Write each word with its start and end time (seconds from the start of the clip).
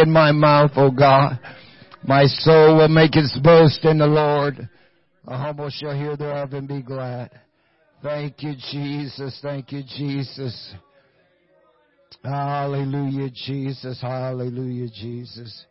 in 0.00 0.10
my 0.10 0.32
mouth, 0.32 0.72
O 0.76 0.90
God. 0.90 1.38
My 2.02 2.24
soul 2.24 2.76
will 2.76 2.88
make 2.88 3.14
its 3.14 3.38
boast 3.38 3.84
in 3.84 3.98
the 3.98 4.06
Lord. 4.06 4.68
The 5.26 5.36
humble 5.36 5.70
shall 5.70 5.94
hear 5.94 6.16
thereof 6.16 6.54
and 6.54 6.66
be 6.66 6.82
glad. 6.82 7.30
Thank 8.02 8.42
you, 8.42 8.54
Jesus. 8.72 9.38
Thank 9.42 9.72
you, 9.72 9.82
Jesus. 9.82 10.74
Hallelujah, 12.24 13.30
Jesus. 13.30 14.00
Hallelujah, 14.00 14.88
Jesus. 14.88 15.66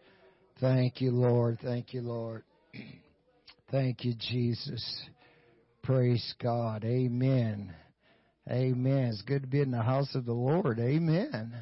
Thank 0.62 1.02
you, 1.02 1.12
Lord. 1.12 1.58
Thank 1.64 1.94
you, 1.94 2.02
Lord. 2.02 2.44
Thank 3.72 4.06
you, 4.06 4.14
Jesus. 4.18 5.02
Praise 5.84 6.34
God. 6.42 6.84
Amen. 6.86 7.74
Amen. 8.50 9.10
It's 9.12 9.22
good 9.24 9.44
to 9.44 9.48
be 9.48 9.62
in 9.62 9.72
the 9.72 9.82
house 9.82 10.14
of 10.16 10.26
the 10.26 10.34
Lord. 10.34 10.80
Amen. 10.80 11.54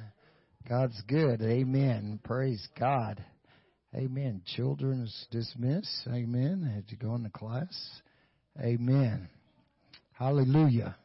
God's 0.67 1.01
good. 1.07 1.41
Amen. 1.41 2.19
Praise 2.25 2.67
God. 2.77 3.23
Amen. 3.95 4.41
Children's 4.45 5.09
is 5.09 5.27
dismissed. 5.31 6.07
Amen. 6.07 6.69
Had 6.73 6.89
to 6.89 6.97
go 6.97 7.15
into 7.15 7.29
class. 7.29 8.01
Amen. 8.59 9.29
Hallelujah. 10.11 10.97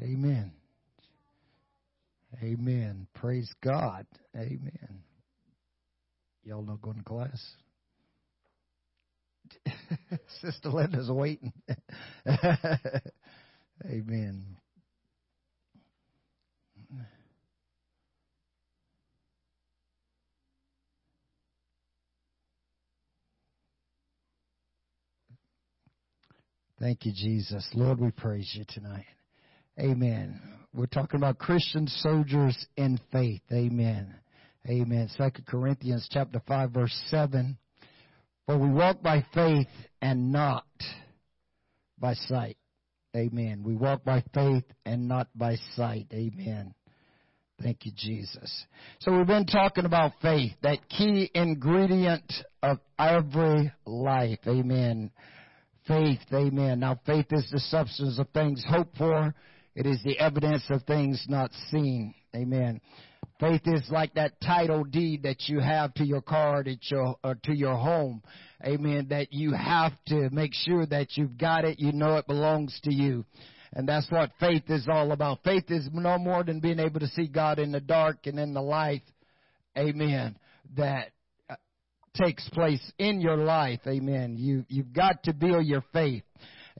Amen. 0.00 0.52
Amen. 2.42 3.06
Praise 3.14 3.52
God. 3.62 4.06
Amen. 4.34 5.02
Y'all 6.42 6.62
not 6.62 6.80
going 6.80 6.96
to 6.96 7.04
class? 7.04 7.50
Sister 10.40 10.70
Linda's 10.70 11.10
waiting. 11.10 11.52
Amen. 13.84 14.56
Thank 26.78 27.06
you, 27.06 27.12
Jesus. 27.14 27.66
Lord, 27.74 27.98
we 28.00 28.10
praise 28.10 28.50
you 28.54 28.64
tonight. 28.68 29.06
Amen. 29.80 30.40
We're 30.74 30.86
talking 30.86 31.18
about 31.18 31.38
Christian 31.38 31.86
soldiers 31.88 32.66
in 32.76 33.00
faith. 33.10 33.40
Amen. 33.50 34.14
Amen. 34.68 35.08
Second 35.16 35.46
Corinthians 35.46 36.06
chapter 36.10 36.42
five, 36.46 36.72
verse 36.72 36.94
seven. 37.08 37.56
For 38.44 38.58
we 38.58 38.68
walk 38.68 39.02
by 39.02 39.24
faith 39.32 39.68
and 40.02 40.30
not 40.32 40.66
by 41.98 42.12
sight. 42.14 42.58
Amen. 43.16 43.62
We 43.64 43.74
walk 43.74 44.04
by 44.04 44.22
faith 44.34 44.64
and 44.84 45.08
not 45.08 45.28
by 45.34 45.56
sight. 45.76 46.08
Amen. 46.12 46.74
Thank 47.62 47.86
you, 47.86 47.92
Jesus. 47.96 48.66
So 48.98 49.16
we've 49.16 49.26
been 49.26 49.46
talking 49.46 49.86
about 49.86 50.12
faith, 50.20 50.52
that 50.62 50.86
key 50.90 51.30
ingredient 51.34 52.30
of 52.62 52.80
every 52.98 53.72
life. 53.86 54.40
Amen. 54.46 55.10
Faith. 55.86 56.20
Amen. 56.32 56.80
Now 56.80 57.00
faith 57.06 57.26
is 57.30 57.48
the 57.50 57.60
substance 57.60 58.18
of 58.18 58.28
things 58.30 58.64
hoped 58.68 58.96
for. 58.96 59.34
It 59.74 59.86
is 59.86 60.00
the 60.04 60.18
evidence 60.18 60.64
of 60.70 60.82
things 60.84 61.24
not 61.28 61.50
seen. 61.70 62.14
Amen. 62.34 62.80
Faith 63.38 63.62
is 63.66 63.82
like 63.90 64.14
that 64.14 64.40
title 64.40 64.84
deed 64.84 65.22
that 65.24 65.48
you 65.48 65.60
have 65.60 65.92
to 65.94 66.04
your 66.04 66.22
car, 66.22 66.62
to 66.62 66.76
your, 66.80 67.16
or 67.22 67.34
to 67.44 67.54
your 67.54 67.76
home. 67.76 68.22
Amen. 68.64 69.08
That 69.10 69.32
you 69.32 69.52
have 69.52 69.92
to 70.08 70.30
make 70.30 70.54
sure 70.54 70.86
that 70.86 71.16
you've 71.16 71.36
got 71.36 71.64
it. 71.64 71.78
You 71.78 71.92
know 71.92 72.16
it 72.16 72.26
belongs 72.26 72.80
to 72.84 72.92
you. 72.92 73.24
And 73.74 73.86
that's 73.86 74.10
what 74.10 74.30
faith 74.40 74.64
is 74.68 74.88
all 74.90 75.12
about. 75.12 75.44
Faith 75.44 75.70
is 75.70 75.88
no 75.92 76.18
more 76.18 76.42
than 76.42 76.60
being 76.60 76.78
able 76.78 77.00
to 77.00 77.08
see 77.08 77.26
God 77.26 77.58
in 77.58 77.72
the 77.72 77.80
dark 77.80 78.26
and 78.26 78.38
in 78.38 78.54
the 78.54 78.62
light. 78.62 79.02
Amen. 79.76 80.38
That 80.76 81.08
uh, 81.08 81.10
takes 82.16 82.48
place 82.50 82.80
in 82.98 83.20
your 83.20 83.36
life. 83.36 83.80
Amen. 83.86 84.36
You, 84.38 84.64
you've 84.68 84.92
got 84.92 85.22
to 85.24 85.32
build 85.32 85.66
your 85.66 85.84
faith. 85.92 86.22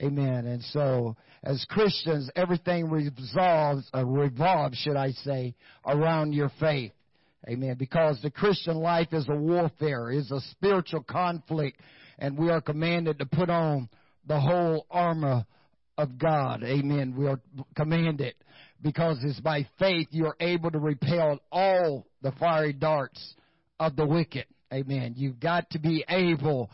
Amen. 0.02 0.46
And 0.46 0.62
so, 0.62 1.16
as 1.42 1.64
Christians, 1.70 2.30
everything 2.36 2.90
revolves, 2.90 3.88
uh, 3.94 4.04
revolves, 4.04 4.76
should 4.78 4.96
I 4.96 5.12
say, 5.12 5.54
around 5.86 6.32
your 6.32 6.50
faith. 6.60 6.92
Amen. 7.48 7.76
Because 7.78 8.20
the 8.22 8.30
Christian 8.30 8.76
life 8.76 9.08
is 9.12 9.26
a 9.28 9.36
warfare, 9.36 10.10
is 10.10 10.30
a 10.30 10.40
spiritual 10.50 11.02
conflict, 11.02 11.80
and 12.18 12.36
we 12.36 12.50
are 12.50 12.60
commanded 12.60 13.18
to 13.20 13.26
put 13.26 13.48
on 13.48 13.88
the 14.26 14.40
whole 14.40 14.86
armor 14.90 15.46
of 15.96 16.18
God. 16.18 16.62
Amen. 16.64 17.14
We 17.16 17.28
are 17.28 17.40
commanded 17.76 18.34
because 18.82 19.18
it's 19.22 19.40
by 19.40 19.66
faith 19.78 20.08
you're 20.10 20.36
able 20.40 20.70
to 20.70 20.78
repel 20.78 21.40
all 21.50 22.06
the 22.22 22.32
fiery 22.32 22.72
darts 22.72 23.34
of 23.78 23.96
the 23.96 24.06
wicked. 24.06 24.46
Amen. 24.72 25.14
You've 25.16 25.40
got 25.40 25.70
to 25.70 25.78
be 25.78 26.04
able 26.08 26.70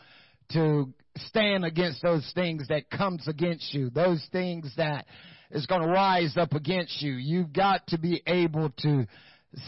to 0.51 0.91
stand 1.17 1.63
against 1.63 2.01
those 2.01 2.29
things 2.33 2.67
that 2.69 2.89
comes 2.89 3.27
against 3.27 3.73
you, 3.73 3.89
those 3.89 4.25
things 4.31 4.71
that 4.77 5.05
is 5.51 5.65
going 5.67 5.81
to 5.81 5.87
rise 5.87 6.35
up 6.35 6.53
against 6.53 7.01
you. 7.01 7.13
You've 7.13 7.53
got 7.53 7.85
to 7.87 7.99
be 7.99 8.23
able 8.25 8.71
to 8.79 9.05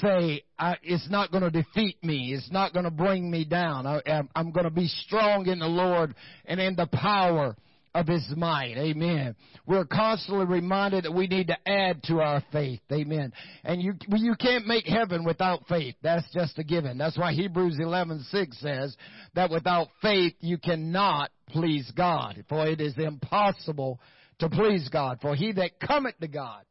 say, 0.02 0.44
it's 0.82 1.10
not 1.10 1.32
going 1.32 1.44
to 1.44 1.52
defeat 1.52 2.04
me. 2.04 2.34
It's 2.34 2.52
not 2.52 2.74
going 2.74 2.86
to 2.86 2.92
bring 2.92 3.30
me 3.30 3.46
down. 3.46 3.86
I, 3.86 4.24
I'm 4.36 4.52
going 4.52 4.64
to 4.64 4.72
be 4.72 4.88
strong 4.88 5.48
in 5.48 5.60
the 5.60 5.68
Lord 5.68 6.16
and 6.46 6.60
in 6.60 6.76
the 6.76 6.88
power 6.88 7.56
of 7.96 8.08
His 8.08 8.26
might. 8.36 8.76
Amen. 8.78 9.36
We're 9.66 9.86
constantly 9.86 10.46
reminded 10.46 11.06
that 11.06 11.14
we 11.14 11.28
need 11.28 11.48
to 11.48 11.58
add 11.68 12.04
to 12.04 12.20
our 12.20 12.44
faith. 12.52 12.82
Amen. 12.92 13.32
And 13.64 13.82
you, 13.82 13.94
you 14.10 14.36
can't 14.36 14.68
make 14.68 14.86
heaven 14.86 15.24
without 15.24 15.66
faith. 15.68 15.96
That's 16.04 16.28
just 16.34 16.60
a 16.60 16.64
given. 16.64 16.98
That's 16.98 17.18
why 17.18 17.34
Hebrews 17.34 17.80
11:6 17.80 18.60
says 18.60 18.96
that 19.34 19.50
without 19.50 19.88
faith 20.02 20.34
you 20.42 20.58
cannot 20.58 21.32
please 21.50 21.90
God. 21.96 22.44
For 22.50 22.68
it 22.68 22.82
is 22.82 22.98
impossible 22.98 24.00
to 24.40 24.50
please 24.50 24.90
God. 24.90 25.20
For 25.22 25.34
he 25.34 25.54
that 25.54 25.80
cometh 25.80 26.20
to 26.20 26.28
God 26.28 26.64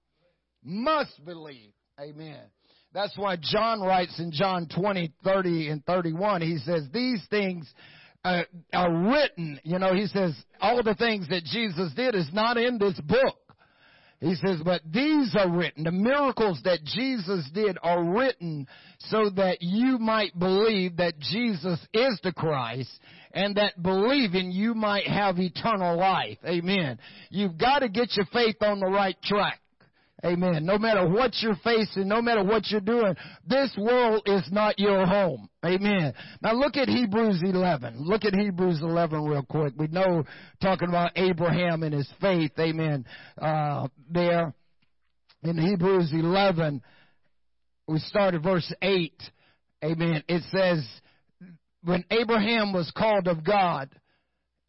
must 0.62 1.24
believe. 1.24 1.72
Amen. 1.98 2.40
That's 2.92 3.16
why 3.16 3.36
John 3.40 3.80
writes 3.80 4.20
in 4.20 4.30
John 4.30 4.68
20, 4.68 5.12
30, 5.24 5.68
and 5.70 5.84
31, 5.84 6.42
he 6.42 6.58
says, 6.58 6.84
these 6.92 7.20
things 7.28 7.68
uh, 8.24 8.42
are 8.72 8.92
written, 8.92 9.60
you 9.64 9.78
know, 9.78 9.94
he 9.94 10.06
says, 10.06 10.34
all 10.60 10.82
the 10.82 10.94
things 10.94 11.28
that 11.28 11.44
Jesus 11.44 11.92
did 11.94 12.14
is 12.14 12.28
not 12.32 12.56
in 12.56 12.78
this 12.78 12.98
book. 13.00 13.36
He 14.20 14.34
says, 14.36 14.60
but 14.64 14.80
these 14.90 15.36
are 15.38 15.50
written. 15.50 15.84
The 15.84 15.92
miracles 15.92 16.60
that 16.64 16.82
Jesus 16.84 17.48
did 17.52 17.76
are 17.82 18.02
written 18.02 18.66
so 18.98 19.28
that 19.36 19.58
you 19.60 19.98
might 19.98 20.38
believe 20.38 20.96
that 20.96 21.18
Jesus 21.18 21.78
is 21.92 22.18
the 22.22 22.32
Christ 22.32 22.88
and 23.34 23.56
that 23.56 23.82
believing 23.82 24.50
you 24.50 24.72
might 24.74 25.06
have 25.06 25.38
eternal 25.38 25.98
life. 25.98 26.38
Amen. 26.46 26.98
You've 27.28 27.58
got 27.58 27.80
to 27.80 27.88
get 27.88 28.16
your 28.16 28.26
faith 28.32 28.56
on 28.62 28.80
the 28.80 28.86
right 28.86 29.20
track. 29.22 29.60
Amen. 30.24 30.64
No 30.64 30.78
matter 30.78 31.06
what 31.06 31.32
you're 31.40 31.58
facing, 31.62 32.08
no 32.08 32.22
matter 32.22 32.42
what 32.42 32.70
you're 32.70 32.80
doing, 32.80 33.14
this 33.46 33.70
world 33.76 34.22
is 34.24 34.42
not 34.50 34.78
your 34.78 35.04
home. 35.04 35.50
Amen. 35.64 36.14
Now 36.40 36.54
look 36.54 36.76
at 36.76 36.88
Hebrews 36.88 37.42
11. 37.44 37.96
Look 37.98 38.24
at 38.24 38.34
Hebrews 38.34 38.80
11 38.82 39.24
real 39.24 39.42
quick. 39.42 39.74
We 39.76 39.88
know 39.88 40.24
talking 40.62 40.88
about 40.88 41.12
Abraham 41.16 41.82
and 41.82 41.92
his 41.92 42.08
faith. 42.22 42.52
Amen. 42.58 43.04
Uh, 43.36 43.88
there 44.10 44.54
in 45.42 45.58
Hebrews 45.58 46.10
11, 46.12 46.80
we 47.86 47.98
start 47.98 48.34
at 48.34 48.42
verse 48.42 48.72
8. 48.80 49.12
Amen. 49.84 50.22
It 50.26 50.42
says, 50.50 50.82
when 51.82 52.02
Abraham 52.10 52.72
was 52.72 52.90
called 52.96 53.28
of 53.28 53.44
God, 53.44 53.90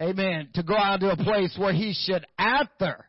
amen, 0.02 0.50
to 0.56 0.64
go 0.64 0.76
out 0.76 1.00
to 1.00 1.12
a 1.12 1.16
place 1.16 1.56
where 1.58 1.72
he 1.72 1.94
should 1.94 2.26
after 2.38 3.06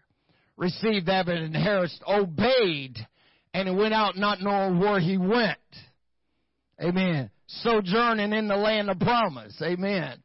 received 0.57 1.07
that 1.07 1.29
inheritance, 1.29 1.99
obeyed, 2.07 2.97
and 3.53 3.69
he 3.69 3.75
went 3.75 3.95
out 3.95 4.17
not 4.17 4.41
knowing 4.41 4.79
where 4.79 5.01
he 5.01 5.19
went. 5.19 5.59
Amen. 6.83 7.31
Sojourning 7.47 8.33
in 8.33 8.49
the 8.49 8.57
land 8.57 8.91
of 8.91 8.99
promise. 8.99 9.61
Amen. 9.63 10.23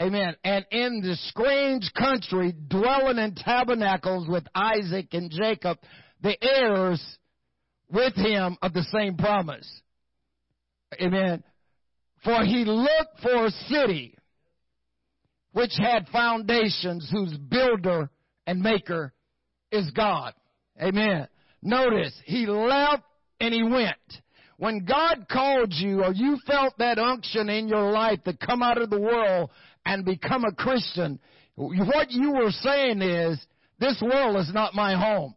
Amen. 0.00 0.36
And 0.44 0.64
in 0.70 1.00
the 1.02 1.16
strange 1.28 1.90
country, 1.96 2.54
dwelling 2.68 3.18
in 3.18 3.34
tabernacles 3.34 4.28
with 4.28 4.44
Isaac 4.54 5.08
and 5.12 5.30
Jacob, 5.30 5.78
the 6.22 6.36
heirs 6.42 7.02
with 7.90 8.14
him 8.14 8.56
of 8.62 8.72
the 8.72 8.86
same 8.92 9.16
promise. 9.16 9.68
Amen. 11.00 11.42
For 12.24 12.44
he 12.44 12.64
looked 12.64 13.20
for 13.22 13.46
a 13.46 13.50
city 13.50 14.16
which 15.52 15.72
had 15.78 16.08
foundations, 16.08 17.08
whose 17.10 17.36
builder 17.36 18.10
and 18.46 18.60
maker 18.60 19.12
is 19.70 19.90
God. 19.90 20.34
Amen. 20.80 21.28
Notice, 21.62 22.18
he 22.24 22.46
left 22.46 23.02
and 23.40 23.52
he 23.52 23.62
went. 23.62 23.96
When 24.56 24.84
God 24.84 25.26
called 25.30 25.72
you 25.72 26.02
or 26.02 26.12
you 26.12 26.38
felt 26.46 26.78
that 26.78 26.98
unction 26.98 27.48
in 27.48 27.68
your 27.68 27.92
life 27.92 28.22
to 28.24 28.36
come 28.36 28.62
out 28.62 28.80
of 28.80 28.90
the 28.90 29.00
world 29.00 29.50
and 29.86 30.04
become 30.04 30.44
a 30.44 30.52
Christian, 30.52 31.18
what 31.54 32.10
you 32.10 32.32
were 32.32 32.50
saying 32.50 33.02
is, 33.02 33.38
this 33.78 34.00
world 34.02 34.36
is 34.36 34.52
not 34.52 34.74
my 34.74 34.94
home. 34.96 35.34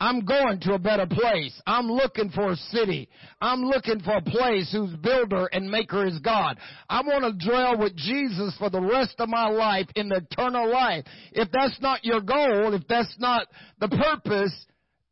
I'm 0.00 0.24
going 0.24 0.60
to 0.60 0.72
a 0.72 0.78
better 0.78 1.06
place. 1.06 1.60
I'm 1.66 1.86
looking 1.86 2.30
for 2.30 2.52
a 2.52 2.56
city. 2.56 3.08
I'm 3.40 3.60
looking 3.60 4.00
for 4.00 4.16
a 4.16 4.22
place 4.22 4.72
whose 4.72 4.96
builder 4.96 5.46
and 5.52 5.70
maker 5.70 6.06
is 6.06 6.18
God. 6.20 6.58
I 6.88 7.02
want 7.02 7.24
to 7.24 7.46
dwell 7.46 7.78
with 7.78 7.94
Jesus 7.96 8.56
for 8.58 8.70
the 8.70 8.80
rest 8.80 9.16
of 9.18 9.28
my 9.28 9.48
life 9.48 9.88
in 9.96 10.08
the 10.08 10.26
eternal 10.30 10.72
life. 10.72 11.04
If 11.32 11.50
that's 11.52 11.78
not 11.82 12.02
your 12.02 12.22
goal, 12.22 12.72
if 12.72 12.88
that's 12.88 13.14
not 13.18 13.46
the 13.78 13.88
purpose, 13.88 14.66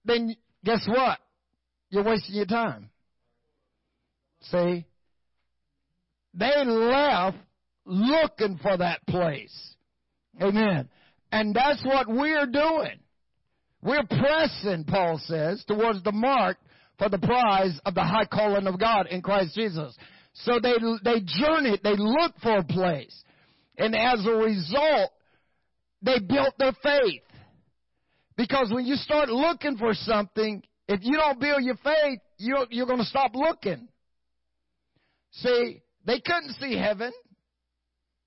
then 0.07 0.35
guess 0.65 0.87
what? 0.89 1.19
You're 1.91 2.05
wasting 2.05 2.37
your 2.37 2.47
time. 2.47 2.89
See? 4.41 4.87
They 6.33 6.65
left 6.65 7.37
looking 7.85 8.59
for 8.63 8.77
that 8.79 9.07
place. 9.07 9.75
Amen. 10.41 10.89
And 11.31 11.55
that's 11.55 11.85
what 11.85 12.09
we're 12.09 12.47
doing. 12.47 13.01
We're 13.83 14.05
pressing, 14.05 14.85
Paul 14.85 15.21
says, 15.25 15.65
towards 15.67 16.03
the 16.03 16.13
mark 16.13 16.59
for 16.99 17.09
the 17.09 17.19
prize 17.19 17.79
of 17.85 17.95
the 17.95 18.03
high 18.03 18.27
calling 18.27 18.67
of 18.67 18.79
God 18.79 19.07
in 19.07 19.23
Christ 19.23 19.55
Jesus. 19.55 19.97
So 20.35 20.59
they, 20.61 20.75
they 21.05 21.21
journeyed, 21.25 21.81
they 21.83 21.97
looked 21.97 22.41
for 22.41 22.59
a 22.59 22.65
place. 22.65 23.25
And 23.77 23.95
as 23.95 24.27
a 24.27 24.33
result, 24.33 25.11
they 26.03 26.19
built 26.19 26.55
their 26.59 26.73
faith. 26.83 27.23
Because 28.37 28.71
when 28.73 28.87
you 28.87 28.97
start 28.97 29.29
looking 29.29 29.77
for 29.77 29.95
something, 29.95 30.63
if 30.89 31.01
you 31.03 31.17
don't 31.17 31.41
build 31.41 31.63
your 31.63 31.77
faith, 31.77 32.21
you're, 32.39 32.67
you're 32.71 32.87
going 32.87 32.99
to 32.99 33.05
stop 33.05 33.33
looking. 33.35 33.89
See, 35.33 35.83
they 36.05 36.21
couldn't 36.21 36.55
see 36.61 36.77
heaven, 36.77 37.13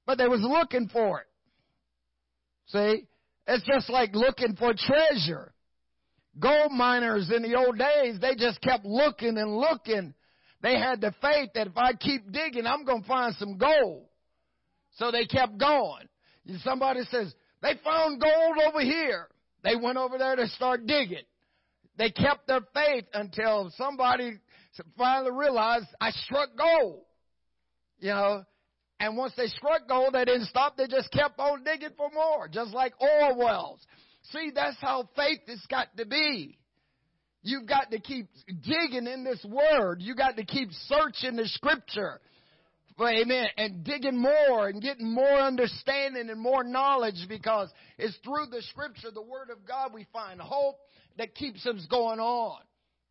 but 0.05 0.17
they 0.17 0.27
was 0.27 0.41
looking 0.41 0.89
for 0.89 1.21
it. 1.21 1.27
See, 2.67 3.07
it's 3.47 3.65
just 3.65 3.89
like 3.89 4.13
looking 4.13 4.55
for 4.55 4.73
treasure. 4.77 5.53
Gold 6.39 6.71
miners 6.71 7.29
in 7.35 7.41
the 7.41 7.55
old 7.55 7.77
days, 7.77 8.19
they 8.21 8.35
just 8.35 8.61
kept 8.61 8.85
looking 8.85 9.37
and 9.37 9.57
looking. 9.57 10.13
They 10.61 10.77
had 10.77 11.01
the 11.01 11.13
faith 11.21 11.49
that 11.55 11.67
if 11.67 11.77
I 11.77 11.93
keep 11.93 12.31
digging, 12.31 12.65
I'm 12.65 12.85
going 12.85 13.01
to 13.01 13.07
find 13.07 13.35
some 13.35 13.57
gold. 13.57 14.05
So 14.97 15.11
they 15.11 15.25
kept 15.25 15.57
going. 15.57 16.07
Somebody 16.63 17.01
says, 17.11 17.33
they 17.61 17.73
found 17.83 18.21
gold 18.21 18.57
over 18.67 18.81
here. 18.81 19.27
They 19.63 19.75
went 19.75 19.97
over 19.97 20.17
there 20.17 20.35
to 20.35 20.47
start 20.47 20.85
digging. 20.85 21.23
They 21.97 22.09
kept 22.09 22.47
their 22.47 22.61
faith 22.73 23.05
until 23.13 23.71
somebody 23.77 24.39
finally 24.97 25.31
realized 25.31 25.87
I 25.99 26.11
struck 26.11 26.49
gold. 26.57 27.01
You 27.99 28.09
know, 28.09 28.45
and 29.01 29.17
once 29.17 29.33
they 29.35 29.47
struck 29.47 29.87
gold, 29.89 30.13
they 30.13 30.25
didn't 30.25 30.45
stop. 30.45 30.77
They 30.77 30.85
just 30.85 31.11
kept 31.11 31.39
on 31.39 31.63
digging 31.63 31.89
for 31.97 32.11
more, 32.13 32.47
just 32.47 32.71
like 32.71 32.93
oil 33.01 33.35
wells. 33.35 33.79
See, 34.31 34.51
that's 34.53 34.77
how 34.79 35.09
faith 35.15 35.39
has 35.47 35.59
got 35.71 35.87
to 35.97 36.05
be. 36.05 36.59
You've 37.41 37.65
got 37.65 37.89
to 37.89 37.99
keep 37.99 38.27
digging 38.47 39.07
in 39.07 39.23
this 39.23 39.43
word. 39.43 39.97
You 40.01 40.13
got 40.13 40.37
to 40.37 40.45
keep 40.45 40.69
searching 40.85 41.35
the 41.35 41.47
scripture. 41.47 42.21
Amen. 43.01 43.47
And 43.57 43.83
digging 43.83 44.21
more 44.21 44.67
and 44.67 44.79
getting 44.79 45.11
more 45.11 45.39
understanding 45.39 46.29
and 46.29 46.39
more 46.39 46.63
knowledge 46.63 47.25
because 47.27 47.69
it's 47.97 48.15
through 48.23 48.45
the 48.51 48.61
scripture, 48.69 49.09
the 49.11 49.23
word 49.23 49.49
of 49.51 49.67
God, 49.67 49.95
we 49.95 50.05
find 50.13 50.39
hope 50.39 50.77
that 51.17 51.33
keeps 51.33 51.65
us 51.65 51.87
going 51.89 52.19
on. 52.19 52.59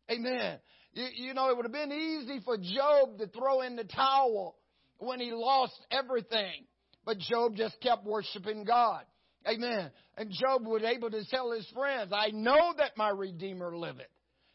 Amen. 0.09 0.59
You, 0.93 1.07
you 1.15 1.33
know, 1.33 1.49
it 1.49 1.57
would 1.57 1.65
have 1.65 1.73
been 1.73 1.91
easy 1.91 2.39
for 2.45 2.55
Job 2.55 3.17
to 3.17 3.27
throw 3.27 3.59
in 3.63 3.75
the 3.75 3.83
towel 3.83 4.55
when 5.01 5.19
he 5.19 5.31
lost 5.31 5.79
everything. 5.91 6.65
But 7.05 7.17
Job 7.17 7.55
just 7.55 7.79
kept 7.81 8.05
worshiping 8.05 8.63
God. 8.63 9.03
Amen. 9.47 9.91
And 10.17 10.31
Job 10.31 10.65
was 10.65 10.83
able 10.83 11.09
to 11.09 11.25
tell 11.29 11.51
his 11.51 11.67
friends, 11.73 12.11
I 12.13 12.29
know 12.31 12.73
that 12.77 12.95
my 12.95 13.09
Redeemer 13.09 13.75
liveth. 13.75 14.05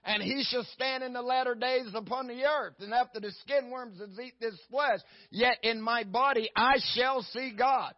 And 0.04 0.22
he 0.22 0.44
shall 0.48 0.64
stand 0.74 1.02
in 1.02 1.12
the 1.12 1.22
latter 1.22 1.56
days 1.56 1.88
upon 1.92 2.28
the 2.28 2.44
earth. 2.44 2.74
And 2.78 2.94
after 2.94 3.18
the 3.18 3.32
skin 3.42 3.70
worms 3.70 3.98
has 3.98 4.16
eat 4.24 4.34
this 4.40 4.54
flesh, 4.70 5.00
yet 5.30 5.58
in 5.64 5.80
my 5.80 6.04
body 6.04 6.48
I 6.54 6.76
shall 6.94 7.22
see 7.22 7.52
God. 7.58 7.92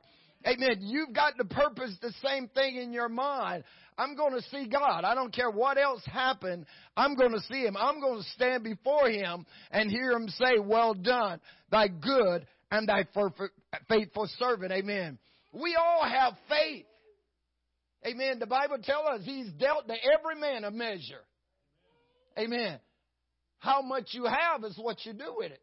Amen. 0.46 0.78
You've 0.80 1.12
got 1.12 1.36
to 1.38 1.44
purpose 1.44 1.96
the 2.00 2.12
same 2.24 2.48
thing 2.48 2.76
in 2.76 2.92
your 2.92 3.08
mind. 3.08 3.64
I'm 3.98 4.14
going 4.14 4.32
to 4.32 4.42
see 4.50 4.68
God. 4.68 5.04
I 5.04 5.14
don't 5.14 5.34
care 5.34 5.50
what 5.50 5.76
else 5.76 6.02
happened. 6.06 6.66
I'm 6.96 7.16
going 7.16 7.32
to 7.32 7.40
see 7.40 7.62
Him. 7.62 7.76
I'm 7.76 8.00
going 8.00 8.18
to 8.18 8.28
stand 8.30 8.62
before 8.62 9.08
Him 9.08 9.44
and 9.72 9.90
hear 9.90 10.12
Him 10.12 10.28
say, 10.28 10.60
well 10.60 10.94
done, 10.94 11.40
thy 11.70 11.88
good 11.88 12.46
and 12.70 12.88
thy 12.88 13.06
faithful 13.88 14.28
servant. 14.38 14.72
Amen. 14.72 15.18
We 15.52 15.76
all 15.76 16.08
have 16.08 16.34
faith. 16.48 16.86
Amen. 18.06 18.38
The 18.38 18.46
Bible 18.46 18.78
tells 18.82 19.06
us 19.08 19.20
He's 19.24 19.50
dealt 19.58 19.88
to 19.88 19.94
every 19.94 20.40
man 20.40 20.62
a 20.62 20.70
measure. 20.70 21.24
Amen. 22.38 22.78
How 23.58 23.82
much 23.82 24.10
you 24.12 24.26
have 24.26 24.62
is 24.62 24.78
what 24.78 25.04
you 25.04 25.12
do 25.12 25.34
with 25.36 25.50
it. 25.50 25.60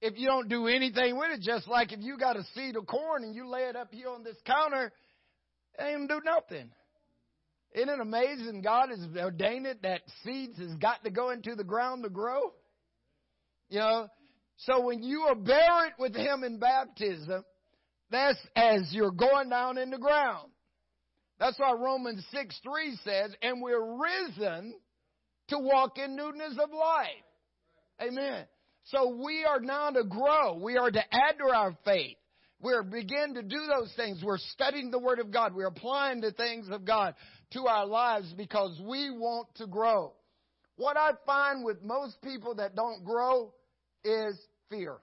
If 0.00 0.18
you 0.18 0.26
don't 0.26 0.48
do 0.48 0.66
anything 0.66 1.18
with 1.18 1.30
it, 1.32 1.40
just 1.42 1.68
like 1.68 1.92
if 1.92 2.00
you 2.00 2.16
got 2.16 2.36
a 2.36 2.44
seed 2.54 2.76
of 2.76 2.86
corn 2.86 3.22
and 3.22 3.34
you 3.34 3.46
lay 3.48 3.62
it 3.62 3.76
up 3.76 3.88
here 3.92 4.08
on 4.08 4.24
this 4.24 4.36
counter, 4.46 4.92
it 5.78 5.82
ain't 5.82 6.08
do 6.08 6.20
nothing. 6.24 6.70
Isn't 7.72 7.88
it 7.88 8.00
amazing? 8.00 8.62
God 8.62 8.88
has 8.88 9.06
ordained 9.16 9.66
it 9.66 9.82
that 9.82 10.00
seeds 10.24 10.58
has 10.58 10.74
got 10.76 11.04
to 11.04 11.10
go 11.10 11.30
into 11.30 11.54
the 11.54 11.64
ground 11.64 12.02
to 12.04 12.10
grow. 12.10 12.52
You 13.68 13.78
know, 13.78 14.08
so 14.56 14.80
when 14.80 15.02
you 15.02 15.22
are 15.22 15.36
buried 15.36 15.92
with 15.98 16.16
Him 16.16 16.44
in 16.44 16.58
baptism, 16.58 17.44
that's 18.10 18.38
as 18.56 18.88
you're 18.92 19.12
going 19.12 19.50
down 19.50 19.78
in 19.78 19.90
the 19.90 19.98
ground. 19.98 20.50
That's 21.38 21.58
why 21.58 21.72
Romans 21.72 22.24
6 22.32 22.60
3 22.62 22.98
says, 23.04 23.34
and 23.40 23.62
we're 23.62 23.98
risen 23.98 24.74
to 25.48 25.58
walk 25.58 25.98
in 25.98 26.16
newness 26.16 26.58
of 26.62 26.70
life. 26.70 27.08
Amen. 28.02 28.44
So 28.90 29.16
we 29.24 29.44
are 29.44 29.60
now 29.60 29.90
to 29.90 30.04
grow. 30.04 30.54
We 30.54 30.76
are 30.76 30.90
to 30.90 31.00
add 31.14 31.38
to 31.38 31.54
our 31.54 31.76
faith. 31.84 32.16
We're 32.60 32.82
begin 32.82 33.34
to 33.34 33.42
do 33.42 33.66
those 33.66 33.92
things. 33.96 34.20
We're 34.22 34.38
studying 34.38 34.90
the 34.90 34.98
Word 34.98 35.18
of 35.18 35.30
God. 35.30 35.54
We're 35.54 35.68
applying 35.68 36.20
the 36.20 36.32
things 36.32 36.68
of 36.70 36.84
God 36.84 37.14
to 37.52 37.66
our 37.66 37.86
lives 37.86 38.32
because 38.36 38.78
we 38.86 39.10
want 39.10 39.48
to 39.56 39.66
grow. 39.66 40.12
What 40.76 40.96
I 40.96 41.12
find 41.24 41.64
with 41.64 41.82
most 41.82 42.20
people 42.22 42.56
that 42.56 42.74
don't 42.74 43.04
grow 43.04 43.52
is 44.04 44.38
fear. 44.68 44.96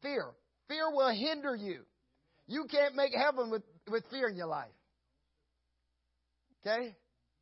Fear. 0.00 0.26
Fear 0.68 0.90
will 0.92 1.14
hinder 1.14 1.54
you. 1.54 1.80
You 2.46 2.66
can't 2.70 2.94
make 2.94 3.12
heaven 3.14 3.50
with, 3.50 3.62
with 3.90 4.04
fear 4.10 4.28
in 4.28 4.36
your 4.36 4.46
life. 4.46 4.68
Okay? 6.64 6.94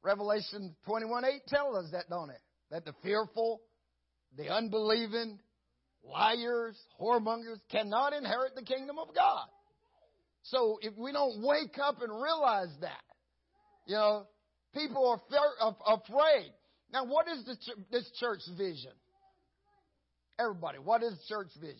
Revelation 0.02 0.74
21 0.86 1.24
8 1.24 1.46
tells 1.48 1.76
us 1.84 1.90
that, 1.92 2.08
don't 2.08 2.30
it? 2.30 2.40
That 2.70 2.84
the 2.84 2.94
fearful, 3.02 3.60
the 4.36 4.48
unbelieving, 4.48 5.38
liars, 6.04 6.76
whoremongers 7.00 7.60
cannot 7.70 8.12
inherit 8.12 8.54
the 8.54 8.62
kingdom 8.62 8.98
of 8.98 9.14
God. 9.14 9.46
So 10.42 10.78
if 10.82 10.96
we 10.96 11.12
don't 11.12 11.42
wake 11.42 11.78
up 11.82 12.00
and 12.02 12.10
realize 12.10 12.74
that, 12.80 13.02
you 13.86 13.94
know, 13.94 14.26
people 14.74 15.06
are 15.08 15.76
afraid. 15.86 16.52
Now, 16.92 17.04
what 17.04 17.26
is 17.28 17.44
ch- 17.44 17.90
this 17.90 18.10
church 18.18 18.40
vision? 18.56 18.92
Everybody, 20.38 20.78
what 20.78 21.02
is 21.02 21.12
church 21.28 21.50
vision? 21.60 21.76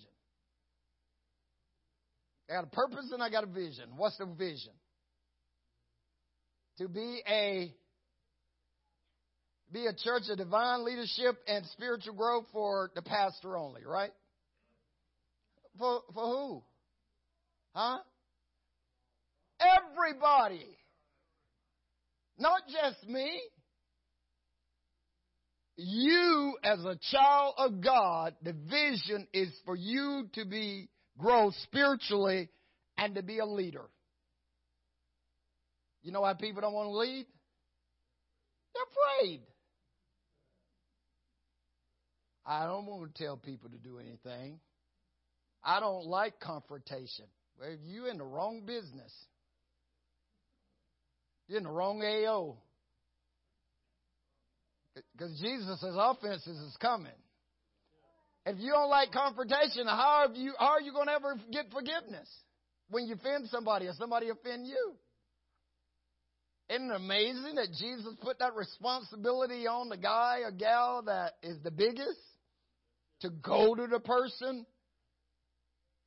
I 2.48 2.54
got 2.54 2.64
a 2.64 2.70
purpose 2.70 3.10
and 3.12 3.22
I 3.22 3.30
got 3.30 3.44
a 3.44 3.46
vision. 3.46 3.90
What's 3.96 4.18
the 4.18 4.26
vision? 4.26 4.72
To 6.78 6.88
be 6.88 7.22
a 7.28 7.74
be 9.72 9.86
a 9.86 9.92
church 9.92 10.24
of 10.30 10.38
divine 10.38 10.84
leadership 10.84 11.36
and 11.46 11.64
spiritual 11.66 12.14
growth 12.14 12.46
for 12.52 12.90
the 12.94 13.02
pastor 13.02 13.56
only, 13.56 13.84
right? 13.84 14.10
For, 15.78 16.00
for 16.12 16.24
who? 16.24 16.62
Huh? 17.74 17.98
Everybody. 19.60 20.66
Not 22.38 22.62
just 22.66 23.06
me. 23.08 23.40
You 25.76 26.56
as 26.62 26.80
a 26.80 26.98
child 27.10 27.54
of 27.58 27.80
God, 27.80 28.34
the 28.42 28.52
vision 28.52 29.26
is 29.32 29.48
for 29.64 29.76
you 29.76 30.24
to 30.34 30.44
be, 30.44 30.88
grow 31.18 31.52
spiritually 31.62 32.48
and 32.98 33.14
to 33.14 33.22
be 33.22 33.38
a 33.38 33.46
leader. 33.46 33.84
You 36.02 36.12
know 36.12 36.22
why 36.22 36.34
people 36.34 36.60
don't 36.60 36.72
want 36.72 36.88
to 36.88 36.96
lead? 36.96 37.26
They're 38.74 38.82
afraid. 39.22 39.40
I 42.50 42.64
don't 42.64 42.84
want 42.86 43.14
to 43.14 43.22
tell 43.22 43.36
people 43.36 43.70
to 43.70 43.78
do 43.78 44.00
anything. 44.00 44.58
I 45.62 45.78
don't 45.78 46.06
like 46.06 46.40
confrontation. 46.40 47.26
Well, 47.60 47.76
you're 47.86 48.08
in 48.08 48.18
the 48.18 48.24
wrong 48.24 48.62
business. 48.66 49.12
You're 51.46 51.58
in 51.58 51.64
the 51.64 51.70
wrong 51.70 52.02
AO. 52.02 52.56
Because 55.12 55.38
Jesus' 55.40 55.84
offenses 55.84 56.58
is 56.58 56.76
coming. 56.80 57.12
If 58.44 58.58
you 58.58 58.72
don't 58.72 58.90
like 58.90 59.12
confrontation, 59.12 59.86
how 59.86 60.26
are 60.26 60.34
you, 60.34 60.52
how 60.58 60.70
are 60.70 60.80
you 60.80 60.92
going 60.92 61.06
to 61.06 61.12
ever 61.12 61.36
get 61.52 61.66
forgiveness? 61.70 62.28
When 62.88 63.06
you 63.06 63.14
offend 63.14 63.46
somebody 63.50 63.86
or 63.86 63.92
somebody 63.96 64.28
offend 64.28 64.66
you? 64.66 64.94
Isn't 66.68 66.90
it 66.90 66.96
amazing 66.96 67.54
that 67.56 67.68
Jesus 67.78 68.12
put 68.20 68.40
that 68.40 68.56
responsibility 68.56 69.68
on 69.68 69.88
the 69.88 69.96
guy 69.96 70.40
or 70.42 70.50
gal 70.50 71.02
that 71.06 71.34
is 71.44 71.56
the 71.62 71.70
biggest 71.70 72.18
to 73.20 73.30
go 73.30 73.74
to 73.74 73.86
the 73.86 74.00
person? 74.00 74.66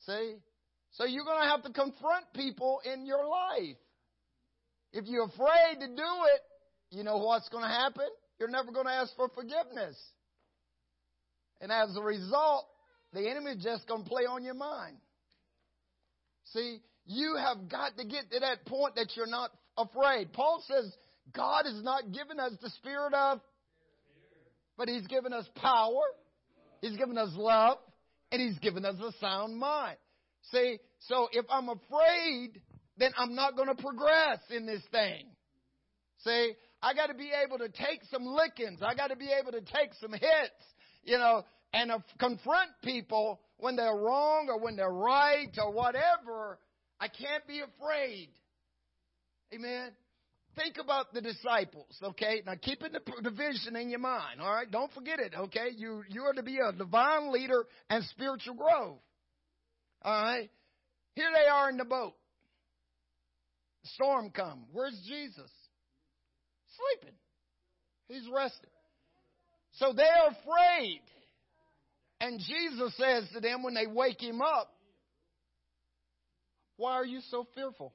See? 0.06 0.36
So 0.92 1.06
you're 1.06 1.26
going 1.26 1.42
to 1.42 1.50
have 1.50 1.64
to 1.64 1.72
confront 1.72 2.34
people 2.36 2.80
in 2.92 3.06
your 3.06 3.26
life. 3.28 3.78
If 4.92 5.06
you're 5.08 5.26
afraid 5.26 5.80
to 5.80 5.88
do 5.88 5.94
it, 5.94 6.42
you 6.92 7.04
know 7.04 7.18
what's 7.18 7.50
going 7.50 7.64
to 7.64 7.70
happen? 7.70 8.06
You're 8.40 8.50
never 8.50 8.72
going 8.72 8.86
to 8.86 8.92
ask 8.92 9.16
for 9.16 9.30
forgiveness. 9.30 9.98
And 11.62 11.72
as 11.72 11.96
a 11.96 12.02
result, 12.02 12.66
the 13.14 13.30
enemy 13.30 13.52
is 13.52 13.64
just 13.64 13.88
going 13.88 14.04
to 14.04 14.10
play 14.10 14.24
on 14.24 14.44
your 14.44 14.54
mind. 14.54 14.98
See, 16.54 16.80
you 17.06 17.36
have 17.38 17.70
got 17.70 17.98
to 17.98 18.06
get 18.06 18.30
to 18.32 18.40
that 18.42 18.66
point 18.66 18.96
that 18.96 19.12
you're 19.16 19.28
not 19.28 19.52
afraid. 19.78 20.34
Paul 20.34 20.64
says 20.68 20.94
God 21.34 21.66
has 21.66 21.82
not 21.84 22.12
given 22.12 22.40
us 22.40 22.52
the 22.62 22.70
spirit 22.72 23.14
of, 23.14 23.40
but 24.78 24.88
He's 24.88 25.08
given 25.08 25.34
us 25.34 25.46
power, 25.56 26.02
He's 26.84 26.98
given 26.98 27.18
us 27.18 27.30
love, 27.38 27.78
and 28.30 28.42
He's 28.42 28.60
given 28.60 28.84
us 28.84 28.96
a 29.00 29.14
sound 29.22 29.58
mind. 29.58 29.96
See, 30.52 30.80
so 31.08 31.30
if 31.32 31.46
I'm 31.50 31.70
afraid, 31.70 32.62
then 32.98 33.12
I'm 33.18 33.36
not 33.36 33.56
going 33.56 33.70
to 33.74 33.82
progress 33.82 34.40
in 34.50 34.66
this 34.66 34.82
thing. 34.92 35.28
See, 36.26 36.52
I 36.82 36.94
got 36.94 37.08
to 37.08 37.14
be 37.14 37.32
able 37.46 37.58
to 37.60 37.70
take 37.70 38.02
some 38.12 38.26
lickings. 38.26 38.82
I 38.86 38.96
got 38.96 39.08
to 39.08 39.16
be 39.16 39.30
able 39.32 39.54
to 39.54 39.62
take 39.62 39.94
some 40.02 40.12
hits, 40.12 40.66
you 41.06 41.18
know, 41.18 41.46
and 41.74 41.90
uh, 41.90 42.00
confront 42.20 42.72
people 42.84 43.40
when 43.60 43.78
they're 43.78 43.96
wrong 43.96 44.48
or 44.50 44.60
when 44.60 44.76
they're 44.76 44.92
right 44.92 45.58
or 45.58 45.72
whatever. 45.72 46.60
I 47.00 47.08
can't 47.08 47.48
be 47.48 47.62
afraid. 47.62 48.28
Amen. 49.54 49.92
Think 50.56 50.78
about 50.80 51.14
the 51.14 51.22
disciples, 51.22 51.98
okay? 52.04 52.44
Now 52.46 52.54
keeping 52.62 52.92
the, 52.92 53.02
the 53.22 53.32
vision 53.32 53.76
in 53.76 53.90
your 53.90 54.00
mind, 54.00 54.40
all 54.40 54.54
right? 54.54 54.70
Don't 54.70 54.92
forget 54.94 55.20
it, 55.20 55.34
okay? 55.36 55.70
You, 55.76 56.04
you 56.10 56.24
are 56.24 56.34
to 56.34 56.44
be 56.44 56.60
a 56.60 56.72
divine 56.72 57.32
leader 57.32 57.66
and 57.90 58.04
spiritual 58.06 58.54
growth. 58.54 59.00
All 60.04 60.24
right? 60.24 60.50
Here 61.16 61.30
they 61.34 61.50
are 61.50 61.70
in 61.70 61.78
the 61.78 61.86
boat. 61.86 62.14
Storm 63.96 64.30
come. 64.30 64.66
Where's 64.72 65.00
Jesus? 65.08 65.50
Sleeping. 67.00 67.16
He's 68.08 68.30
resting. 68.34 68.70
So 69.74 69.94
they're 69.94 70.28
afraid. 70.28 71.02
And 72.22 72.40
Jesus 72.40 72.96
says 72.96 73.26
to 73.34 73.40
them 73.40 73.64
when 73.64 73.74
they 73.74 73.88
wake 73.88 74.22
him 74.22 74.42
up, 74.42 74.72
Why 76.78 76.94
are 76.94 77.06
you 77.06 77.20
so 77.30 77.48
fearful? 77.56 77.94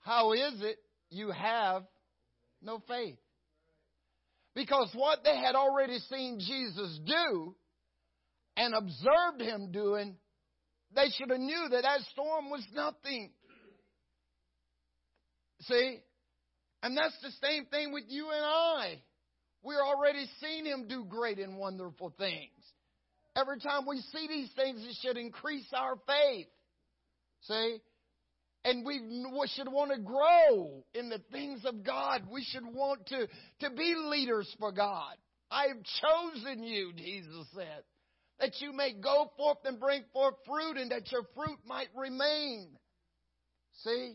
How 0.00 0.32
is 0.32 0.60
it 0.60 0.76
you 1.10 1.30
have 1.30 1.84
no 2.62 2.82
faith? 2.88 3.18
Because 4.54 4.90
what 4.94 5.24
they 5.24 5.36
had 5.36 5.54
already 5.54 5.98
seen 6.10 6.38
Jesus 6.38 7.00
do 7.04 7.54
and 8.56 8.74
observed 8.74 9.40
him 9.40 9.72
doing, 9.72 10.16
they 10.94 11.08
should 11.16 11.30
have 11.30 11.40
knew 11.40 11.68
that 11.70 11.82
that 11.82 12.00
storm 12.12 12.50
was 12.50 12.64
nothing. 12.72 13.30
See? 15.62 15.98
And 16.82 16.96
that's 16.96 17.16
the 17.22 17.32
same 17.46 17.66
thing 17.66 17.92
with 17.92 18.04
you 18.08 18.30
and 18.30 18.44
I. 18.44 19.00
We're 19.62 19.82
already 19.82 20.26
seen 20.40 20.66
him 20.66 20.86
do 20.88 21.04
great 21.08 21.38
and 21.38 21.56
wonderful 21.56 22.14
things. 22.18 22.50
Every 23.34 23.58
time 23.58 23.86
we 23.88 24.00
see 24.12 24.28
these 24.28 24.50
things, 24.54 24.84
it 24.84 24.96
should 25.02 25.16
increase 25.16 25.66
our 25.74 25.96
faith. 26.06 26.46
See? 27.42 27.78
And 28.64 28.84
we 28.84 28.98
should 29.54 29.68
want 29.70 29.92
to 29.92 29.98
grow 29.98 30.84
in 30.94 31.10
the 31.10 31.20
things 31.30 31.64
of 31.66 31.84
God. 31.84 32.22
We 32.32 32.42
should 32.44 32.64
want 32.64 33.06
to, 33.08 33.28
to 33.60 33.70
be 33.70 33.94
leaders 33.94 34.52
for 34.58 34.72
God. 34.72 35.14
I 35.50 35.66
have 35.68 35.82
chosen 36.00 36.64
you, 36.64 36.92
Jesus 36.94 37.46
said, 37.54 37.82
that 38.40 38.52
you 38.60 38.72
may 38.72 38.94
go 38.94 39.30
forth 39.36 39.58
and 39.64 39.78
bring 39.78 40.02
forth 40.12 40.34
fruit 40.46 40.78
and 40.78 40.90
that 40.90 41.12
your 41.12 41.24
fruit 41.34 41.58
might 41.66 41.88
remain. 41.94 42.68
See? 43.82 44.14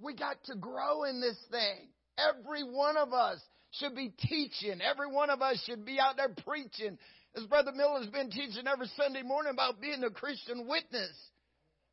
We 0.00 0.14
got 0.14 0.42
to 0.44 0.56
grow 0.56 1.04
in 1.04 1.20
this 1.20 1.38
thing. 1.50 1.88
Every 2.16 2.62
one 2.62 2.96
of 2.96 3.12
us 3.12 3.38
should 3.72 3.94
be 3.94 4.12
teaching. 4.18 4.80
Every 4.80 5.12
one 5.12 5.28
of 5.28 5.42
us 5.42 5.62
should 5.66 5.84
be 5.84 5.98
out 6.00 6.16
there 6.16 6.34
preaching. 6.46 6.96
As 7.36 7.44
Brother 7.44 7.72
Miller's 7.72 8.06
been 8.06 8.30
teaching 8.30 8.66
every 8.66 8.88
Sunday 8.96 9.22
morning 9.22 9.52
about 9.52 9.80
being 9.80 10.02
a 10.02 10.10
Christian 10.10 10.66
witness. 10.66 11.12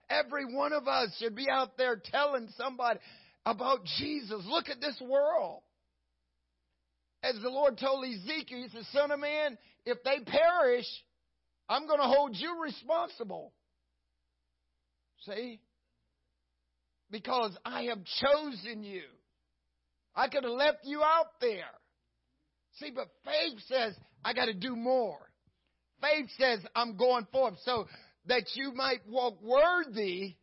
Every 0.10 0.46
one 0.46 0.74
of 0.74 0.88
us 0.88 1.16
should 1.20 1.36
be 1.36 1.50
out 1.50 1.78
there 1.78 2.02
telling 2.04 2.50
somebody 2.58 3.00
about 3.46 3.86
Jesus. 3.98 4.44
Look 4.46 4.70
at 4.70 4.82
this 4.82 5.02
world. 5.02 5.62
As 7.24 7.36
the 7.42 7.50
Lord 7.50 7.78
told 7.78 8.06
Ezekiel, 8.06 8.64
He 8.64 8.70
said, 8.70 8.86
Son 8.92 9.12
of 9.12 9.20
man, 9.20 9.58
if 9.86 9.98
they 10.04 10.20
perish, 10.26 10.86
I'm 11.68 11.88
going 11.88 12.00
to 12.00 12.06
hold 12.06 12.36
you 12.36 12.62
responsible. 12.62 13.52
See? 15.26 15.60
Because 17.10 17.58
I 17.66 17.84
have 17.84 18.00
chosen 18.22 18.84
you. 18.84 19.04
I 20.16 20.28
could 20.28 20.44
have 20.44 20.54
left 20.54 20.80
you 20.84 21.02
out 21.02 21.40
there. 21.42 21.72
See, 22.80 22.92
but 22.94 23.08
faith 23.24 23.60
says, 23.68 23.96
I 24.24 24.34
got 24.34 24.46
to 24.46 24.54
do 24.54 24.76
more. 24.76 25.18
Faith 26.02 26.30
says, 26.38 26.60
I'm 26.76 26.98
going 26.98 27.26
forth 27.32 27.56
so 27.64 27.88
that 28.28 28.44
you 28.56 28.74
might 28.74 29.02
walk 29.08 29.42
worthy 29.42 30.36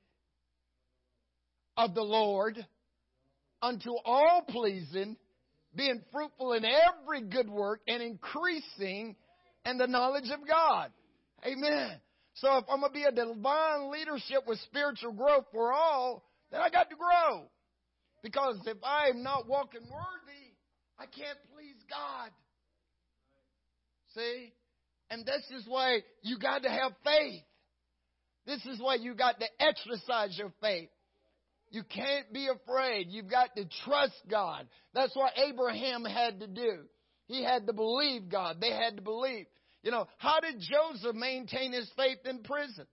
of 1.76 1.94
the 1.94 2.02
Lord 2.02 2.64
unto 3.60 3.92
all 4.04 4.44
pleasing, 4.48 5.16
being 5.74 6.02
fruitful 6.12 6.52
in 6.52 6.64
every 6.64 7.22
good 7.22 7.48
work 7.48 7.80
and 7.88 8.02
increasing 8.02 9.16
in 9.64 9.78
the 9.78 9.86
knowledge 9.86 10.30
of 10.30 10.46
God. 10.46 10.90
Amen. 11.44 12.00
So 12.34 12.58
if 12.58 12.64
I'm 12.68 12.80
going 12.80 12.92
to 12.92 12.98
be 12.98 13.04
a 13.04 13.12
divine 13.12 13.90
leadership 13.90 14.46
with 14.46 14.58
spiritual 14.60 15.12
growth 15.12 15.46
for 15.52 15.72
all, 15.72 16.24
then 16.50 16.60
I 16.60 16.70
got 16.70 16.88
to 16.90 16.96
grow. 16.96 17.44
Because 18.22 18.58
if 18.66 18.78
I 18.84 19.08
am 19.08 19.22
not 19.22 19.48
walking 19.48 19.82
worthy, 19.82 20.54
I 20.98 21.06
can't 21.06 21.38
please 21.52 21.76
God. 21.90 22.30
See? 24.14 24.52
And 25.10 25.26
this 25.26 25.42
is 25.58 25.64
why 25.66 25.98
you 26.22 26.38
got 26.38 26.62
to 26.62 26.70
have 26.70 26.92
faith. 27.04 27.42
This 28.46 28.64
is 28.66 28.80
why 28.80 28.96
you 28.96 29.14
got 29.14 29.38
to 29.40 29.46
exercise 29.60 30.36
your 30.36 30.52
faith. 30.60 30.88
You 31.70 31.82
can't 31.84 32.30
be 32.32 32.48
afraid. 32.48 33.06
You've 33.08 33.30
got 33.30 33.54
to 33.56 33.64
trust 33.84 34.14
God. 34.30 34.66
That's 34.94 35.16
what 35.16 35.32
Abraham 35.38 36.04
had 36.04 36.40
to 36.40 36.46
do. 36.46 36.80
He 37.26 37.42
had 37.42 37.66
to 37.66 37.72
believe 37.72 38.28
God. 38.28 38.60
They 38.60 38.72
had 38.72 38.96
to 38.96 39.02
believe. 39.02 39.46
You 39.82 39.90
know, 39.90 40.06
how 40.18 40.40
did 40.40 40.56
Joseph 40.60 41.16
maintain 41.16 41.72
his 41.72 41.90
faith 41.96 42.18
in 42.24 42.42
prison? 42.42 42.86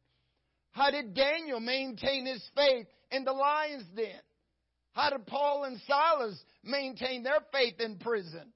How 0.72 0.92
did 0.92 1.14
Daniel 1.14 1.60
maintain 1.60 2.26
his 2.26 2.44
faith 2.56 2.88
in 3.12 3.26
the 3.26 3.34
lion's 3.34 3.88
den? 3.96 4.22
How 4.94 5.10
did 5.10 5.28
Paul 5.28 5.66
and 5.66 5.80
Silas 5.88 6.42
maintain 6.64 7.24
their 7.24 7.40
faith 7.52 7.80
in 7.80 7.98
prison? 7.98 8.54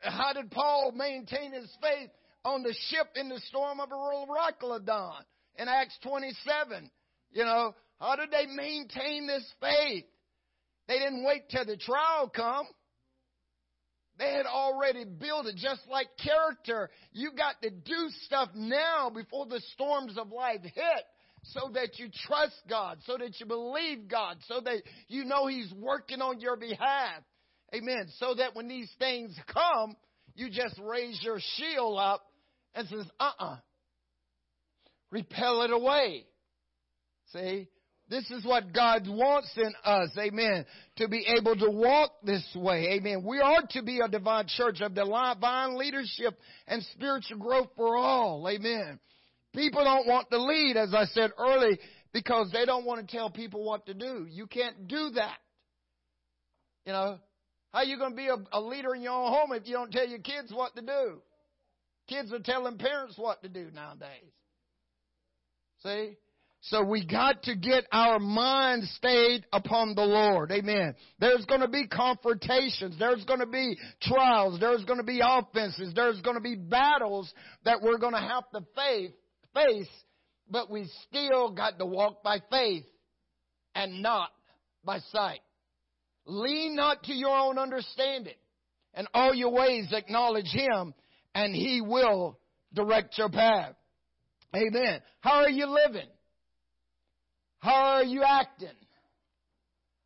How 0.00 0.32
did 0.32 0.50
Paul 0.50 0.92
maintain 0.94 1.52
his 1.52 1.70
faith 1.80 2.10
on 2.44 2.62
the 2.62 2.74
ship 2.88 3.08
in 3.16 3.28
the 3.28 3.40
storm 3.48 3.80
of 3.80 3.88
Euroclydon 3.88 5.22
in 5.58 5.68
Acts 5.68 5.98
27? 6.02 6.90
You 7.32 7.44
know, 7.44 7.74
how 8.00 8.16
did 8.16 8.30
they 8.30 8.46
maintain 8.46 9.26
this 9.26 9.44
faith? 9.60 10.04
They 10.86 10.98
didn't 10.98 11.24
wait 11.24 11.48
till 11.50 11.66
the 11.66 11.76
trial 11.76 12.30
come. 12.34 12.66
They 14.18 14.32
had 14.32 14.46
already 14.46 15.04
built 15.04 15.46
it 15.46 15.56
just 15.56 15.82
like 15.88 16.08
character. 16.22 16.90
You 17.12 17.30
got 17.36 17.60
to 17.62 17.70
do 17.70 18.08
stuff 18.24 18.48
now 18.54 19.10
before 19.10 19.46
the 19.46 19.60
storms 19.74 20.16
of 20.18 20.32
life 20.32 20.62
hit 20.62 21.04
so 21.44 21.70
that 21.74 21.98
you 21.98 22.08
trust 22.26 22.60
God, 22.68 22.98
so 23.04 23.16
that 23.16 23.38
you 23.38 23.46
believe 23.46 24.08
God, 24.08 24.38
so 24.46 24.60
that 24.60 24.82
you 25.06 25.24
know 25.24 25.46
He's 25.46 25.72
working 25.72 26.20
on 26.20 26.40
your 26.40 26.56
behalf. 26.56 27.22
Amen. 27.74 28.06
So 28.18 28.34
that 28.34 28.56
when 28.56 28.66
these 28.66 28.90
things 28.98 29.38
come, 29.52 29.94
you 30.34 30.50
just 30.50 30.78
raise 30.82 31.20
your 31.22 31.38
shield 31.56 31.98
up 31.98 32.24
and 32.74 32.88
says, 32.88 33.06
uh-uh. 33.20 33.56
Repel 35.10 35.62
it 35.62 35.70
away. 35.70 36.24
See? 37.32 37.68
This 38.10 38.30
is 38.30 38.44
what 38.44 38.72
God 38.72 39.06
wants 39.06 39.52
in 39.56 39.72
us. 39.84 40.10
Amen. 40.18 40.64
To 40.96 41.08
be 41.08 41.26
able 41.38 41.54
to 41.56 41.70
walk 41.70 42.12
this 42.22 42.44
way. 42.56 42.94
Amen. 42.96 43.22
We 43.22 43.40
are 43.40 43.62
to 43.70 43.82
be 43.82 44.00
a 44.00 44.08
divine 44.08 44.46
church 44.48 44.80
of 44.80 44.94
divine 44.94 45.76
leadership 45.76 46.38
and 46.66 46.82
spiritual 46.94 47.38
growth 47.38 47.68
for 47.76 47.96
all. 47.98 48.48
Amen. 48.48 48.98
People 49.54 49.84
don't 49.84 50.06
want 50.06 50.30
to 50.30 50.42
lead, 50.42 50.76
as 50.76 50.94
I 50.94 51.04
said 51.06 51.32
early, 51.38 51.78
because 52.12 52.50
they 52.50 52.64
don't 52.64 52.86
want 52.86 53.06
to 53.06 53.16
tell 53.16 53.30
people 53.30 53.62
what 53.62 53.84
to 53.86 53.94
do. 53.94 54.26
You 54.28 54.46
can't 54.46 54.88
do 54.88 55.10
that. 55.16 55.36
You 56.86 56.92
know, 56.92 57.18
how 57.72 57.80
are 57.80 57.84
you 57.84 57.98
going 57.98 58.12
to 58.12 58.16
be 58.16 58.28
a, 58.28 58.36
a 58.52 58.60
leader 58.60 58.94
in 58.94 59.02
your 59.02 59.12
own 59.12 59.30
home 59.30 59.52
if 59.52 59.66
you 59.66 59.74
don't 59.74 59.92
tell 59.92 60.08
your 60.08 60.20
kids 60.20 60.50
what 60.50 60.74
to 60.76 60.82
do? 60.82 61.20
Kids 62.08 62.32
are 62.32 62.38
telling 62.38 62.78
parents 62.78 63.18
what 63.18 63.42
to 63.42 63.50
do 63.50 63.70
nowadays. 63.74 64.32
See? 65.82 66.16
So 66.60 66.82
we 66.82 67.06
got 67.06 67.44
to 67.44 67.54
get 67.54 67.84
our 67.92 68.18
mind 68.18 68.82
stayed 68.96 69.46
upon 69.52 69.94
the 69.94 70.02
Lord. 70.02 70.50
Amen. 70.50 70.94
There's 71.20 71.44
going 71.44 71.60
to 71.60 71.68
be 71.68 71.86
confrontations. 71.86 72.96
There's 72.98 73.24
going 73.24 73.38
to 73.38 73.46
be 73.46 73.76
trials. 74.02 74.58
There's 74.58 74.84
going 74.84 74.98
to 74.98 75.04
be 75.04 75.20
offenses. 75.22 75.92
There's 75.94 76.20
going 76.20 76.34
to 76.34 76.42
be 76.42 76.56
battles 76.56 77.32
that 77.64 77.80
we're 77.80 77.98
going 77.98 78.14
to 78.14 78.20
have 78.20 78.50
to 78.50 78.60
face, 78.74 79.12
face, 79.54 79.88
but 80.50 80.68
we 80.68 80.90
still 81.08 81.52
got 81.52 81.78
to 81.78 81.86
walk 81.86 82.24
by 82.24 82.40
faith 82.50 82.84
and 83.76 84.02
not 84.02 84.30
by 84.84 84.98
sight. 85.12 85.40
Lean 86.26 86.74
not 86.74 87.04
to 87.04 87.14
your 87.14 87.36
own 87.36 87.56
understanding. 87.56 88.34
And 88.94 89.06
all 89.14 89.32
your 89.32 89.52
ways 89.52 89.86
acknowledge 89.92 90.52
Him 90.52 90.92
and 91.36 91.54
He 91.54 91.80
will 91.80 92.40
direct 92.74 93.16
your 93.16 93.28
path. 93.28 93.74
Amen. 94.54 95.00
How 95.20 95.42
are 95.42 95.50
you 95.50 95.66
living? 95.66 96.08
How 97.58 97.96
are 97.96 98.04
you 98.04 98.22
acting? 98.22 98.68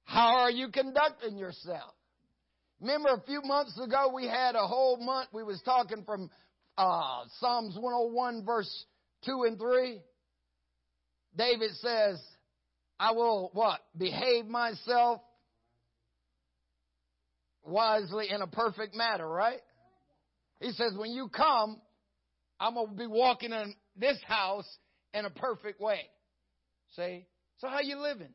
How 0.04 0.38
are 0.38 0.50
you 0.50 0.68
conducting 0.68 1.36
yourself? 1.36 1.94
Remember 2.80 3.10
a 3.10 3.22
few 3.26 3.42
months 3.42 3.78
ago 3.78 4.12
we 4.14 4.26
had 4.26 4.56
a 4.56 4.66
whole 4.66 4.96
month 4.96 5.28
we 5.32 5.44
was 5.44 5.60
talking 5.64 6.02
from 6.04 6.28
uh, 6.76 7.22
Psalms 7.38 7.76
101 7.76 8.44
verse 8.44 8.84
2 9.24 9.44
and 9.46 9.58
3. 9.58 10.00
David 11.36 11.70
says, 11.76 12.20
I 12.98 13.12
will 13.12 13.50
what? 13.52 13.80
Behave 13.96 14.46
myself 14.46 15.20
wisely 17.64 18.26
in 18.30 18.42
a 18.42 18.46
perfect 18.46 18.94
manner, 18.94 19.28
right? 19.28 19.60
He 20.60 20.72
says, 20.72 20.94
when 20.96 21.12
you 21.12 21.28
come, 21.28 21.80
I'm 22.58 22.74
going 22.74 22.88
to 22.88 22.94
be 22.94 23.06
walking 23.06 23.52
in 23.52 23.74
this 23.96 24.18
house 24.26 24.66
in 25.14 25.24
a 25.24 25.30
perfect 25.30 25.80
way. 25.80 26.00
See? 26.96 27.26
So 27.58 27.68
how 27.68 27.80
you 27.80 27.98
living? 27.98 28.34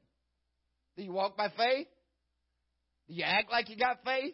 Do 0.95 1.03
you 1.03 1.11
walk 1.11 1.37
by 1.37 1.49
faith? 1.49 1.87
Do 3.07 3.13
you 3.13 3.23
act 3.23 3.51
like 3.51 3.69
you 3.69 3.77
got 3.77 3.97
faith? 4.03 4.33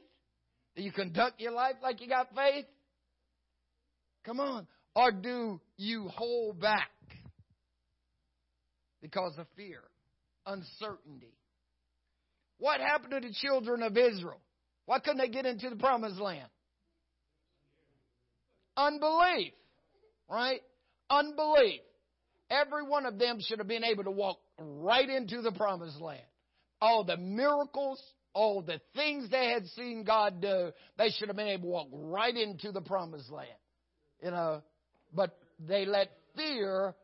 Do 0.75 0.81
you 0.81 0.91
conduct 0.91 1.39
your 1.39 1.51
life 1.51 1.75
like 1.81 2.01
you 2.01 2.07
got 2.07 2.29
faith? 2.35 2.65
Come 4.25 4.39
on. 4.39 4.67
Or 4.95 5.11
do 5.11 5.59
you 5.77 6.07
hold 6.09 6.59
back 6.59 6.91
because 9.01 9.33
of 9.37 9.47
fear, 9.55 9.81
uncertainty? 10.45 11.33
What 12.59 12.79
happened 12.79 13.11
to 13.11 13.19
the 13.19 13.33
children 13.33 13.83
of 13.83 13.97
Israel? 13.97 14.39
Why 14.85 14.99
couldn't 14.99 15.17
they 15.17 15.29
get 15.29 15.45
into 15.45 15.69
the 15.69 15.75
promised 15.75 16.19
land? 16.19 16.47
Unbelief, 18.77 19.53
right? 20.29 20.61
Unbelief. 21.13 21.81
Every 22.49 22.83
one 22.83 23.05
of 23.05 23.17
them 23.17 23.39
should 23.39 23.59
have 23.59 23.67
been 23.67 23.83
able 23.83 24.03
to 24.03 24.11
walk 24.11 24.39
right 24.59 25.09
into 25.09 25.41
the 25.41 25.51
promised 25.51 25.99
land. 26.01 26.21
All 26.81 27.03
the 27.03 27.17
miracles, 27.17 28.01
all 28.33 28.61
the 28.61 28.81
things 28.95 29.29
they 29.29 29.49
had 29.51 29.65
seen 29.67 30.03
God 30.03 30.41
do, 30.41 30.71
they 30.97 31.09
should 31.09 31.29
have 31.29 31.37
been 31.37 31.47
able 31.47 31.63
to 31.63 31.69
walk 31.69 31.87
right 31.91 32.35
into 32.35 32.71
the 32.71 32.81
promised 32.81 33.31
land. 33.31 33.49
You 34.21 34.31
know, 34.31 34.61
but 35.13 35.37
they 35.59 35.85
let 35.85 36.09
fear 36.35 36.95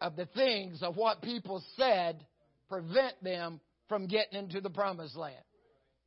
of 0.00 0.16
the 0.16 0.26
things 0.26 0.82
of 0.82 0.96
what 0.96 1.22
people 1.22 1.62
said 1.76 2.24
prevent 2.68 3.22
them 3.22 3.60
from 3.88 4.06
getting 4.06 4.38
into 4.38 4.60
the 4.60 4.70
promised 4.70 5.16
land. 5.16 5.42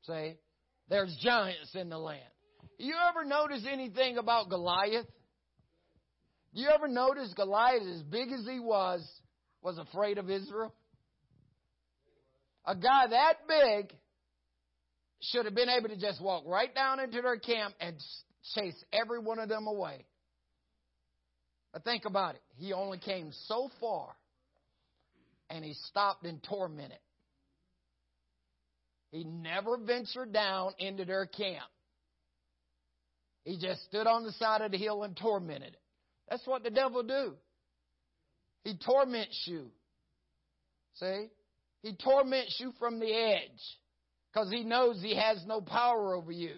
See? 0.07 0.33
There's 0.89 1.15
giants 1.21 1.75
in 1.75 1.89
the 1.89 1.97
land. 1.97 2.21
You 2.77 2.95
ever 3.09 3.23
notice 3.23 3.65
anything 3.69 4.17
about 4.17 4.49
Goliath? 4.49 5.05
You 6.53 6.69
ever 6.69 6.87
notice 6.87 7.33
Goliath, 7.35 7.81
as 7.81 8.03
big 8.03 8.31
as 8.31 8.45
he 8.45 8.59
was, 8.59 9.03
was 9.63 9.79
afraid 9.79 10.19
of 10.19 10.29
Israel? 10.29 10.73
A 12.65 12.75
guy 12.75 13.07
that 13.09 13.47
big 13.47 13.93
should 15.19 15.45
have 15.45 15.55
been 15.55 15.69
able 15.69 15.89
to 15.89 15.97
just 15.97 16.21
walk 16.21 16.43
right 16.45 16.73
down 16.73 16.99
into 16.99 17.21
their 17.21 17.37
camp 17.37 17.73
and 17.79 17.95
chase 18.55 18.75
every 18.93 19.19
one 19.19 19.39
of 19.39 19.49
them 19.49 19.65
away. 19.65 20.05
But 21.73 21.83
think 21.83 22.05
about 22.05 22.35
it. 22.35 22.41
He 22.55 22.71
only 22.71 22.99
came 22.99 23.31
so 23.47 23.69
far 23.81 24.09
and 25.49 25.65
he 25.65 25.73
stopped 25.89 26.23
and 26.25 26.41
tormented. 26.43 26.99
He 29.11 29.23
never 29.23 29.77
ventured 29.77 30.31
down 30.31 30.73
into 30.77 31.03
their 31.03 31.25
camp. 31.25 31.69
He 33.43 33.57
just 33.59 33.83
stood 33.85 34.07
on 34.07 34.23
the 34.23 34.31
side 34.33 34.61
of 34.61 34.71
the 34.71 34.77
hill 34.77 35.03
and 35.03 35.17
tormented 35.17 35.73
it. 35.73 35.82
That's 36.29 36.45
what 36.45 36.63
the 36.63 36.69
devil 36.69 37.03
do. 37.03 37.33
He 38.63 38.77
torments 38.77 39.43
you. 39.45 39.67
See? 40.95 41.27
He 41.81 41.95
torments 41.95 42.57
you 42.59 42.71
from 42.79 42.99
the 42.99 43.11
edge 43.13 43.59
because 44.31 44.49
he 44.49 44.63
knows 44.63 45.01
he 45.01 45.15
has 45.15 45.43
no 45.45 45.59
power 45.61 46.15
over 46.15 46.31
you. 46.31 46.55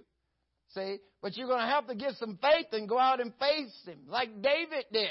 See? 0.74 0.98
But 1.22 1.36
you're 1.36 1.48
going 1.48 1.62
to 1.62 1.74
have 1.74 1.88
to 1.88 1.96
get 1.96 2.14
some 2.20 2.38
faith 2.42 2.68
and 2.72 2.88
go 2.88 3.00
out 3.00 3.20
and 3.20 3.34
face 3.40 3.74
him 3.86 4.00
like 4.08 4.42
David 4.42 4.86
did. 4.92 5.10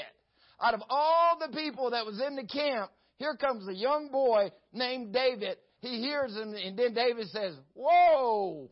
Out 0.61 0.73
of 0.73 0.81
all 0.89 1.37
the 1.39 1.53
people 1.55 1.91
that 1.91 2.05
was 2.05 2.21
in 2.25 2.37
the 2.37 2.45
camp, 2.45 2.91
here 3.17 3.35
comes 3.35 3.67
a 3.67 3.73
young 3.73 4.09
boy 4.09 4.51
named 4.71 5.11
David. 5.11 5.57
He 5.81 5.99
hears 5.99 6.33
him 6.35 6.53
and 6.53 6.77
then 6.77 6.93
David 6.93 7.27
says, 7.29 7.55
Whoa! 7.73 8.69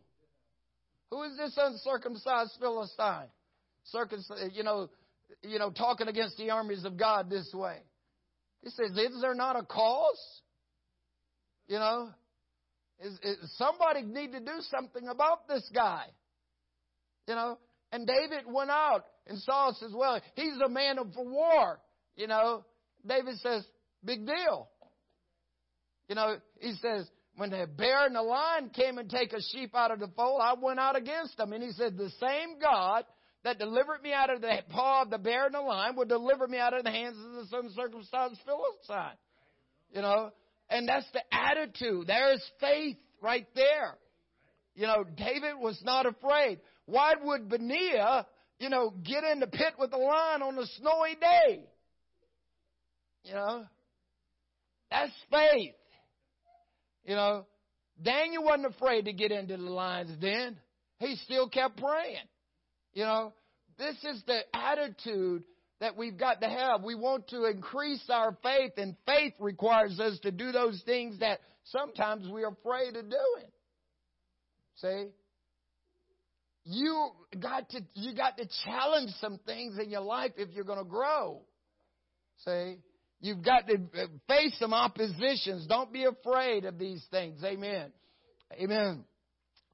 Who 1.11 1.23
is 1.23 1.37
this 1.37 1.57
uncircumcised 1.57 2.57
Philistine? 2.59 3.27
Circumcised, 3.85 4.53
you 4.53 4.63
know, 4.63 4.89
you 5.41 5.59
know, 5.59 5.71
talking 5.71 6.07
against 6.07 6.37
the 6.37 6.49
armies 6.51 6.85
of 6.85 6.97
God 6.97 7.29
this 7.29 7.49
way. 7.53 7.77
He 8.61 8.69
says, 8.69 8.91
Is 8.91 9.21
there 9.21 9.35
not 9.35 9.57
a 9.57 9.63
cause? 9.63 10.41
You 11.67 11.79
know, 11.79 12.09
is, 12.99 13.13
is 13.23 13.57
somebody 13.57 14.01
need 14.03 14.31
to 14.33 14.39
do 14.39 14.59
something 14.71 15.07
about 15.07 15.47
this 15.47 15.69
guy. 15.73 16.05
You 17.27 17.35
know, 17.35 17.57
and 17.91 18.07
David 18.07 18.45
went 18.47 18.69
out 18.69 19.05
and 19.27 19.37
Saul 19.39 19.75
says, 19.79 19.91
Well, 19.93 20.21
he's 20.35 20.57
a 20.63 20.69
man 20.69 20.99
of 20.99 21.07
war. 21.15 21.79
You 22.15 22.27
know, 22.27 22.65
David 23.05 23.37
says, 23.39 23.65
Big 24.03 24.25
deal. 24.25 24.69
You 26.09 26.15
know, 26.15 26.37
he 26.59 26.73
says, 26.81 27.07
when 27.35 27.49
the 27.49 27.67
bear 27.77 28.05
and 28.05 28.15
the 28.15 28.21
lion 28.21 28.69
came 28.69 28.97
and 28.97 29.09
take 29.09 29.33
a 29.33 29.41
sheep 29.41 29.73
out 29.75 29.91
of 29.91 29.99
the 29.99 30.09
fold, 30.15 30.41
I 30.43 30.53
went 30.59 30.79
out 30.79 30.95
against 30.95 31.37
them. 31.37 31.53
And 31.53 31.63
he 31.63 31.71
said, 31.71 31.97
the 31.97 32.11
same 32.19 32.59
God 32.61 33.05
that 33.43 33.59
delivered 33.59 34.01
me 34.01 34.13
out 34.13 34.29
of 34.29 34.41
the 34.41 34.57
paw 34.69 35.03
of 35.03 35.09
the 35.09 35.17
bear 35.17 35.45
and 35.45 35.53
the 35.53 35.59
lion 35.59 35.95
will 35.95 36.05
deliver 36.05 36.47
me 36.47 36.57
out 36.57 36.73
of 36.73 36.83
the 36.83 36.91
hands 36.91 37.17
of 37.17 37.49
the 37.49 37.57
uncircumcised 37.57 38.39
Philistine. 38.45 39.17
You 39.91 40.01
know, 40.01 40.31
and 40.69 40.87
that's 40.87 41.05
the 41.13 41.21
attitude. 41.31 42.07
There's 42.07 42.43
faith 42.59 42.97
right 43.21 43.47
there. 43.53 43.97
You 44.75 44.87
know, 44.87 45.03
David 45.03 45.53
was 45.59 45.79
not 45.83 46.05
afraid. 46.05 46.59
Why 46.85 47.13
would 47.21 47.49
Benaiah, 47.49 48.25
you 48.59 48.69
know, 48.69 48.93
get 49.03 49.23
in 49.23 49.39
the 49.39 49.47
pit 49.47 49.73
with 49.77 49.91
the 49.91 49.97
lion 49.97 50.41
on 50.41 50.57
a 50.57 50.65
snowy 50.65 51.15
day? 51.19 51.65
You 53.23 53.33
know, 53.33 53.65
that's 54.89 55.11
faith. 55.31 55.75
You 57.05 57.15
know, 57.15 57.45
Daniel 58.01 58.43
wasn't 58.43 58.67
afraid 58.67 59.05
to 59.05 59.13
get 59.13 59.31
into 59.31 59.57
the 59.57 59.63
lion's 59.63 60.17
den. 60.17 60.57
He 60.99 61.15
still 61.17 61.49
kept 61.49 61.77
praying. 61.77 62.25
You 62.93 63.03
know, 63.03 63.33
this 63.77 63.95
is 64.03 64.23
the 64.27 64.41
attitude 64.53 65.43
that 65.79 65.97
we've 65.97 66.17
got 66.17 66.41
to 66.41 66.47
have. 66.47 66.83
We 66.83 66.95
want 66.95 67.27
to 67.29 67.45
increase 67.45 68.03
our 68.09 68.37
faith, 68.43 68.73
and 68.77 68.95
faith 69.05 69.33
requires 69.39 69.99
us 69.99 70.19
to 70.19 70.31
do 70.31 70.51
those 70.51 70.81
things 70.85 71.19
that 71.19 71.39
sometimes 71.65 72.27
we're 72.29 72.49
afraid 72.49 72.95
of 72.95 73.09
doing. 73.09 73.51
See? 74.75 75.07
You 76.65 77.11
got 77.37 77.69
to 77.71 77.81
you 77.93 78.15
got 78.15 78.37
to 78.37 78.47
challenge 78.63 79.11
some 79.19 79.39
things 79.45 79.77
in 79.77 79.89
your 79.89 80.01
life 80.01 80.31
if 80.37 80.49
you're 80.53 80.63
going 80.63 80.79
to 80.79 80.89
grow. 80.89 81.41
See? 82.45 82.77
You've 83.19 83.43
got 83.43 83.67
to 83.67 83.75
uh, 83.75 84.07
face 84.27 84.55
some 84.59 84.73
oppositions. 84.73 85.65
Don't 85.67 85.91
be 85.91 86.05
afraid 86.05 86.65
of 86.65 86.77
these 86.77 87.05
things. 87.09 87.41
Amen. 87.43 87.91
Amen. 88.53 89.05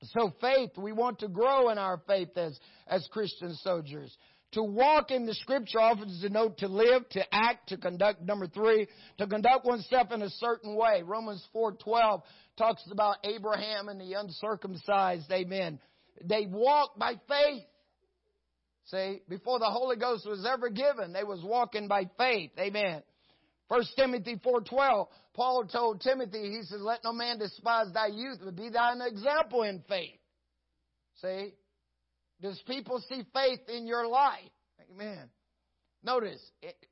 So 0.03 0.33
faith, 0.39 0.71
we 0.77 0.91
want 0.91 1.19
to 1.19 1.27
grow 1.27 1.69
in 1.69 1.77
our 1.77 2.01
faith 2.07 2.37
as, 2.37 2.57
as 2.87 3.07
Christian 3.11 3.53
soldiers. 3.55 4.15
To 4.53 4.63
walk 4.63 5.11
in 5.11 5.25
the 5.25 5.35
scripture 5.35 5.79
offers 5.79 6.19
denote 6.21 6.57
to 6.59 6.67
live, 6.67 7.07
to 7.09 7.23
act, 7.31 7.69
to 7.69 7.77
conduct. 7.77 8.21
Number 8.21 8.47
three, 8.47 8.87
to 9.19 9.27
conduct 9.27 9.65
oneself 9.65 10.11
in 10.11 10.23
a 10.23 10.29
certain 10.29 10.75
way. 10.75 11.03
Romans 11.03 11.45
4.12 11.53 12.23
talks 12.57 12.83
about 12.89 13.17
Abraham 13.23 13.89
and 13.89 14.01
the 14.01 14.13
uncircumcised. 14.13 15.31
Amen. 15.31 15.79
They 16.23 16.47
walked 16.47 16.97
by 16.97 17.13
faith. 17.27 17.63
See, 18.85 19.21
before 19.29 19.59
the 19.59 19.69
Holy 19.69 19.97
Ghost 19.97 20.25
was 20.27 20.47
ever 20.51 20.69
given, 20.69 21.13
they 21.13 21.23
was 21.23 21.43
walking 21.43 21.87
by 21.87 22.09
faith. 22.17 22.51
Amen. 22.57 23.03
First 23.69 23.93
Timothy 23.95 24.35
4.12, 24.43 25.07
Paul 25.35 25.65
told 25.65 26.01
Timothy, 26.01 26.49
he 26.49 26.63
says, 26.63 26.81
let 26.81 27.03
no 27.03 27.13
man 27.13 27.37
despise 27.37 27.87
thy 27.93 28.07
youth, 28.07 28.39
but 28.43 28.55
be 28.55 28.69
thine 28.69 28.99
example 29.01 29.63
in 29.63 29.83
faith. 29.87 30.17
See? 31.21 31.53
Does 32.41 32.59
people 32.67 33.03
see 33.07 33.23
faith 33.33 33.59
in 33.67 33.85
your 33.85 34.07
life? 34.07 34.49
Amen. 34.91 35.29
Notice, 36.03 36.39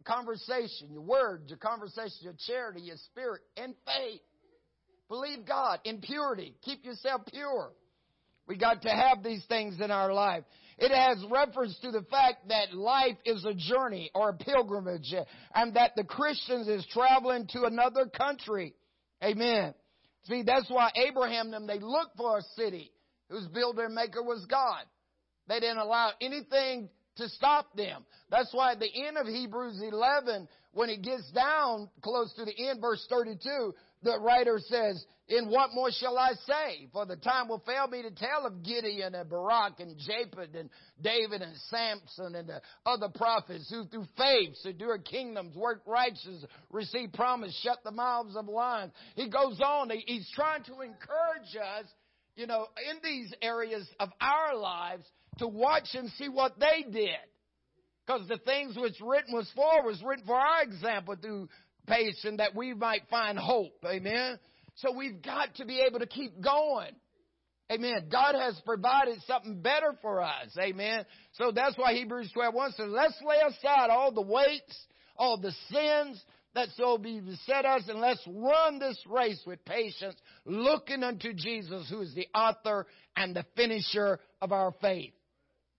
conversation, 0.06 0.90
your 0.92 1.02
words, 1.02 1.50
your 1.50 1.58
conversation, 1.58 2.18
your 2.22 2.36
charity, 2.46 2.82
your 2.82 2.98
spirit, 2.98 3.42
and 3.56 3.74
faith. 3.86 4.22
Believe 5.08 5.46
God 5.48 5.80
in 5.86 6.02
purity. 6.02 6.56
Keep 6.64 6.84
yourself 6.84 7.22
pure. 7.32 7.72
We 8.48 8.58
got 8.58 8.82
to 8.84 8.90
have 8.90 9.24
these 9.24 9.44
things 9.46 9.80
in 9.80 9.92
our 9.92 10.14
life. 10.14 10.44
It 10.78 10.92
has 10.92 11.24
reference 11.32 11.78
to 11.80 11.92
the 11.92 12.04
fact 12.04 12.50
that 12.50 12.74
life 12.74 13.18
is 13.26 13.44
a 13.46 13.54
journey 13.54 14.12
or 14.14 14.30
a 14.30 14.34
pilgrimage 14.34 15.14
and 15.56 15.74
that 15.76 15.96
the 15.96 16.04
Christians 16.04 16.68
is 16.68 16.86
traveling 16.92 17.48
to 17.54 17.64
another 17.64 18.06
country. 18.06 18.76
Amen. 19.24 19.74
See, 20.26 20.44
that's 20.44 20.70
why 20.70 20.92
Abraham 21.08 21.50
them, 21.50 21.66
they 21.66 21.80
looked 21.80 22.16
for 22.18 22.38
a 22.38 22.42
city 22.56 22.92
whose 23.30 23.48
builder 23.48 23.86
and 23.86 23.96
maker 23.96 24.22
was 24.22 24.46
God. 24.46 24.84
They 25.48 25.60
didn't 25.60 25.78
allow 25.80 26.12
anything 26.22 26.90
to 27.16 27.30
stop 27.30 27.76
them. 27.76 28.06
That's 28.30 28.54
why 28.54 28.74
at 28.74 28.80
the 28.80 29.08
end 29.08 29.18
of 29.18 29.26
Hebrews 29.26 29.82
11, 29.82 30.48
when 30.74 30.90
it 30.90 31.02
gets 31.02 31.30
down 31.32 31.90
close 32.02 32.32
to 32.36 32.46
the 32.46 32.70
end, 32.70 32.82
verse 32.82 33.06
32, 33.10 33.74
the 34.04 34.20
writer 34.20 34.60
says, 34.60 35.04
In 35.28 35.50
what 35.50 35.72
more 35.74 35.90
shall 35.92 36.18
I 36.18 36.34
say? 36.46 36.88
For 36.94 37.06
the 37.06 37.16
time 37.16 37.48
will 37.48 37.64
fail 37.66 37.88
me 37.88 38.04
to 38.04 38.12
tell 38.12 38.46
of 38.46 38.64
Gideon 38.64 39.16
and 39.16 39.30
Barak 39.30 39.80
and 39.80 39.98
Japheth 39.98 40.54
and 40.56 40.70
David 41.02 41.42
and 41.42 41.56
Samson 41.70 42.36
and 42.36 42.48
the 42.48 42.62
other 42.86 43.10
prophets 43.10 43.70
who 43.70 43.86
through 43.86 44.06
faith 44.16 44.56
subdued 44.58 45.06
kingdoms, 45.06 45.56
worked 45.56 45.88
righteousness, 45.88 46.46
received 46.70 47.14
promise, 47.14 47.58
shut 47.64 47.80
the 47.84 47.92
mouths 47.92 48.36
of 48.36 48.48
lions. 48.48 48.94
He 49.16 49.30
goes 49.30 49.60
on. 49.60 49.90
He's 50.06 50.30
trying 50.36 50.64
to 50.66 50.82
encourage 50.82 51.56
us, 51.56 51.86
you 52.36 52.46
know, 52.46 52.68
in 52.90 52.98
these 53.04 53.34
areas 53.42 53.88
of 54.00 54.10
our 54.22 54.56
lives 54.56 55.06
to 55.40 55.48
watch 55.48 55.90
and 55.94 56.10
see 56.12 56.30
what 56.30 56.60
they 56.60 56.90
did. 56.92 57.10
Because 58.06 58.28
the 58.30 58.38
things 58.38 58.78
which 58.78 58.96
written 59.02 59.34
was 59.34 59.52
for 59.54 59.86
was 59.86 60.02
written 60.02 60.26
for 60.26 60.36
our 60.36 60.64
example 60.64 61.16
through 61.22 61.50
that 61.88 62.56
we 62.56 62.74
might 62.74 63.04
find 63.10 63.38
hope. 63.38 63.84
Amen. 63.86 64.40
So 64.76 64.96
we've 64.96 65.22
got 65.22 65.56
to 65.56 65.66
be 65.66 65.82
able 65.88 66.00
to 66.00 66.08
keep 66.08 66.42
going. 66.42 66.92
Amen. 67.72 68.08
God 68.10 68.36
has 68.36 68.60
provided 68.66 69.20
something 69.28 69.62
better 69.62 69.94
for 70.02 70.22
us. 70.22 70.56
Amen. 70.58 71.06
So 71.34 71.52
that's 71.52 71.78
why 71.78 71.94
Hebrews 71.94 72.32
12 72.34 72.54
1 72.54 72.72
says, 72.74 72.88
let's 72.90 73.20
lay 73.28 73.40
aside 73.46 73.90
all 73.90 74.12
the 74.12 74.22
weights, 74.22 74.88
all 75.18 75.38
the 75.38 75.52
sins 75.70 76.24
that 76.56 76.70
so 76.76 76.98
beset 76.98 77.66
us, 77.66 77.84
and 77.88 78.00
let's 78.00 78.26
run 78.26 78.80
this 78.80 78.98
race 79.08 79.42
with 79.46 79.64
patience, 79.66 80.16
looking 80.46 81.04
unto 81.04 81.34
Jesus, 81.34 81.88
who 81.90 82.02
is 82.02 82.16
the 82.16 82.28
author 82.34 82.88
and 83.16 83.36
the 83.36 83.46
finisher 83.56 84.20
of 84.42 84.52
our 84.52 84.74
faith. 84.82 85.14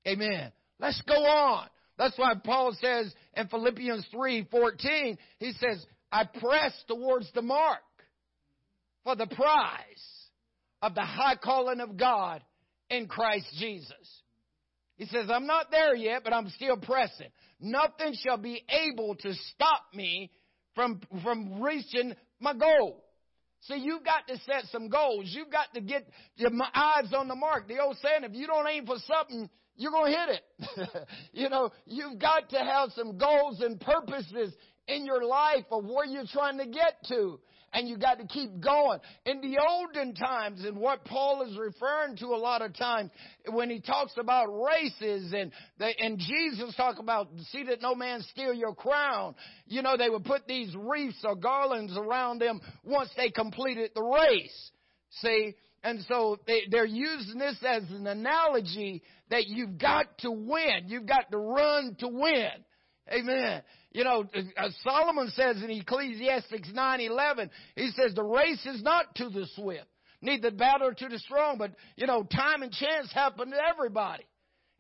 Amen. 0.07 0.53
Let's 0.79 1.03
go 1.03 1.14
on. 1.14 1.68
That's 1.97 2.16
why 2.16 2.35
Paul 2.44 2.77
says 2.81 3.12
in 3.37 3.49
Philippians 3.49 4.07
3:14, 4.14 5.18
he 5.38 5.53
says, 5.53 5.85
"I 6.11 6.25
press 6.25 6.73
towards 6.87 7.31
the 7.33 7.42
mark 7.42 7.81
for 9.05 9.16
the 9.16 9.27
prize 9.27 10.29
of 10.83 10.94
the 10.94 11.05
high 11.05 11.37
calling 11.37 11.81
of 11.81 11.97
God 11.97 12.42
in 12.90 13.09
Christ 13.09 13.47
Jesus." 13.59 14.23
He 14.97 15.07
says, 15.07 15.31
"I'm 15.31 15.47
not 15.47 15.71
there 15.71 15.94
yet, 15.94 16.25
but 16.25 16.33
I'm 16.33 16.49
still 16.51 16.77
pressing. 16.77 17.31
Nothing 17.61 18.14
shall 18.14 18.38
be 18.38 18.64
able 18.68 19.14
to 19.16 19.35
stop 19.35 19.85
me 19.94 20.31
from 20.75 21.01
from 21.23 21.62
reaching 21.62 22.14
my 22.40 22.55
goal." 22.55 23.05
See, 23.62 23.77
you've 23.77 24.05
got 24.05 24.27
to 24.29 24.38
set 24.38 24.64
some 24.71 24.88
goals. 24.88 25.25
You've 25.35 25.51
got 25.51 25.73
to 25.75 25.81
get 25.81 26.07
your 26.37 26.51
eyes 26.75 27.12
on 27.12 27.29
the 27.29 27.35
mark. 27.35 27.66
The 27.66 27.81
old 27.81 27.97
saying, 27.99 28.25
if 28.25 28.33
you 28.33 28.47
don't 28.47 28.68
aim 28.68 28.87
for 28.87 28.97
something, 28.99 29.51
you're 29.77 29.90
going 29.90 30.12
to 30.12 30.18
hit 30.18 30.29
it. 30.29 31.09
you 31.33 31.49
know, 31.49 31.71
you've 31.85 32.18
got 32.18 32.51
to 32.51 32.59
have 32.59 32.90
some 32.92 33.18
goals 33.18 33.61
and 33.61 33.81
purposes 33.81 34.55
in 34.88 35.07
your 35.07 35.24
life 35.24 35.64
of 35.70 35.85
where 35.85 36.07
you're 36.07 36.27
trying 36.33 36.59
to 36.59 36.66
get 36.66 36.94
to. 37.09 37.38
And 37.70 37.87
you 37.87 37.98
got 37.98 38.18
to 38.18 38.27
keep 38.27 38.61
going. 38.61 38.98
In 39.27 39.42
the 39.42 39.59
olden 39.59 40.14
times, 40.14 40.64
and 40.64 40.79
what 40.79 41.05
Paul 41.05 41.42
is 41.42 41.55
referring 41.59 42.16
to 42.16 42.29
a 42.29 42.38
lot 42.38 42.62
of 42.62 42.74
times, 42.74 43.11
when 43.51 43.68
he 43.68 43.79
talks 43.79 44.12
about 44.18 44.46
races 44.46 45.35
and 45.37 45.53
and 45.79 46.18
Jesus 46.18 46.74
talk 46.77 46.98
about 46.98 47.29
see 47.51 47.64
that 47.64 47.83
no 47.83 47.94
man 47.94 48.22
steal 48.22 48.55
your 48.55 48.74
crown. 48.74 49.35
You 49.66 49.83
know, 49.83 49.98
they 49.98 50.09
would 50.09 50.24
put 50.24 50.46
these 50.46 50.74
wreaths 50.74 51.22
or 51.24 51.37
garlands 51.37 51.94
around 51.94 52.40
them 52.40 52.62
once 52.85 53.11
they 53.18 53.29
completed 53.29 53.90
the 53.94 54.03
race. 54.03 54.70
See, 55.20 55.55
and 55.85 56.01
so 56.09 56.38
they, 56.46 56.62
they're 56.70 56.87
using 56.87 57.38
this 57.38 57.57
as 57.66 57.83
an 57.90 58.07
analogy 58.07 59.03
that 59.31 59.46
you've 59.46 59.79
got 59.79 60.07
to 60.18 60.31
win. 60.31 60.87
You've 60.87 61.07
got 61.07 61.31
to 61.31 61.38
run 61.38 61.96
to 62.01 62.09
win. 62.09 62.51
Amen. 63.12 63.62
You 63.92 64.05
know, 64.05 64.25
uh, 64.57 64.68
Solomon 64.83 65.29
says 65.31 65.62
in 65.62 65.71
Ecclesiastes 65.71 66.73
9:11, 66.73 67.51
he 67.75 67.90
says 67.92 68.14
the 68.14 68.23
race 68.23 68.64
is 68.66 68.83
not 68.83 69.14
to 69.16 69.31
the 69.31 69.47
swift, 69.55 69.88
neither 70.21 70.51
battle 70.51 70.92
to 70.94 71.09
the 71.09 71.18
strong, 71.18 71.59
but 71.59 71.73
you 71.97 72.07
know, 72.07 72.23
time 72.23 72.62
and 72.62 72.73
chance 72.73 73.11
happen 73.12 73.51
to 73.51 73.57
everybody. 73.57 74.25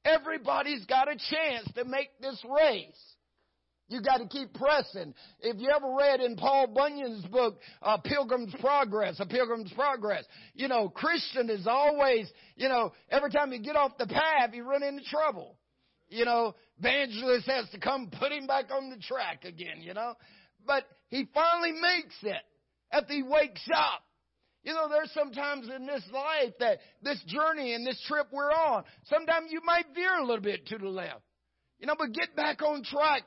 Everybody's 0.04 0.84
got 0.86 1.08
a 1.08 1.16
chance 1.16 1.70
to 1.74 1.84
make 1.84 2.10
this 2.20 2.42
race. 2.44 3.16
You 3.88 4.02
got 4.02 4.18
to 4.18 4.26
keep 4.26 4.52
pressing. 4.52 5.14
If 5.40 5.56
you 5.58 5.70
ever 5.74 5.94
read 5.98 6.20
in 6.20 6.36
Paul 6.36 6.66
Bunyan's 6.66 7.24
book, 7.26 7.58
uh, 7.80 7.96
Pilgrim's 7.96 8.54
Progress, 8.60 9.18
A 9.18 9.24
Pilgrim's 9.26 9.72
Progress, 9.72 10.24
you 10.54 10.68
know, 10.68 10.90
Christian 10.90 11.48
is 11.48 11.66
always, 11.66 12.30
you 12.56 12.68
know, 12.68 12.92
every 13.10 13.30
time 13.30 13.50
you 13.50 13.60
get 13.60 13.76
off 13.76 13.96
the 13.96 14.06
path, 14.06 14.50
you 14.52 14.64
run 14.64 14.82
into 14.82 15.04
trouble. 15.04 15.56
You 16.10 16.26
know, 16.26 16.54
evangelist 16.78 17.46
has 17.46 17.68
to 17.70 17.80
come 17.80 18.10
put 18.18 18.32
him 18.32 18.46
back 18.46 18.66
on 18.70 18.90
the 18.90 18.96
track 18.96 19.44
again, 19.44 19.80
you 19.80 19.94
know. 19.94 20.14
But 20.66 20.84
he 21.08 21.26
finally 21.32 21.72
makes 21.72 22.16
it 22.22 22.42
after 22.92 23.12
he 23.12 23.22
wakes 23.22 23.66
up. 23.74 24.02
You 24.64 24.74
know, 24.74 24.88
there's 24.88 25.12
sometimes 25.12 25.68
in 25.74 25.86
this 25.86 26.02
life 26.12 26.52
that 26.60 26.78
this 27.02 27.22
journey 27.26 27.74
and 27.74 27.86
this 27.86 28.02
trip 28.06 28.26
we're 28.32 28.52
on, 28.52 28.84
sometimes 29.04 29.50
you 29.50 29.60
might 29.64 29.86
veer 29.94 30.18
a 30.18 30.26
little 30.26 30.42
bit 30.42 30.66
to 30.66 30.78
the 30.78 30.88
left. 30.88 31.22
You 31.78 31.86
know, 31.86 31.94
but 31.96 32.12
get 32.12 32.34
back 32.34 32.60
on 32.60 32.82
track 32.82 33.22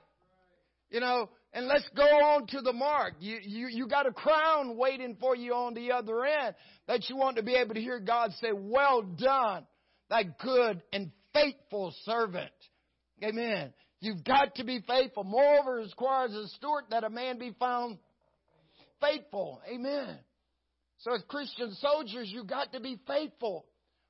you 0.91 0.99
know, 0.99 1.29
and 1.53 1.67
let's 1.67 1.89
go 1.95 2.03
on 2.03 2.47
to 2.47 2.61
the 2.61 2.73
mark. 2.73 3.15
You, 3.19 3.39
you, 3.41 3.67
you 3.67 3.87
got 3.87 4.05
a 4.05 4.11
crown 4.11 4.77
waiting 4.77 5.17
for 5.19 5.35
you 5.35 5.53
on 5.53 5.73
the 5.73 5.93
other 5.93 6.25
end 6.25 6.53
that 6.87 7.09
you 7.09 7.15
want 7.15 7.37
to 7.37 7.43
be 7.43 7.55
able 7.55 7.73
to 7.73 7.81
hear 7.81 7.99
God 7.99 8.31
say, 8.41 8.49
well 8.53 9.01
done, 9.01 9.65
thy 10.09 10.23
good 10.23 10.83
and 10.93 11.11
faithful 11.33 11.93
servant. 12.03 12.51
Amen. 13.23 13.73
You've 13.99 14.23
got 14.23 14.55
to 14.55 14.63
be 14.63 14.83
faithful. 14.87 15.23
Moreover, 15.23 15.79
it 15.79 15.85
requires 15.85 16.33
a 16.33 16.47
steward 16.49 16.85
that 16.89 17.03
a 17.03 17.09
man 17.09 17.37
be 17.37 17.55
found 17.59 17.97
faithful. 18.99 19.61
Amen. 19.71 20.17
So 20.99 21.13
as 21.13 21.21
Christian 21.27 21.73
soldiers, 21.75 22.29
you've 22.31 22.47
got 22.47 22.73
to 22.73 22.79
be 22.79 22.99
faithful. 23.07 23.65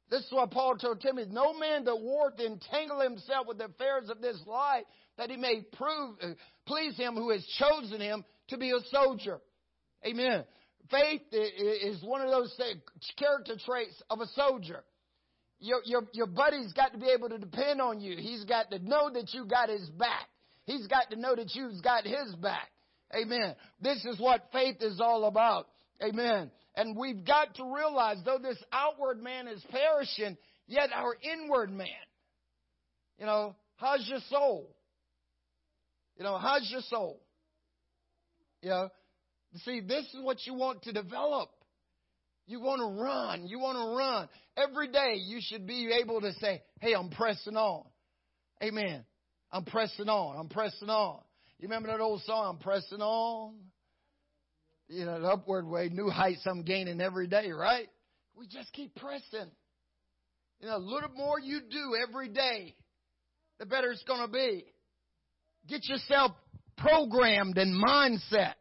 This 0.10 0.22
is 0.22 0.32
what 0.32 0.52
Paul 0.52 0.76
told 0.76 1.02
Timothy. 1.02 1.30
No 1.32 1.58
man 1.58 1.86
that 1.86 1.96
warreth 1.96 2.40
entangle 2.40 3.00
himself 3.00 3.48
with 3.48 3.58
the 3.58 3.66
affairs 3.66 4.10
of 4.10 4.22
this 4.22 4.42
life, 4.46 4.84
that 5.18 5.30
he 5.30 5.38
may 5.38 5.62
prove, 5.74 6.18
uh, 6.22 6.28
please 6.66 6.98
him 6.98 7.16
who 7.16 7.32
has 7.32 7.46
chosen 7.58 8.02
him 8.02 8.26
to 8.50 8.58
be 8.58 8.72
a 8.72 8.80
soldier. 8.92 9.40
Amen. 10.06 10.44
Faith 10.90 11.22
is 11.32 12.04
one 12.04 12.22
of 12.22 12.30
those 12.30 12.54
character 13.18 13.56
traits 13.66 14.02
of 14.10 14.20
a 14.20 14.28
soldier. 14.36 14.84
Your, 15.62 15.82
your, 15.86 16.02
your 16.12 16.26
buddy's 16.26 16.74
got 16.74 16.92
to 16.92 16.98
be 16.98 17.08
able 17.08 17.30
to 17.30 17.38
depend 17.38 17.80
on 17.82 18.02
you. 18.02 18.18
He's 18.18 18.44
got 18.46 18.72
to 18.72 18.80
know 18.80 19.12
that 19.14 19.32
you 19.32 19.46
got 19.46 19.70
his 19.70 19.88
back. 19.92 20.28
He's 20.66 20.88
got 20.88 21.12
to 21.12 21.16
know 21.16 21.36
that 21.36 21.54
you've 21.54 21.82
got 21.84 22.04
his 22.04 22.36
back. 22.42 22.70
Amen. 23.16 23.56
This 23.80 24.04
is 24.06 24.20
what 24.20 24.50
faith 24.52 24.78
is 24.82 25.00
all 25.00 25.26
about. 25.26 25.68
Amen. 26.04 26.50
And 26.76 26.98
we've 26.98 27.24
got 27.24 27.56
to 27.56 27.76
realize, 27.76 28.18
though 28.26 28.40
this 28.42 28.58
outward 28.72 29.22
man 29.22 29.48
is 29.48 29.64
perishing, 29.70 30.36
yet 30.68 30.90
our 30.94 31.16
inward 31.22 31.72
man, 31.72 31.88
you 33.20 33.26
know, 33.26 33.56
how's 33.76 34.08
your 34.08 34.22
soul? 34.30 34.68
You 36.18 36.24
know, 36.24 36.38
how's 36.38 36.68
your 36.72 36.82
soul? 36.82 37.22
You 38.64 38.70
know, 38.70 38.90
see, 39.58 39.82
this 39.82 40.06
is 40.06 40.22
what 40.22 40.38
you 40.46 40.54
want 40.54 40.84
to 40.84 40.92
develop. 40.92 41.50
You 42.48 42.60
want 42.60 42.80
to 42.80 43.02
run. 43.02 43.48
You 43.48 43.60
want 43.60 43.78
to 43.78 43.98
run. 43.98 44.30
Every 44.58 44.92
day 44.92 45.16
you 45.24 45.40
should 45.42 45.66
be 45.66 45.92
able 46.02 46.22
to 46.22 46.34
say, 46.34 46.62
hey, 46.80 46.94
I'm 46.94 47.10
pressing 47.10 47.56
on. 47.56 47.86
Amen. 48.64 49.06
I'm 49.52 49.66
pressing 49.66 50.10
on. 50.10 50.38
I'm 50.38 50.50
pressing 50.50 50.90
on. 50.90 51.22
You 51.60 51.68
remember 51.68 51.90
that 51.90 52.00
old 52.00 52.22
song, 52.24 52.56
I'm 52.56 52.58
pressing 52.58 53.02
on? 53.02 53.56
You 54.88 55.06
know, 55.06 55.22
the 55.22 55.28
upward 55.28 55.68
way, 55.68 55.90
new 55.90 56.10
heights 56.10 56.42
I'm 56.46 56.64
gaining 56.64 57.00
every 57.00 57.28
day, 57.28 57.52
right? 57.52 57.88
We 58.36 58.48
just 58.48 58.74
keep 58.74 58.96
pressing. 58.96 59.52
You 60.60 60.68
know, 60.68 60.78
a 60.78 60.80
little 60.80 61.10
more 61.16 61.40
you 61.40 61.62
do 61.62 61.96
every 62.08 62.30
day, 62.30 62.76
the 63.60 63.66
better 63.66 63.92
it's 63.92 64.04
going 64.04 64.26
to 64.26 64.32
be. 64.32 64.66
Get 65.68 65.88
yourself 65.88 66.32
programmed 66.78 67.58
and 67.58 67.82
mindset. 67.82 68.56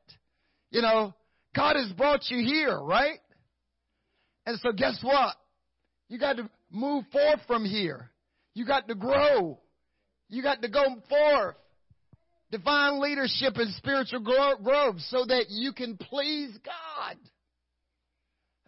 You 0.71 0.83
know, 0.83 1.15
God 1.55 1.77
has 1.77 1.91
brought 1.93 2.21
you 2.29 2.45
here, 2.45 2.79
right? 2.79 3.19
And 4.51 4.59
so 4.59 4.73
guess 4.73 4.99
what? 5.01 5.37
You 6.09 6.19
got 6.19 6.39
to 6.39 6.51
move 6.73 7.05
forth 7.13 7.39
from 7.47 7.65
here. 7.65 8.11
You 8.53 8.67
got 8.67 8.89
to 8.89 8.97
grow. 8.97 9.61
You 10.29 10.43
got 10.43 10.61
to 10.63 10.69
go 10.69 10.85
forth. 11.09 11.55
divine 12.51 13.01
leadership 13.01 13.55
and 13.55 13.73
spiritual 13.75 14.19
growth 14.19 14.99
so 15.03 15.25
that 15.25 15.45
you 15.51 15.73
can 15.73 15.97
please 15.97 16.51
God. 16.65 17.17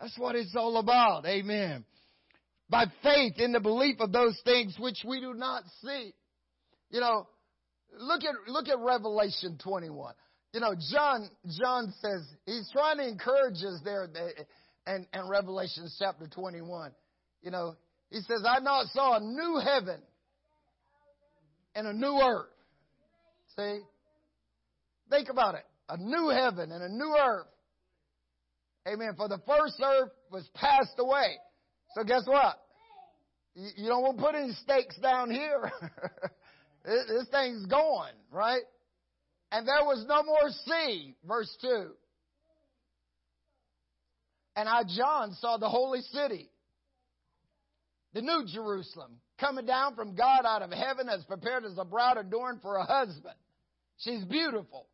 That's 0.00 0.16
what 0.16 0.36
it's 0.36 0.54
all 0.54 0.76
about. 0.76 1.26
Amen. 1.26 1.84
By 2.70 2.84
faith 3.02 3.34
in 3.38 3.50
the 3.50 3.58
belief 3.58 3.96
of 3.98 4.12
those 4.12 4.40
things 4.44 4.76
which 4.78 5.02
we 5.04 5.18
do 5.18 5.34
not 5.34 5.64
see. 5.84 6.14
You 6.90 7.00
know, 7.00 7.26
look 7.98 8.22
at, 8.22 8.34
look 8.46 8.68
at 8.68 8.78
Revelation 8.78 9.58
21. 9.60 10.14
You 10.52 10.60
know, 10.60 10.76
John, 10.92 11.28
John 11.60 11.92
says, 12.00 12.24
he's 12.46 12.70
trying 12.72 12.98
to 12.98 13.08
encourage 13.08 13.56
us 13.64 13.80
there 13.82 14.06
and, 14.86 15.06
and 15.12 15.28
Revelation 15.28 15.88
chapter 15.98 16.26
21. 16.26 16.92
You 17.42 17.50
know, 17.50 17.76
he 18.10 18.18
says, 18.20 18.44
I 18.46 18.60
not 18.60 18.86
saw 18.88 19.16
a 19.16 19.20
new 19.20 19.60
heaven 19.64 20.00
and 21.74 21.86
a 21.86 21.92
new 21.92 22.20
earth. 22.20 22.48
See? 23.56 23.80
Think 25.10 25.28
about 25.28 25.54
it. 25.54 25.64
A 25.88 25.96
new 25.96 26.28
heaven 26.28 26.72
and 26.72 26.82
a 26.82 26.88
new 26.88 27.16
earth. 27.16 27.46
Amen. 28.86 29.14
For 29.16 29.28
the 29.28 29.40
first 29.46 29.80
earth 29.84 30.10
was 30.30 30.48
passed 30.54 30.98
away. 30.98 31.36
So 31.94 32.04
guess 32.04 32.22
what? 32.26 32.58
You, 33.54 33.68
you 33.76 33.88
don't 33.88 34.02
want 34.02 34.16
to 34.18 34.22
put 34.22 34.34
any 34.34 34.52
stakes 34.52 34.96
down 34.98 35.30
here. 35.30 35.70
this 36.84 37.28
thing's 37.30 37.66
going, 37.66 38.14
right? 38.30 38.62
And 39.50 39.68
there 39.68 39.84
was 39.84 40.04
no 40.08 40.22
more 40.22 40.48
sea, 40.64 41.14
verse 41.26 41.54
2. 41.60 41.90
And 44.56 44.68
I, 44.68 44.82
John, 44.84 45.32
saw 45.40 45.56
the 45.56 45.68
holy 45.68 46.00
city, 46.00 46.50
the 48.12 48.22
new 48.22 48.44
Jerusalem, 48.52 49.18
coming 49.40 49.66
down 49.66 49.94
from 49.94 50.14
God 50.14 50.44
out 50.44 50.62
of 50.62 50.70
heaven 50.70 51.08
as 51.08 51.24
prepared 51.24 51.64
as 51.64 51.78
a 51.78 51.84
bride 51.84 52.18
adorned 52.18 52.60
for 52.60 52.76
a 52.76 52.84
husband. 52.84 53.34
She's 53.98 54.24
beautiful. 54.24 54.86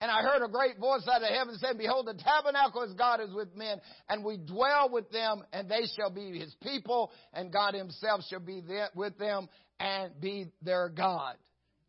And 0.00 0.10
I 0.10 0.22
heard 0.22 0.44
a 0.44 0.48
great 0.48 0.78
voice 0.78 1.06
out 1.10 1.22
of 1.22 1.28
heaven 1.28 1.56
saying, 1.56 1.78
Behold, 1.78 2.06
the 2.06 2.22
tabernacle 2.22 2.82
of 2.82 2.98
God 2.98 3.20
is 3.20 3.32
with 3.32 3.54
men, 3.56 3.80
and 4.08 4.24
we 4.24 4.36
dwell 4.36 4.90
with 4.90 5.10
them, 5.10 5.44
and 5.52 5.68
they 5.68 5.82
shall 5.96 6.10
be 6.10 6.38
his 6.38 6.54
people, 6.62 7.10
and 7.32 7.52
God 7.52 7.74
himself 7.74 8.22
shall 8.28 8.40
be 8.40 8.60
there 8.60 8.90
with 8.94 9.16
them 9.18 9.48
and 9.80 10.12
be 10.20 10.46
their 10.62 10.88
God. 10.88 11.36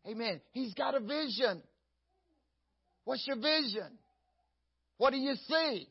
Amen. 0.08 0.40
He's 0.52 0.72
got 0.74 0.94
a 0.94 1.00
vision. 1.00 1.62
What's 3.04 3.26
your 3.26 3.36
vision? 3.36 3.98
What 4.98 5.10
do 5.10 5.18
you 5.18 5.34
see? 5.48 5.88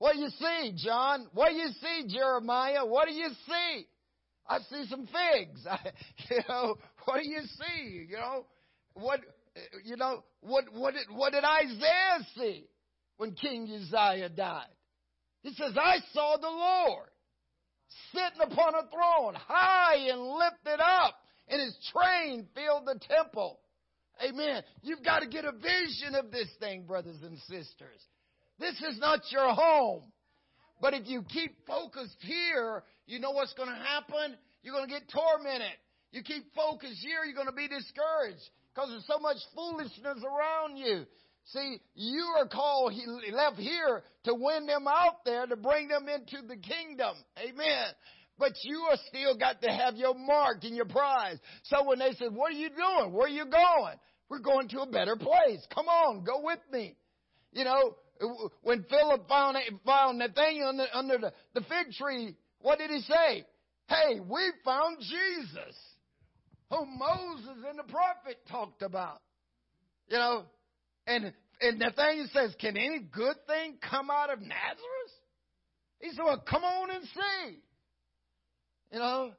What 0.00 0.14
do 0.14 0.20
you 0.20 0.30
see, 0.30 0.72
John? 0.82 1.26
What 1.34 1.50
do 1.50 1.56
you 1.56 1.68
see, 1.78 2.08
Jeremiah? 2.08 2.86
What 2.86 3.06
do 3.06 3.12
you 3.12 3.28
see? 3.46 3.86
I 4.48 4.58
see 4.70 4.86
some 4.88 5.06
figs. 5.06 5.66
I, 5.70 5.78
you 6.30 6.40
know, 6.48 6.76
what 7.04 7.22
do 7.22 7.28
you 7.28 7.42
see? 7.42 8.06
You 8.08 8.16
know, 8.16 8.46
what 8.94 9.20
you 9.84 9.96
know, 9.96 10.24
what 10.40 10.64
what 10.72 10.94
did 10.94 11.04
what 11.14 11.34
did 11.34 11.44
Isaiah 11.44 12.26
see 12.34 12.64
when 13.18 13.32
King 13.32 13.68
Uzziah 13.70 14.30
died? 14.30 14.72
He 15.42 15.50
says, 15.50 15.74
I 15.76 15.98
saw 16.14 16.38
the 16.38 16.48
Lord 16.48 17.08
sitting 18.12 18.52
upon 18.52 18.74
a 18.76 18.88
throne, 18.88 19.34
high 19.34 20.08
and 20.10 20.22
lifted 20.22 20.82
up, 20.82 21.16
and 21.46 21.60
his 21.60 21.76
train 21.92 22.48
filled 22.54 22.86
the 22.86 22.98
temple. 23.06 23.60
Amen. 24.26 24.62
You've 24.82 25.04
got 25.04 25.20
to 25.20 25.28
get 25.28 25.44
a 25.44 25.52
vision 25.52 26.14
of 26.14 26.30
this 26.30 26.48
thing, 26.58 26.84
brothers 26.86 27.16
and 27.22 27.38
sisters. 27.40 28.00
This 28.60 28.76
is 28.88 28.98
not 28.98 29.20
your 29.32 29.52
home. 29.54 30.02
But 30.80 30.94
if 30.94 31.08
you 31.08 31.22
keep 31.22 31.66
focused 31.66 32.16
here, 32.20 32.84
you 33.06 33.18
know 33.18 33.32
what's 33.32 33.54
going 33.54 33.68
to 33.68 33.74
happen? 33.74 34.36
You're 34.62 34.74
going 34.74 34.86
to 34.86 34.92
get 34.92 35.10
tormented. 35.10 35.76
You 36.12 36.22
keep 36.22 36.54
focused 36.54 37.00
here, 37.02 37.24
you're 37.24 37.34
going 37.34 37.46
to 37.46 37.52
be 37.52 37.68
discouraged 37.68 38.42
because 38.74 38.90
there's 38.90 39.06
so 39.06 39.18
much 39.18 39.36
foolishness 39.54 40.24
around 40.24 40.76
you. 40.76 41.06
See, 41.46 41.80
you 41.94 42.24
are 42.38 42.46
called, 42.46 42.92
left 43.32 43.56
here 43.56 44.02
to 44.24 44.34
win 44.34 44.66
them 44.66 44.86
out 44.88 45.24
there, 45.24 45.46
to 45.46 45.56
bring 45.56 45.88
them 45.88 46.06
into 46.08 46.46
the 46.46 46.56
kingdom. 46.56 47.14
Amen. 47.38 47.86
But 48.38 48.52
you 48.62 48.78
are 48.90 48.96
still 49.08 49.36
got 49.36 49.62
to 49.62 49.70
have 49.70 49.96
your 49.96 50.14
mark 50.14 50.64
and 50.64 50.74
your 50.74 50.86
prize. 50.86 51.38
So 51.64 51.84
when 51.84 51.98
they 51.98 52.12
said, 52.18 52.32
what 52.32 52.52
are 52.52 52.56
you 52.56 52.70
doing? 52.70 53.12
Where 53.12 53.26
are 53.26 53.28
you 53.28 53.44
going? 53.44 53.96
We're 54.28 54.40
going 54.40 54.68
to 54.68 54.80
a 54.80 54.90
better 54.90 55.16
place. 55.16 55.66
Come 55.74 55.86
on, 55.88 56.24
go 56.24 56.42
with 56.42 56.60
me. 56.72 56.96
You 57.52 57.64
know, 57.64 57.96
when 58.62 58.84
Philip 58.84 59.28
found, 59.28 59.56
found 59.84 60.18
under, 60.62 60.86
under 60.92 61.18
the, 61.18 61.32
the 61.54 61.60
fig 61.62 61.92
tree, 61.98 62.36
what 62.60 62.78
did 62.78 62.90
he 62.90 63.00
say? 63.00 63.44
Hey, 63.88 64.20
we 64.20 64.52
found 64.64 64.98
Jesus, 65.00 65.74
whom 66.70 66.98
Moses 66.98 67.64
and 67.68 67.78
the 67.78 67.90
prophet 67.90 68.38
talked 68.48 68.82
about. 68.82 69.20
You 70.08 70.16
know, 70.16 70.44
and, 71.06 71.32
and 71.60 71.80
says, 72.32 72.54
Can 72.60 72.76
any 72.76 73.00
good 73.00 73.36
thing 73.46 73.78
come 73.88 74.10
out 74.10 74.32
of 74.32 74.40
Nazareth? 74.40 75.14
He 76.00 76.10
said, 76.10 76.22
Well, 76.24 76.42
come 76.48 76.64
on 76.64 76.90
and 76.90 77.04
see. 77.04 77.58
You 78.92 78.98
know, 78.98 79.32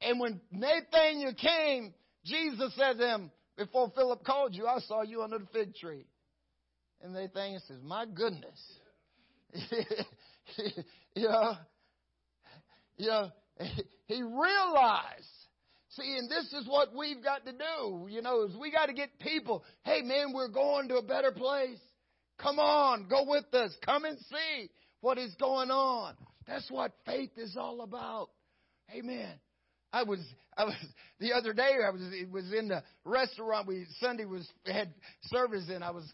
and 0.00 0.20
when 0.20 0.40
Nathaniel 0.50 1.34
came, 1.34 1.94
Jesus 2.24 2.72
said 2.76 2.98
to 2.98 3.06
him, 3.06 3.30
Before 3.56 3.92
Philip 3.94 4.24
called 4.24 4.54
you, 4.54 4.66
I 4.66 4.80
saw 4.80 5.02
you 5.02 5.22
under 5.22 5.38
the 5.38 5.46
fig 5.52 5.74
tree. 5.74 6.06
And 7.02 7.12
Nathaniel 7.12 7.60
says, 7.66 7.78
My 7.82 8.06
goodness. 8.06 8.60
you 11.14 11.28
know, 11.28 11.56
you 12.96 13.06
know, 13.08 13.30
he 14.06 14.22
realized. 14.22 15.24
See, 15.90 16.16
and 16.18 16.28
this 16.28 16.52
is 16.52 16.66
what 16.66 16.88
we've 16.94 17.22
got 17.22 17.46
to 17.46 17.52
do, 17.52 18.08
you 18.10 18.20
know, 18.20 18.44
is 18.44 18.56
we 18.56 18.72
got 18.72 18.86
to 18.86 18.92
get 18.92 19.16
people, 19.20 19.62
hey 19.84 20.02
man, 20.02 20.32
we're 20.34 20.48
going 20.48 20.88
to 20.88 20.96
a 20.96 21.02
better 21.02 21.30
place. 21.30 21.78
Come 22.38 22.58
on, 22.58 23.06
go 23.08 23.24
with 23.28 23.44
us. 23.54 23.70
Come 23.84 24.04
and 24.04 24.18
see 24.18 24.70
what 25.02 25.18
is 25.18 25.32
going 25.38 25.70
on. 25.70 26.14
That's 26.48 26.68
what 26.68 26.92
faith 27.06 27.30
is 27.36 27.56
all 27.56 27.82
about. 27.82 28.30
Amen. 28.92 29.34
I 29.92 30.02
was, 30.02 30.18
I 30.56 30.64
was, 30.64 30.74
the 31.20 31.32
other 31.32 31.52
day 31.52 31.76
I 31.86 31.90
was, 31.90 32.02
it 32.12 32.30
was 32.30 32.52
in 32.52 32.68
the 32.68 32.82
restaurant. 33.04 33.68
We, 33.68 33.86
Sunday 34.00 34.24
was, 34.24 34.48
had 34.66 34.92
service 35.26 35.66
and 35.72 35.84
I 35.84 35.92
was 35.92 36.04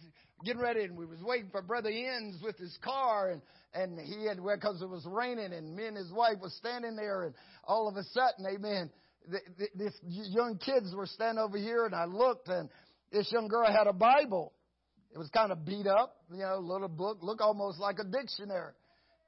getting 0.44 0.62
ready 0.62 0.82
and 0.82 0.96
we 0.96 1.06
was 1.06 1.22
waiting 1.22 1.50
for 1.50 1.62
Brother 1.62 1.90
Inns 1.90 2.42
with 2.42 2.56
his 2.58 2.76
car 2.82 3.30
and, 3.30 3.42
and 3.74 3.98
he 3.98 4.26
had, 4.26 4.38
because 4.38 4.82
it 4.82 4.88
was 4.88 5.06
raining 5.06 5.52
and 5.52 5.74
me 5.74 5.86
and 5.86 5.96
his 5.96 6.12
wife 6.12 6.36
was 6.40 6.54
standing 6.54 6.96
there 6.96 7.24
and 7.24 7.34
all 7.64 7.88
of 7.88 7.96
a 7.96 8.02
sudden, 8.04 8.46
amen, 8.46 8.90
the, 9.28 9.38
the, 9.58 9.68
this 9.74 9.94
young 10.02 10.58
kids 10.58 10.94
were 10.94 11.06
standing 11.06 11.42
over 11.42 11.58
here 11.58 11.84
and 11.86 11.94
I 11.94 12.04
looked 12.04 12.48
and 12.48 12.68
this 13.12 13.30
young 13.32 13.48
girl 13.48 13.70
had 13.70 13.86
a 13.86 13.92
Bible. 13.92 14.52
It 15.12 15.18
was 15.18 15.28
kind 15.30 15.50
of 15.50 15.64
beat 15.64 15.86
up, 15.86 16.16
you 16.30 16.38
know, 16.38 16.58
little 16.58 16.88
book, 16.88 17.18
look 17.20 17.40
almost 17.40 17.78
like 17.80 17.98
a 17.98 18.04
dictionary. 18.04 18.72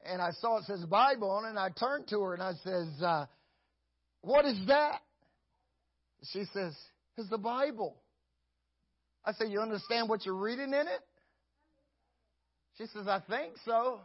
And 0.04 0.20
I 0.20 0.30
saw 0.40 0.58
it 0.58 0.64
says 0.64 0.84
Bible 0.86 1.30
on 1.30 1.44
it 1.44 1.50
and 1.50 1.58
I 1.58 1.68
turned 1.70 2.08
to 2.08 2.20
her 2.20 2.34
and 2.34 2.42
I 2.42 2.52
says, 2.64 3.02
uh, 3.02 3.26
what 4.22 4.44
is 4.44 4.58
that? 4.68 5.00
She 6.32 6.44
says, 6.52 6.76
it's 7.18 7.28
the 7.28 7.38
Bible. 7.38 7.96
I 9.24 9.32
said, 9.32 9.48
you 9.50 9.60
understand 9.60 10.08
what 10.08 10.26
you're 10.26 10.34
reading 10.34 10.68
in 10.68 10.86
it? 10.88 11.00
She 12.78 12.86
says, 12.86 13.06
I 13.06 13.20
think 13.28 13.54
so. 13.64 14.00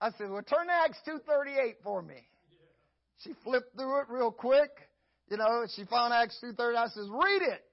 I 0.00 0.10
said, 0.12 0.30
well, 0.30 0.42
turn 0.42 0.66
to 0.66 0.72
Acts 0.72 0.98
2.38 1.08 1.74
for 1.82 2.02
me. 2.02 2.26
She 3.24 3.32
flipped 3.44 3.74
through 3.74 4.00
it 4.00 4.06
real 4.08 4.30
quick. 4.30 4.70
You 5.30 5.36
know, 5.36 5.66
she 5.74 5.84
found 5.84 6.12
Acts 6.12 6.38
2.38. 6.44 6.76
I 6.76 6.88
says, 6.88 7.08
read 7.10 7.42
it. 7.42 7.64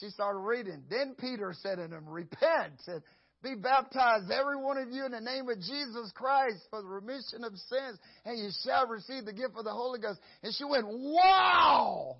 She 0.00 0.08
started 0.08 0.38
reading. 0.40 0.82
Then 0.90 1.14
Peter 1.18 1.54
said 1.62 1.76
to 1.76 1.84
him, 1.84 2.08
repent. 2.08 2.74
Said, 2.84 3.02
be 3.42 3.54
baptized, 3.54 4.30
every 4.30 4.56
one 4.56 4.78
of 4.78 4.90
you, 4.90 5.04
in 5.04 5.12
the 5.12 5.20
name 5.20 5.48
of 5.50 5.58
Jesus 5.58 6.10
Christ 6.14 6.60
for 6.70 6.80
the 6.80 6.88
remission 6.88 7.44
of 7.44 7.52
sins, 7.52 7.98
and 8.24 8.38
you 8.38 8.48
shall 8.64 8.86
receive 8.86 9.26
the 9.26 9.34
gift 9.34 9.54
of 9.56 9.64
the 9.64 9.70
Holy 9.70 10.00
Ghost. 10.00 10.18
And 10.42 10.54
she 10.54 10.64
went, 10.64 10.86
wow! 10.88 12.16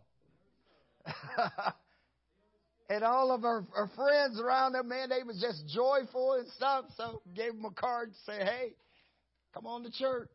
and 2.88 3.02
all 3.02 3.32
of 3.32 3.44
our, 3.44 3.64
her 3.74 3.90
friends 3.96 4.38
around 4.38 4.72
them, 4.72 4.88
man, 4.88 5.08
they 5.08 5.22
was 5.22 5.40
just 5.40 5.66
joyful 5.74 6.34
and 6.34 6.48
stuff. 6.48 6.84
So 6.96 7.22
gave 7.34 7.52
them 7.52 7.64
a 7.64 7.70
card 7.70 8.12
to 8.12 8.18
say, 8.32 8.44
hey, 8.44 8.74
come 9.54 9.66
on 9.66 9.84
to 9.84 9.90
church. 9.90 10.30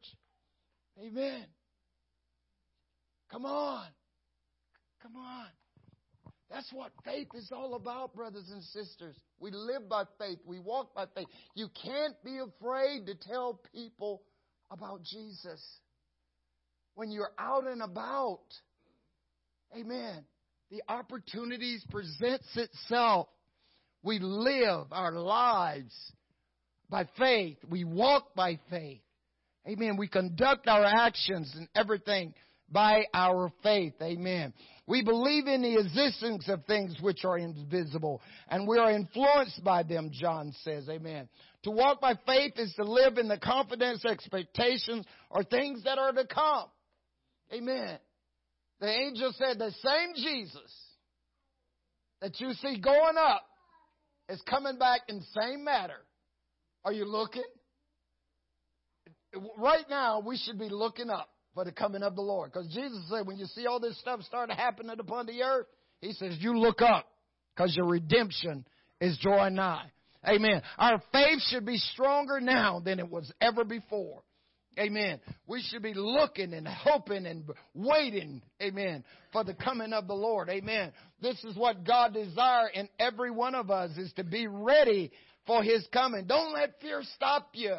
Amen. 1.00 1.46
Come 3.32 3.46
on. 3.46 3.86
Come 5.02 5.16
on. 5.16 5.46
That's 6.50 6.72
what 6.74 6.92
faith 7.06 7.28
is 7.36 7.52
all 7.52 7.76
about, 7.76 8.16
brothers 8.16 8.50
and 8.52 8.64
sisters. 8.64 9.16
We 9.40 9.52
live 9.52 9.88
by 9.88 10.06
faith. 10.18 10.40
We 10.46 10.60
walk 10.60 10.96
by 10.96 11.06
faith. 11.16 11.28
You 11.54 11.68
can't 11.84 12.16
be 12.26 12.40
afraid 12.40 13.06
to 13.06 13.14
tell 13.16 13.62
people 13.72 14.24
about 14.72 15.04
Jesus. 15.04 15.64
When 16.96 17.12
you're 17.12 17.32
out 17.38 17.68
and 17.68 17.84
about, 17.84 18.42
amen, 19.78 20.26
the 20.69 20.84
opportunities 20.88 21.84
presents 21.89 22.47
itself. 22.55 23.27
We 24.03 24.19
live 24.19 24.88
our 24.91 25.12
lives 25.12 25.93
by 26.89 27.08
faith. 27.17 27.58
We 27.69 27.84
walk 27.84 28.36
by 28.36 28.60
faith. 28.69 29.01
Amen. 29.67 29.97
We 29.97 30.08
conduct 30.08 30.67
our 30.67 30.86
actions 30.86 31.53
and 31.55 31.67
everything 31.75 32.34
by 32.71 33.05
our 33.13 33.51
faith. 33.62 33.93
Amen. 34.01 34.53
We 34.88 35.03
believe 35.03 35.47
in 35.47 35.62
the 35.62 35.79
existence 35.79 36.47
of 36.47 36.65
things 36.65 36.95
which 37.01 37.25
are 37.25 37.38
invisible, 37.38 38.21
and 38.47 38.67
we 38.67 38.77
are 38.77 38.91
influenced 38.91 39.63
by 39.63 39.84
them, 39.84 40.10
John 40.12 40.53
says. 40.63 40.88
Amen. 40.89 41.29
To 41.63 41.71
walk 41.71 42.01
by 42.01 42.13
faith 42.25 42.53
is 42.58 42.73
to 42.75 42.84
live 42.84 43.17
in 43.17 43.27
the 43.27 43.38
confidence, 43.38 44.05
expectations, 44.05 45.05
or 45.29 45.43
things 45.43 45.84
that 45.84 45.99
are 45.99 46.12
to 46.12 46.25
come. 46.25 46.65
Amen. 47.53 47.99
The 48.80 48.88
angel 48.88 49.34
said 49.38 49.60
the 49.60 49.72
same 49.84 50.13
Jesus 50.15 50.72
that 52.22 52.39
you 52.39 52.54
see 52.54 52.80
going 52.80 53.18
up 53.18 53.44
is 54.30 54.42
coming 54.50 54.78
back 54.78 55.02
in 55.08 55.22
same 55.39 55.63
matter. 55.63 56.00
Are 56.86 56.94
you 56.94 57.06
looking? 57.06 57.44
Right 59.58 59.86
now, 59.89 60.22
we 60.26 60.38
should 60.38 60.58
be 60.58 60.70
looking 60.70 61.10
up 61.10 61.30
for 61.54 61.65
the 61.65 61.72
coming 61.72 62.04
of 62.04 62.15
the 62.15 62.22
Lord. 62.22 62.52
Because 62.52 62.68
Jesus 62.74 63.00
said, 63.10 63.28
when 63.28 63.38
you 63.38 63.46
see 63.46 63.68
all 63.68 63.80
this 63.80 64.00
stuff 64.00 64.22
start 64.24 64.52
happening 64.52 64.98
upon 65.00 65.26
the 65.26 65.44
earth, 65.44 65.68
He 66.02 66.13
says, 66.13 66.38
you 66.39 66.58
look 66.58 66.82
up 66.82 67.06
because 67.56 67.76
your 67.76 67.88
redemption 67.88 68.65
is 69.02 69.18
drawing 69.22 69.56
nigh. 69.56 69.92
Amen. 70.28 70.62
Our 70.78 71.02
faith 71.12 71.42
should 71.50 71.65
be 71.65 71.78
stronger 71.78 72.39
now 72.39 72.80
than 72.80 73.00
it 73.00 73.10
was 73.10 73.32
ever 73.42 73.63
before. 73.63 74.22
Amen. 74.77 75.19
We 75.47 75.62
should 75.62 75.82
be 75.82 75.93
looking 75.93 76.53
and 76.53 76.67
hoping 76.67 77.25
and 77.25 77.43
waiting, 77.73 78.41
amen, 78.62 79.03
for 79.34 79.43
the 79.43 79.53
coming 79.53 79.93
of 79.93 80.08
the 80.08 80.13
Lord. 80.13 80.49
Amen. 80.49 80.91
This 81.21 81.43
is 81.43 81.55
what 81.55 81.86
God 81.86 82.13
desires 82.13 82.71
in 82.73 82.88
every 82.99 83.32
one 83.32 83.55
of 83.55 83.71
us 83.71 83.91
is 83.97 84.13
to 84.13 84.23
be 84.23 84.47
ready 84.47 85.12
for 85.47 85.63
His 85.63 85.86
coming. 85.91 86.27
Don't 86.27 86.53
let 86.53 86.79
fear 86.82 87.01
stop 87.15 87.49
you. 87.53 87.75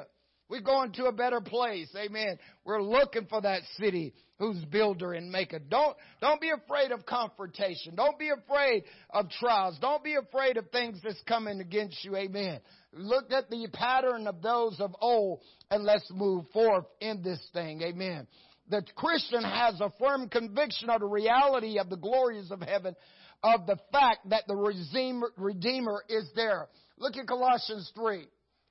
We're 0.50 0.60
going 0.60 0.92
to 0.94 1.04
a 1.04 1.12
better 1.12 1.40
place. 1.40 1.88
Amen. 1.96 2.36
We're 2.64 2.82
looking 2.82 3.26
for 3.26 3.40
that 3.40 3.62
city 3.78 4.12
whose 4.40 4.64
builder 4.64 5.12
and 5.12 5.30
maker. 5.30 5.60
Don't, 5.60 5.96
don't 6.20 6.40
be 6.40 6.50
afraid 6.50 6.90
of 6.90 7.06
confrontation. 7.06 7.94
Don't 7.94 8.18
be 8.18 8.30
afraid 8.30 8.82
of 9.10 9.30
trials. 9.30 9.78
Don't 9.80 10.02
be 10.02 10.16
afraid 10.16 10.56
of 10.56 10.68
things 10.70 10.98
that's 11.04 11.22
coming 11.28 11.60
against 11.60 12.04
you. 12.04 12.16
Amen. 12.16 12.58
Look 12.92 13.32
at 13.32 13.48
the 13.50 13.68
pattern 13.72 14.26
of 14.26 14.42
those 14.42 14.80
of 14.80 14.94
old 15.00 15.40
and 15.70 15.84
let's 15.84 16.10
move 16.10 16.46
forth 16.52 16.86
in 17.00 17.22
this 17.22 17.40
thing. 17.52 17.82
Amen. 17.82 18.26
The 18.68 18.82
Christian 18.96 19.42
has 19.42 19.80
a 19.80 19.92
firm 19.98 20.28
conviction 20.28 20.90
of 20.90 21.00
the 21.00 21.06
reality 21.06 21.78
of 21.78 21.88
the 21.88 21.96
glories 21.96 22.50
of 22.50 22.60
heaven, 22.60 22.94
of 23.42 23.66
the 23.66 23.78
fact 23.92 24.28
that 24.30 24.44
the 24.46 24.56
Redeemer, 24.56 26.04
is 26.08 26.30
there. 26.34 26.68
Look 26.98 27.16
at 27.16 27.26
Colossians 27.26 27.90
3. 27.94 28.26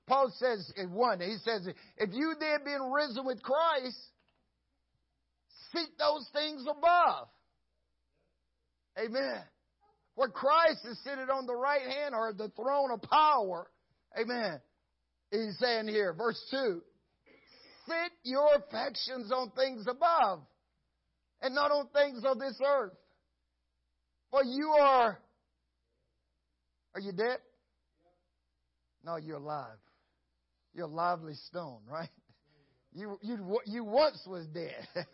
Paul 0.08 0.32
says 0.38 0.72
in 0.76 0.92
1, 0.92 1.20
he 1.22 1.38
says, 1.44 1.68
if 1.98 2.10
you 2.14 2.34
then 2.40 2.64
been 2.64 2.92
risen 2.92 3.26
with 3.26 3.42
Christ, 3.42 3.98
seek 5.72 5.98
those 5.98 6.28
things 6.34 6.64
above. 6.64 7.28
Amen. 8.98 9.42
Where 10.16 10.30
Christ 10.30 10.80
is 10.86 10.98
seated 11.04 11.30
on 11.30 11.46
the 11.46 11.56
right 11.56 11.84
hand 11.84 12.16
or 12.16 12.34
the 12.34 12.50
throne 12.50 12.92
of 12.92 13.02
power. 13.04 13.68
Amen. 14.18 14.60
He's 15.32 15.58
saying 15.60 15.88
here, 15.88 16.14
verse 16.14 16.42
2, 16.52 16.82
set 17.88 18.12
your 18.24 18.50
affections 18.56 19.32
on 19.32 19.52
things 19.52 19.86
above 19.88 20.40
and 21.42 21.54
not 21.54 21.72
on 21.72 21.88
things 21.94 22.24
of 22.26 22.40
this 22.40 22.60
earth. 22.66 22.94
For 24.32 24.44
you 24.44 24.70
are, 24.80 25.20
are 26.96 27.02
you 27.02 27.12
dead? 27.12 27.38
No, 29.04 29.18
you're 29.18 29.38
alive. 29.38 29.78
You're 30.74 30.86
a 30.86 30.92
lively 30.92 31.34
stone, 31.48 31.80
right? 31.90 32.10
You, 32.92 33.18
you, 33.22 33.60
you 33.66 33.84
once 33.84 34.20
was 34.28 34.46
dead. 34.48 34.88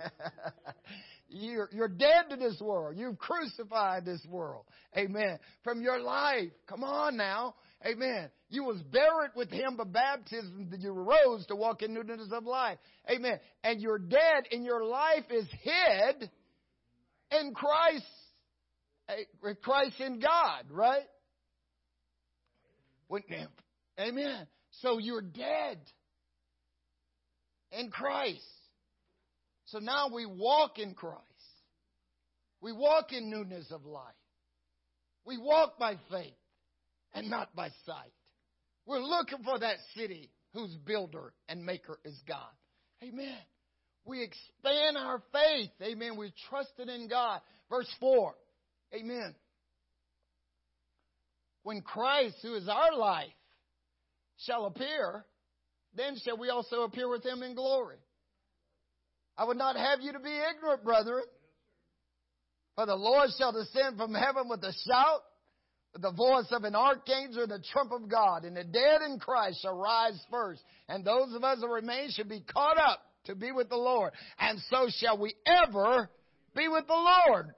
you're, 1.29 1.69
you're 1.73 1.89
dead 1.89 2.29
to 2.29 2.35
this 2.37 2.59
world. 2.61 2.95
You've 2.97 3.17
crucified 3.17 4.05
this 4.05 4.25
world. 4.29 4.65
Amen. 4.97 5.39
From 5.63 5.81
your 5.81 5.99
life. 5.99 6.51
Come 6.67 6.83
on 6.83 7.17
now. 7.17 7.55
Amen. 7.83 8.29
You 8.49 8.63
was 8.63 8.81
buried 8.81 9.31
with 9.35 9.49
him 9.49 9.75
by 9.77 9.83
baptism 9.83 10.69
that 10.71 10.79
you 10.79 10.91
rose 10.91 11.45
to 11.47 11.55
walk 11.55 11.81
in 11.81 11.93
newness 11.93 12.29
of 12.31 12.45
life. 12.45 12.77
Amen. 13.09 13.39
And 13.63 13.81
you're 13.81 13.99
dead 13.99 14.45
and 14.51 14.63
your 14.63 14.85
life 14.85 15.25
is 15.29 15.45
hid 15.61 16.29
in 17.31 17.53
Christ. 17.53 18.05
Eh, 19.09 19.53
Christ 19.61 19.99
in 19.99 20.19
God, 20.19 20.65
right? 20.71 21.05
Amen. 23.99 24.47
So 24.81 24.97
you're 24.97 25.21
dead 25.21 25.79
in 27.71 27.89
Christ. 27.89 28.41
So 29.65 29.79
now 29.79 30.07
we 30.13 30.25
walk 30.25 30.79
in 30.79 30.93
Christ. 30.93 31.21
We 32.61 32.71
walk 32.71 33.11
in 33.11 33.29
newness 33.29 33.71
of 33.71 33.85
life. 33.85 34.03
We 35.25 35.37
walk 35.37 35.77
by 35.77 35.97
faith 36.09 36.33
and 37.15 37.29
not 37.29 37.55
by 37.55 37.69
sight. 37.85 38.13
We're 38.85 38.99
looking 38.99 39.39
for 39.43 39.57
that 39.57 39.77
city 39.95 40.29
whose 40.53 40.75
builder 40.85 41.33
and 41.49 41.65
maker 41.65 41.99
is 42.05 42.15
God. 42.27 42.37
Amen. 43.03 43.37
We 44.05 44.21
expand 44.21 44.97
our 44.97 45.23
faith. 45.31 45.71
Amen. 45.81 46.17
We 46.17 46.31
trusted 46.49 46.89
in 46.89 47.07
God. 47.07 47.41
Verse 47.69 47.89
4. 47.99 48.35
Amen. 48.93 49.33
When 51.63 51.81
Christ, 51.81 52.35
who 52.43 52.53
is 52.53 52.69
our 52.69 52.95
life, 52.95 53.31
shall 54.37 54.65
appear, 54.65 55.25
then 55.95 56.17
shall 56.23 56.37
we 56.37 56.49
also 56.49 56.83
appear 56.83 57.09
with 57.09 57.25
him 57.25 57.41
in 57.41 57.55
glory. 57.55 57.97
I 59.37 59.45
would 59.45 59.57
not 59.57 59.75
have 59.75 60.01
you 60.01 60.13
to 60.13 60.19
be 60.19 60.29
ignorant, 60.29 60.83
brethren. 60.83 61.23
For 62.75 62.85
the 62.85 62.95
Lord 62.95 63.29
shall 63.37 63.51
descend 63.51 63.97
from 63.97 64.13
heaven 64.13 64.47
with 64.47 64.63
a 64.63 64.73
shout, 64.87 65.21
the 65.99 66.11
voice 66.11 66.47
of 66.51 66.63
an 66.63 66.75
archangel 66.75 67.47
the 67.47 67.63
trump 67.71 67.91
of 67.91 68.09
God, 68.09 68.43
and 68.43 68.55
the 68.55 68.63
dead 68.63 69.01
in 69.01 69.19
Christ 69.19 69.61
shall 69.61 69.77
rise 69.77 70.19
first, 70.29 70.61
and 70.89 71.05
those 71.05 71.33
of 71.33 71.43
us 71.43 71.59
that 71.61 71.67
remain 71.67 72.09
shall 72.11 72.25
be 72.25 72.41
caught 72.41 72.77
up 72.77 72.99
to 73.25 73.35
be 73.35 73.51
with 73.51 73.69
the 73.69 73.77
Lord. 73.77 74.11
And 74.39 74.59
so 74.69 74.87
shall 74.99 75.17
we 75.17 75.33
ever 75.45 76.09
be 76.55 76.67
with 76.67 76.87
the 76.87 76.93
Lord. 77.27 77.53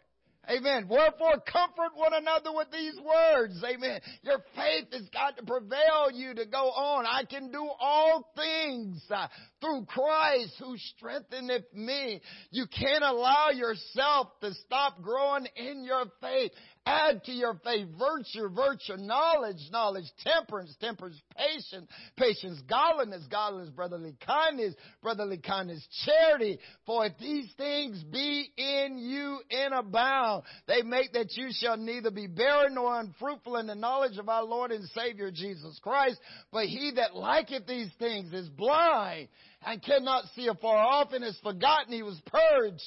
Amen. 0.49 0.87
Wherefore 0.87 1.43
comfort 1.51 1.91
one 1.95 2.13
another 2.13 2.53
with 2.53 2.71
these 2.71 2.95
words. 2.95 3.61
Amen. 3.63 3.99
Your 4.23 4.37
faith 4.55 4.85
has 4.93 5.09
got 5.09 5.35
to 5.37 5.43
prevail 5.43 6.09
you 6.13 6.33
to 6.35 6.45
go 6.45 6.69
on. 6.69 7.05
I 7.05 7.25
can 7.25 7.51
do 7.51 7.67
all 7.79 8.31
things 8.33 9.03
uh, 9.11 9.27
through 9.61 9.85
Christ 9.85 10.53
who 10.59 10.75
strengtheneth 10.95 11.73
me. 11.73 12.21
You 12.51 12.65
can't 12.67 13.03
allow 13.03 13.49
yourself 13.53 14.39
to 14.41 14.53
stop 14.65 15.01
growing 15.01 15.47
in 15.55 15.83
your 15.83 16.05
faith. 16.21 16.51
Add 16.85 17.25
to 17.25 17.33
your 17.33 17.59
faith 17.65 17.89
virtue, 17.99 18.47
virtue, 18.55 18.95
knowledge, 18.95 19.57
knowledge, 19.71 20.05
temperance, 20.23 20.73
temperance, 20.79 21.21
patience, 21.35 21.89
patience, 22.15 22.61
godliness, 22.69 23.23
godliness, 23.29 23.69
brotherly 23.71 24.15
kindness, 24.25 24.73
brotherly 25.03 25.37
kindness, 25.37 25.85
charity. 26.05 26.59
For 26.85 27.05
if 27.05 27.17
these 27.19 27.51
things 27.57 28.01
be 28.03 28.49
in 28.55 28.99
you 28.99 29.39
in 29.49 29.73
abound, 29.73 30.43
they 30.67 30.81
make 30.81 31.11
that 31.11 31.35
you 31.35 31.49
shall 31.51 31.75
neither 31.75 32.09
be 32.09 32.27
barren 32.27 32.75
nor 32.75 33.01
unfruitful 33.01 33.57
in 33.57 33.67
the 33.67 33.75
knowledge 33.75 34.17
of 34.17 34.29
our 34.29 34.45
Lord 34.45 34.71
and 34.71 34.87
Savior 34.91 35.29
Jesus 35.29 35.77
Christ. 35.83 36.21
But 36.53 36.67
he 36.67 36.93
that 36.95 37.15
liketh 37.17 37.67
these 37.67 37.91
things 37.99 38.31
is 38.31 38.47
blind 38.47 39.27
and 39.65 39.81
cannot 39.81 40.25
see 40.35 40.47
afar 40.47 40.77
off 40.77 41.13
and 41.13 41.23
has 41.23 41.37
forgotten 41.43 41.93
he 41.93 42.03
was 42.03 42.21
purged 42.25 42.83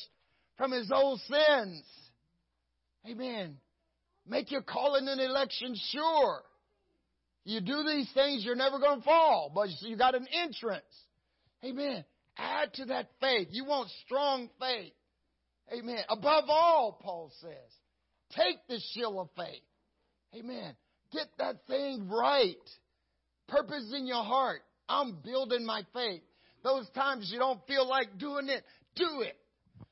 from 0.56 0.72
his 0.72 0.90
old 0.92 1.20
sins. 1.20 1.82
Amen. 3.08 3.56
Make 4.26 4.50
your 4.50 4.62
calling 4.62 5.08
and 5.08 5.20
election 5.20 5.74
sure. 5.90 6.42
You 7.44 7.60
do 7.60 7.82
these 7.82 8.10
things, 8.12 8.44
you're 8.44 8.54
never 8.54 8.78
going 8.78 8.98
to 8.98 9.04
fall, 9.04 9.50
but 9.54 9.68
you 9.80 9.96
got 9.96 10.14
an 10.14 10.26
entrance. 10.32 10.84
Amen. 11.64 12.04
Add 12.36 12.74
to 12.74 12.84
that 12.86 13.08
faith. 13.20 13.48
You 13.50 13.64
want 13.64 13.90
strong 14.04 14.48
faith. 14.60 14.92
Amen. 15.72 16.00
Above 16.08 16.44
all, 16.48 16.98
Paul 17.02 17.32
says, 17.40 17.52
take 18.36 18.56
the 18.68 18.80
shield 18.92 19.16
of 19.16 19.28
faith. 19.36 19.62
Amen. 20.34 20.74
Get 21.12 21.26
that 21.38 21.66
thing 21.66 22.08
right. 22.08 22.56
Purpose 23.48 23.92
in 23.96 24.06
your 24.06 24.22
heart. 24.22 24.60
I'm 24.88 25.18
building 25.24 25.64
my 25.64 25.82
faith. 25.92 26.22
Those 26.62 26.88
times 26.90 27.30
you 27.32 27.38
don't 27.38 27.60
feel 27.66 27.88
like 27.88 28.18
doing 28.18 28.48
it, 28.48 28.62
do 28.96 29.22
it. 29.22 29.36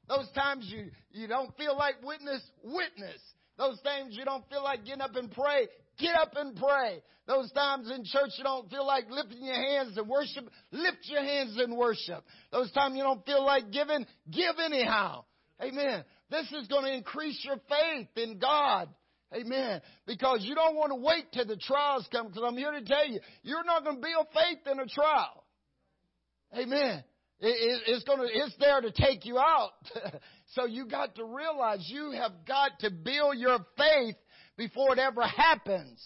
Those 0.08 0.28
times 0.34 0.66
you, 0.68 0.90
you 1.12 1.28
don't 1.28 1.54
feel 1.56 1.76
like 1.76 1.96
witness, 2.02 2.42
witness. 2.62 3.20
Those 3.56 3.80
times 3.80 4.16
you 4.16 4.24
don't 4.24 4.48
feel 4.48 4.62
like 4.62 4.84
getting 4.84 5.02
up 5.02 5.16
and 5.16 5.30
pray, 5.30 5.68
get 5.98 6.14
up 6.14 6.32
and 6.36 6.56
pray. 6.56 7.02
Those 7.26 7.50
times 7.52 7.90
in 7.90 8.04
church 8.04 8.30
you 8.38 8.44
don't 8.44 8.70
feel 8.70 8.86
like 8.86 9.04
lifting 9.10 9.44
your 9.44 9.54
hands 9.54 9.98
and 9.98 10.08
worship, 10.08 10.48
lift 10.72 10.98
your 11.04 11.22
hands 11.22 11.56
and 11.58 11.76
worship. 11.76 12.24
Those 12.50 12.72
times 12.72 12.96
you 12.96 13.02
don't 13.02 13.24
feel 13.26 13.44
like 13.44 13.70
giving, 13.70 14.06
give 14.30 14.54
anyhow. 14.64 15.24
Amen. 15.62 16.04
This 16.30 16.50
is 16.52 16.68
going 16.68 16.84
to 16.84 16.94
increase 16.94 17.42
your 17.44 17.56
faith 17.68 18.08
in 18.16 18.38
God. 18.38 18.88
Amen. 19.34 19.82
Because 20.06 20.40
you 20.42 20.54
don't 20.54 20.76
want 20.76 20.90
to 20.90 20.96
wait 20.96 21.32
till 21.32 21.44
the 21.44 21.56
trials 21.56 22.08
come. 22.10 22.28
Because 22.28 22.44
I'm 22.46 22.56
here 22.56 22.72
to 22.72 22.84
tell 22.84 23.06
you, 23.06 23.20
you're 23.42 23.64
not 23.64 23.84
going 23.84 23.96
to 23.96 24.02
build 24.02 24.26
faith 24.32 24.58
in 24.70 24.78
a 24.78 24.86
trial. 24.86 25.44
Amen. 26.56 27.04
it's 27.40 28.04
going 28.04 28.20
to, 28.20 28.26
it's 28.26 28.54
there 28.58 28.80
to 28.80 28.90
take 28.90 29.24
you 29.24 29.38
out. 29.38 29.72
so 30.54 30.66
you 30.66 30.86
got 30.86 31.14
to 31.16 31.24
realize 31.24 31.86
you 31.88 32.12
have 32.12 32.32
got 32.46 32.78
to 32.80 32.90
build 32.90 33.36
your 33.36 33.58
faith 33.76 34.16
before 34.56 34.92
it 34.92 34.98
ever 34.98 35.22
happens. 35.22 36.02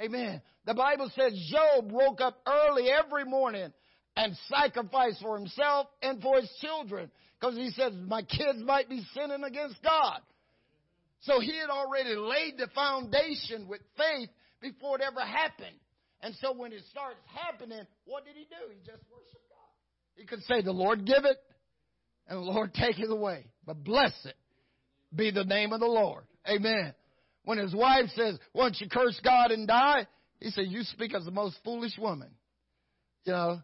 Amen. 0.00 0.40
The 0.64 0.74
Bible 0.74 1.10
says 1.14 1.32
Job 1.50 1.90
woke 1.90 2.20
up 2.20 2.40
early 2.46 2.88
every 2.88 3.24
morning 3.24 3.72
and 4.16 4.36
sacrificed 4.48 5.20
for 5.20 5.38
himself 5.38 5.88
and 6.02 6.22
for 6.22 6.40
his 6.40 6.50
children 6.60 7.10
because 7.38 7.56
he 7.56 7.70
says, 7.70 7.92
my 8.06 8.22
kids 8.22 8.58
might 8.64 8.88
be 8.88 9.04
sinning 9.14 9.42
against 9.44 9.82
God. 9.82 10.20
So 11.22 11.40
he 11.40 11.56
had 11.56 11.70
already 11.70 12.14
laid 12.14 12.58
the 12.58 12.68
foundation 12.74 13.68
with 13.68 13.80
faith 13.96 14.28
before 14.60 14.96
it 14.96 15.02
ever 15.02 15.20
happened. 15.20 15.76
And 16.22 16.34
so 16.40 16.52
when 16.54 16.72
it 16.72 16.82
starts 16.90 17.18
happening, 17.34 17.82
what 18.04 18.24
did 18.24 18.34
he 18.34 18.44
do? 18.44 18.70
He 18.70 18.78
just 18.78 19.02
worshiped 19.10 19.48
God. 19.48 20.16
He 20.16 20.24
could 20.24 20.42
say, 20.44 20.62
the 20.62 20.72
Lord 20.72 21.04
give 21.04 21.24
it 21.24 21.38
and 22.28 22.38
the 22.38 22.50
Lord 22.52 22.72
take 22.80 22.98
it 22.98 23.10
away. 23.10 23.46
But 23.66 23.82
bless 23.84 24.12
it 24.24 24.36
be 25.14 25.30
the 25.30 25.44
name 25.44 25.72
of 25.72 25.80
the 25.80 25.86
Lord. 25.86 26.24
Amen. 26.48 26.94
When 27.44 27.58
his 27.58 27.74
wife 27.74 28.06
says, 28.14 28.38
"Why 28.52 28.64
don't 28.64 28.80
you 28.80 28.88
curse 28.88 29.20
God 29.22 29.50
and 29.50 29.66
die? 29.66 30.06
He 30.40 30.50
said, 30.50 30.66
You 30.68 30.82
speak 30.84 31.14
as 31.14 31.24
the 31.24 31.30
most 31.30 31.58
foolish 31.64 31.96
woman. 31.98 32.30
You 33.24 33.32
know, 33.32 33.62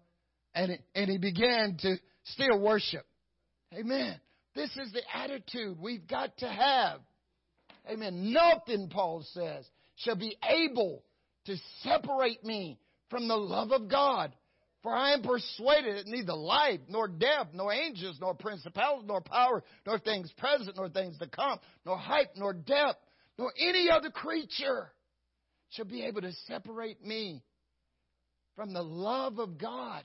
and, 0.54 0.78
and 0.94 1.11
he 1.11 1.18
began 1.18 1.76
to 1.80 1.96
still 2.24 2.61
worship. 2.61 3.06
Amen. 3.74 4.20
This 4.54 4.70
is 4.76 4.92
the 4.92 5.02
attitude 5.14 5.78
we've 5.80 6.06
got 6.06 6.36
to 6.38 6.48
have. 6.48 7.00
Amen. 7.90 8.32
Nothing, 8.32 8.88
Paul 8.88 9.24
says, 9.32 9.64
shall 9.96 10.16
be 10.16 10.36
able 10.48 11.02
to 11.49 11.57
separate 11.82 12.44
me 12.44 12.78
from 13.11 13.26
the 13.26 13.36
love 13.36 13.72
of 13.72 13.88
God. 13.88 14.34
For 14.82 14.94
I 14.94 15.12
am 15.12 15.22
persuaded 15.22 15.96
that 15.96 16.07
neither 16.07 16.34
life, 16.34 16.80
nor 16.88 17.09
death, 17.09 17.49
nor 17.53 17.72
angels, 17.72 18.16
nor 18.20 18.34
principalities, 18.34 19.09
nor 19.09 19.20
power, 19.20 19.64
nor 19.84 19.99
things 19.99 20.32
present, 20.38 20.76
nor 20.76 20.88
things 20.88 21.18
to 21.18 21.26
come, 21.26 21.59
nor 21.84 21.99
height, 21.99 22.28
nor 22.36 22.53
depth, 22.53 23.01
nor 23.38 23.53
any 23.59 23.90
other 23.90 24.11
creature 24.11 24.92
shall 25.70 25.84
be 25.84 26.05
able 26.05 26.20
to 26.20 26.32
separate 26.46 27.05
me 27.05 27.42
from 28.55 28.72
the 28.72 28.82
love 28.82 29.38
of 29.38 29.59
God. 29.59 30.05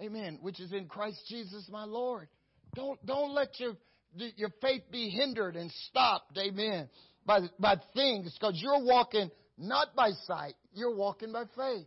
Amen. 0.00 0.38
Which 0.40 0.60
is 0.60 0.72
in 0.72 0.86
Christ 0.86 1.20
Jesus 1.28 1.68
my 1.70 1.84
Lord. 1.84 2.28
Don't, 2.74 3.04
don't 3.04 3.32
let 3.32 3.58
your, 3.58 3.72
your 4.14 4.50
faith 4.62 4.82
be 4.92 5.08
hindered 5.08 5.56
and 5.56 5.70
stopped. 5.88 6.38
Amen. 6.38 6.88
By, 7.26 7.40
by 7.58 7.76
things 7.94 8.32
because 8.38 8.60
you're 8.62 8.84
walking 8.84 9.30
not 9.58 9.94
by 9.94 10.10
sight. 10.26 10.54
You're 10.72 10.94
walking 10.94 11.32
by 11.32 11.44
faith. 11.56 11.86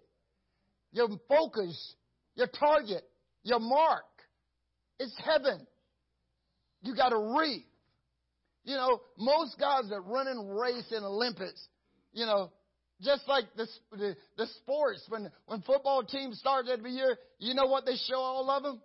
Your 0.92 1.08
focus, 1.28 1.96
your 2.36 2.48
target, 2.48 3.04
your 3.44 3.60
mark 3.60 4.04
is 5.00 5.14
heaven. 5.24 5.66
You 6.82 6.96
got 6.96 7.10
to 7.10 7.38
reap. 7.40 7.66
You 8.64 8.76
know, 8.76 9.02
most 9.18 9.58
guys 9.60 9.90
that 9.90 10.02
run 10.02 10.28
in 10.28 10.48
race 10.50 10.92
in 10.92 11.04
Olympics, 11.04 11.68
you 12.14 12.26
know, 12.26 12.52
just 13.02 13.28
like 13.28 13.46
the, 13.56 13.68
the, 13.92 14.16
the 14.38 14.46
sports, 14.60 15.04
when, 15.10 15.32
when 15.48 15.62
football 15.62 16.04
teams 16.04 16.38
start 16.38 16.68
every 16.72 16.92
year, 16.92 17.18
you 17.40 17.56
know 17.56 17.66
what 17.66 17.86
they 17.86 17.96
show 18.08 18.20
all 18.20 18.50
of 18.52 18.62
them? 18.62 18.82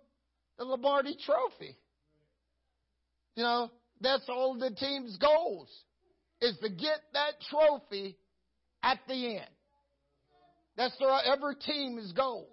The 0.57 0.65
Lombardi 0.65 1.15
Trophy. 1.23 1.77
You 3.35 3.43
know, 3.43 3.71
that's 4.01 4.27
all 4.27 4.57
the 4.57 4.71
team's 4.71 5.17
goals, 5.17 5.69
is 6.41 6.57
to 6.63 6.69
get 6.69 6.99
that 7.13 7.33
trophy 7.51 8.17
at 8.83 8.99
the 9.07 9.37
end. 9.37 9.49
That's 10.77 10.97
their, 10.99 11.09
every 11.33 11.55
team's 11.55 12.11
goal, 12.13 12.47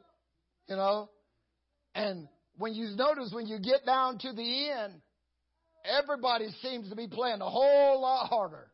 you 0.69 0.77
know. 0.77 1.11
And 1.95 2.29
when 2.57 2.75
you 2.75 2.89
notice 2.97 3.31
when 3.33 3.47
you 3.47 3.59
get 3.59 3.85
down 3.85 4.19
to 4.19 4.33
the 4.33 4.71
end, 4.71 4.95
everybody 5.85 6.49
seems 6.63 6.89
to 6.89 6.97
be 6.97 7.07
playing 7.07 7.41
a 7.41 7.51
whole 7.51 8.01
lot 8.01 8.29
harder 8.29 8.71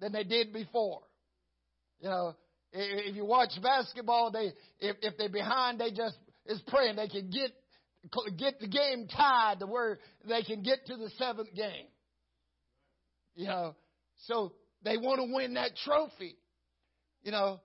than 0.00 0.12
they 0.12 0.24
did 0.24 0.52
before. 0.52 1.00
You 2.00 2.08
know, 2.08 2.36
if 2.72 3.16
you 3.16 3.24
watch 3.24 3.50
basketball, 3.62 4.30
they 4.30 4.52
if, 4.80 4.96
if 5.02 5.16
they're 5.16 5.28
behind, 5.28 5.80
they 5.80 5.90
just 5.90 6.16
is 6.46 6.60
praying 6.66 6.96
they 6.96 7.08
can 7.08 7.30
get 7.30 7.50
get 8.36 8.58
the 8.60 8.66
game 8.66 9.06
tied 9.08 9.60
to 9.60 9.66
where 9.66 9.98
they 10.28 10.42
can 10.42 10.62
get 10.62 10.84
to 10.86 10.96
the 10.96 11.08
seventh 11.18 11.54
game. 11.54 11.86
You 13.34 13.46
know, 13.46 13.76
so 14.26 14.52
they 14.84 14.96
want 14.96 15.20
to 15.20 15.34
win 15.34 15.54
that 15.54 15.76
trophy. 15.84 16.36
You 17.22 17.32
know, 17.32 17.60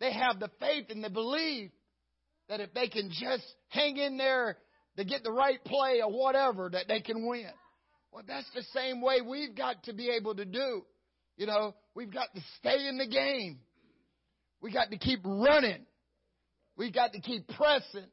they 0.00 0.12
have 0.12 0.40
the 0.40 0.50
faith 0.58 0.86
and 0.90 1.02
the 1.02 1.10
belief 1.10 1.70
that 2.48 2.60
if 2.60 2.72
they 2.74 2.88
can 2.88 3.10
just 3.10 3.44
hang 3.68 3.96
in 3.96 4.16
there 4.16 4.56
to 4.96 5.04
get 5.04 5.22
the 5.22 5.32
right 5.32 5.62
play 5.64 6.00
or 6.02 6.10
whatever, 6.10 6.68
that 6.70 6.88
they 6.88 7.00
can 7.00 7.26
win. 7.26 7.50
Well, 8.10 8.24
that's 8.26 8.50
the 8.54 8.62
same 8.74 9.00
way 9.00 9.20
we've 9.20 9.56
got 9.56 9.84
to 9.84 9.94
be 9.94 10.10
able 10.10 10.34
to 10.34 10.44
do. 10.44 10.82
You 11.36 11.46
know, 11.46 11.74
we've 11.94 12.12
got 12.12 12.34
to 12.34 12.40
stay 12.58 12.88
in 12.88 12.98
the 12.98 13.06
game. 13.06 13.60
We 14.60 14.70
got 14.70 14.90
to 14.90 14.98
keep 14.98 15.20
running. 15.24 15.86
We 16.76 16.90
got 16.90 17.12
to 17.12 17.20
keep 17.20 17.48
pressing. 17.48 18.06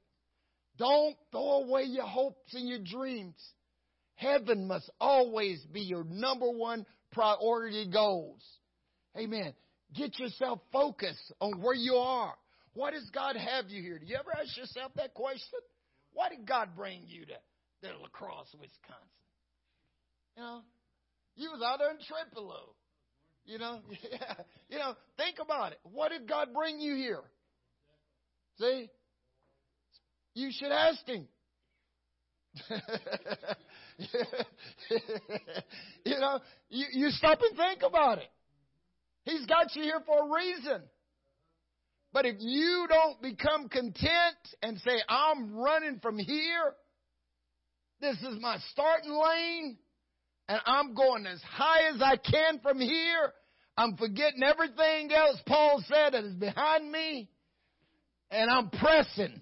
Don't 0.77 1.15
throw 1.31 1.63
away 1.63 1.83
your 1.83 2.05
hopes 2.05 2.53
and 2.53 2.67
your 2.67 2.79
dreams. 2.79 3.35
Heaven 4.15 4.67
must 4.67 4.89
always 4.99 5.61
be 5.71 5.81
your 5.81 6.03
number 6.05 6.49
one 6.49 6.85
priority 7.11 7.87
goals. 7.91 8.41
Amen. 9.17 9.53
Get 9.95 10.19
yourself 10.19 10.59
focused 10.71 11.33
on 11.41 11.61
where 11.61 11.73
you 11.73 11.95
are. 11.95 12.33
Why 12.73 12.91
does 12.91 13.09
God 13.13 13.35
have 13.35 13.69
you 13.69 13.81
here? 13.81 13.97
Do 13.99 14.05
you 14.05 14.15
ever 14.15 14.31
ask 14.39 14.55
yourself 14.57 14.91
that 14.95 15.13
question? 15.13 15.59
Why 16.13 16.29
did 16.29 16.47
God 16.47 16.69
bring 16.75 17.01
you 17.07 17.25
to, 17.25 17.33
to 17.87 17.97
La 17.97 18.07
Crosse, 18.11 18.53
Wisconsin? 18.53 19.07
You 20.37 20.43
know, 20.43 20.61
you 21.35 21.49
was 21.51 21.61
out 21.65 21.79
there 21.79 21.91
in 21.91 21.97
Trempealeau. 21.97 22.73
You 23.45 23.57
know, 23.57 23.79
yeah. 24.11 24.33
You 24.69 24.77
know, 24.77 24.93
think 25.17 25.37
about 25.41 25.71
it. 25.71 25.79
What 25.83 26.11
did 26.11 26.27
God 26.27 26.49
bring 26.53 26.79
you 26.79 26.95
here? 26.95 27.23
See? 28.59 28.89
You 30.35 30.51
should 30.51 30.71
ask 30.71 31.05
Him. 31.07 31.27
you 36.05 36.19
know, 36.19 36.39
you, 36.69 36.85
you 36.91 37.09
stop 37.09 37.39
and 37.41 37.57
think 37.57 37.81
about 37.83 38.19
it. 38.19 38.31
He's 39.25 39.45
got 39.45 39.75
you 39.75 39.83
here 39.83 40.01
for 40.05 40.25
a 40.25 40.33
reason. 40.33 40.81
But 42.11 42.25
if 42.25 42.37
you 42.39 42.87
don't 42.89 43.21
become 43.21 43.69
content 43.69 44.37
and 44.63 44.79
say, 44.79 44.99
I'm 45.07 45.55
running 45.55 45.99
from 46.01 46.17
here, 46.17 46.73
this 48.01 48.17
is 48.17 48.41
my 48.41 48.57
starting 48.71 49.11
lane, 49.11 49.77
and 50.47 50.59
I'm 50.65 50.95
going 50.95 51.27
as 51.27 51.41
high 51.41 51.93
as 51.93 52.01
I 52.01 52.15
can 52.15 52.59
from 52.61 52.79
here, 52.79 53.33
I'm 53.77 53.95
forgetting 53.97 54.41
everything 54.43 55.11
else 55.11 55.37
Paul 55.45 55.83
said 55.87 56.13
that 56.13 56.23
is 56.23 56.33
behind 56.33 56.91
me, 56.91 57.29
and 58.31 58.49
I'm 58.49 58.69
pressing 58.69 59.41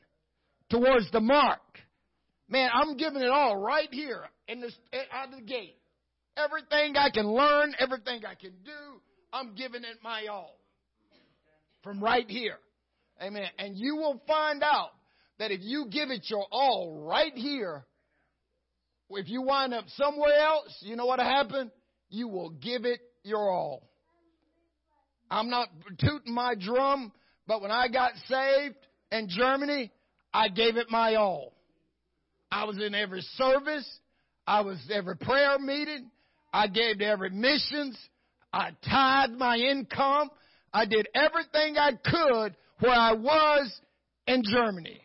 towards 0.70 1.10
the 1.12 1.22
mark. 1.22 1.62
Man, 2.50 2.70
I'm 2.74 2.98
giving 2.98 3.22
it 3.22 3.30
all 3.30 3.56
right 3.56 3.90
here 3.92 4.26
in 4.48 4.62
this 4.62 4.76
eh, 4.94 5.00
out 5.12 5.34
of 5.34 5.40
the 5.40 5.46
gate. 5.46 5.76
Everything 6.36 6.96
I 6.98 7.10
can 7.10 7.28
learn, 7.28 7.74
everything 7.80 8.22
I 8.26 8.36
can 8.36 8.52
do, 8.64 9.02
I'm 9.34 9.56
giving 9.56 9.82
it 9.82 9.98
my 10.04 10.28
all. 10.28 10.60
From 11.84 12.04
right 12.04 12.30
here. 12.30 12.58
Amen. 13.22 13.48
And 13.58 13.76
you 13.76 13.96
will 13.96 14.22
find 14.28 14.62
out 14.62 14.92
that 15.40 15.52
if 15.52 15.62
you 15.64 15.88
give 15.90 16.10
it 16.10 16.26
your 16.30 16.46
all 16.52 17.06
right 17.08 17.34
here, 17.34 17.86
if 19.10 19.30
you 19.30 19.42
wind 19.42 19.74
up 19.74 19.86
somewhere 19.96 20.38
else, 20.38 20.76
you 20.82 20.96
know 20.96 21.06
what 21.06 21.20
happened? 21.20 21.72
You 22.10 22.28
will 22.28 22.50
give 22.50 22.86
it 22.86 23.00
your 23.24 23.50
all. 23.50 23.90
I'm 25.30 25.50
not 25.50 25.70
tooting 26.00 26.34
my 26.34 26.56
drum, 26.56 27.12
but 27.48 27.62
when 27.62 27.72
I 27.72 27.88
got 27.88 28.12
saved 28.28 28.76
in 29.12 29.28
Germany, 29.30 29.92
I 30.34 30.50
gave 30.50 30.78
it 30.78 30.90
my 30.90 31.16
all. 31.16 31.54
I 32.52 32.66
was 32.66 32.78
in 32.82 32.96
every 32.96 33.22
service. 33.36 34.00
I 34.48 34.62
was 34.62 34.80
every 34.92 35.18
prayer 35.18 35.60
meeting. 35.60 36.10
I 36.54 36.68
gave 36.68 37.00
to 37.00 37.06
every 37.06 37.30
missions. 37.30 37.98
I 38.54 38.72
tithed 38.90 39.38
my 39.38 39.58
income. 39.58 40.30
I 40.74 40.86
did 40.86 41.08
everything 41.14 41.78
I 41.78 41.92
could 42.04 42.56
where 42.80 42.98
I 42.98 43.12
was 43.12 43.80
in 44.26 44.44
Germany. 44.50 45.02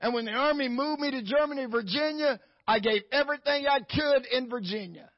And 0.00 0.14
when 0.14 0.26
the 0.26 0.32
army 0.32 0.68
moved 0.68 1.00
me 1.00 1.10
to 1.10 1.22
Germany, 1.22 1.66
Virginia, 1.66 2.38
I 2.68 2.78
gave 2.78 3.02
everything 3.10 3.66
I 3.66 3.80
could 3.80 4.26
in 4.30 4.48
Virginia. 4.48 5.10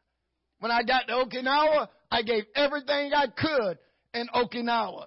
When 0.60 0.72
I 0.72 0.82
got 0.82 1.06
to 1.08 1.14
Okinawa, 1.14 1.88
I 2.10 2.22
gave 2.22 2.44
everything 2.54 3.12
I 3.14 3.26
could 3.26 3.78
in 4.14 4.28
Okinawa. 4.34 5.06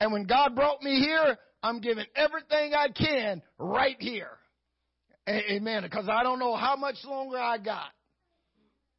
And 0.00 0.12
when 0.12 0.24
God 0.24 0.54
brought 0.54 0.82
me 0.82 1.00
here, 1.00 1.36
I'm 1.62 1.80
giving 1.80 2.06
everything 2.16 2.72
I 2.74 2.88
can 2.88 3.42
right 3.58 3.96
here. 3.98 4.39
Amen. 5.30 5.82
Because 5.82 6.08
I 6.10 6.22
don't 6.22 6.38
know 6.38 6.56
how 6.56 6.76
much 6.76 6.96
longer 7.04 7.38
I 7.38 7.58
got. 7.58 7.90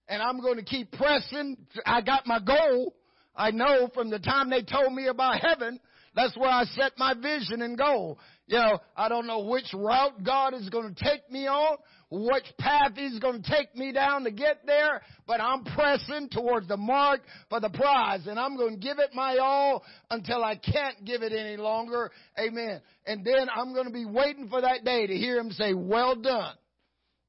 And 0.07 0.21
I'm 0.21 0.41
going 0.41 0.57
to 0.57 0.63
keep 0.63 0.91
pressing. 0.91 1.57
I 1.85 2.01
got 2.01 2.25
my 2.25 2.39
goal. 2.39 2.95
I 3.35 3.51
know 3.51 3.89
from 3.93 4.09
the 4.09 4.19
time 4.19 4.49
they 4.49 4.61
told 4.61 4.93
me 4.93 5.07
about 5.07 5.41
heaven 5.41 5.79
That's 6.15 6.35
where 6.37 6.49
I 6.49 6.65
set 6.65 6.93
my 6.97 7.13
vision 7.13 7.61
and 7.61 7.77
goal. 7.77 8.19
You 8.47 8.57
know, 8.57 8.79
I 8.97 9.07
don't 9.07 9.27
know 9.27 9.45
which 9.45 9.73
route 9.73 10.23
God 10.23 10.53
is 10.53 10.69
going 10.69 10.93
to 10.93 11.03
take 11.03 11.29
me 11.31 11.47
on, 11.47 11.77
which 12.11 12.45
path 12.59 12.91
He's 12.95 13.17
going 13.19 13.41
to 13.41 13.49
take 13.49 13.73
me 13.75 13.93
down 13.93 14.25
to 14.25 14.31
get 14.31 14.65
there, 14.65 15.01
but 15.25 15.39
I'm 15.39 15.63
pressing 15.63 16.27
towards 16.29 16.67
the 16.67 16.75
mark 16.75 17.21
for 17.49 17.61
the 17.61 17.69
prize 17.69 18.27
and 18.27 18.37
I'm 18.37 18.57
going 18.57 18.75
to 18.75 18.79
give 18.79 18.99
it 18.99 19.11
my 19.13 19.37
all 19.37 19.83
until 20.09 20.43
I 20.43 20.55
can't 20.55 21.05
give 21.05 21.23
it 21.23 21.31
any 21.31 21.55
longer. 21.55 22.11
Amen. 22.37 22.81
And 23.05 23.25
then 23.25 23.47
I'm 23.55 23.73
going 23.73 23.87
to 23.87 23.93
be 23.93 24.05
waiting 24.05 24.49
for 24.49 24.61
that 24.61 24.83
day 24.83 25.07
to 25.07 25.13
hear 25.13 25.39
Him 25.39 25.51
say, 25.51 25.73
well 25.73 26.15
done, 26.15 26.53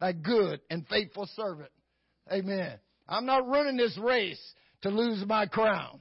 thy 0.00 0.12
good 0.12 0.60
and 0.68 0.84
faithful 0.88 1.28
servant. 1.36 1.70
Amen. 2.30 2.74
I'm 3.08 3.24
not 3.24 3.48
running 3.48 3.76
this 3.76 3.96
race 4.02 4.40
to 4.82 4.90
lose 4.90 5.24
my 5.26 5.46
crown. 5.46 6.00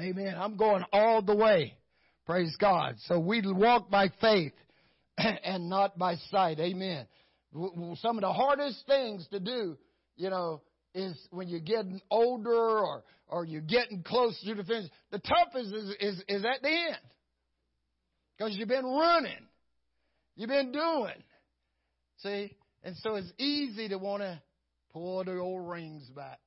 Amen. 0.00 0.34
I'm 0.38 0.56
going 0.56 0.84
all 0.92 1.22
the 1.22 1.34
way. 1.34 1.74
Praise 2.24 2.54
God. 2.60 2.96
So 3.06 3.18
we 3.18 3.42
walk 3.44 3.90
by 3.90 4.10
faith 4.20 4.52
and 5.44 5.68
not 5.68 5.98
by 5.98 6.16
sight. 6.30 6.58
Amen. 6.60 7.06
Some 7.96 8.18
of 8.18 8.22
the 8.22 8.32
hardest 8.32 8.84
things 8.86 9.26
to 9.30 9.40
do, 9.40 9.76
you 10.16 10.30
know, 10.30 10.62
is 10.94 11.16
when 11.30 11.48
you're 11.48 11.60
getting 11.60 12.00
older 12.10 12.52
or, 12.52 13.04
or 13.28 13.44
you're 13.44 13.60
getting 13.60 14.02
close 14.02 14.38
to 14.44 14.54
the 14.54 14.64
finish. 14.64 14.90
The 15.10 15.18
toughest 15.18 15.74
is, 15.74 15.94
is, 16.00 16.22
is 16.28 16.44
at 16.44 16.62
the 16.62 16.68
end. 16.68 16.96
Because 18.36 18.56
you've 18.56 18.68
been 18.68 18.84
running. 18.84 19.46
You've 20.34 20.50
been 20.50 20.72
doing. 20.72 21.22
See? 22.18 22.56
And 22.82 22.96
so 22.98 23.14
it's 23.14 23.32
easy 23.38 23.88
to 23.88 23.98
want 23.98 24.22
to 24.22 24.40
pull 24.92 25.24
the 25.24 25.38
old 25.38 25.68
rings 25.68 26.08
back. 26.10 26.38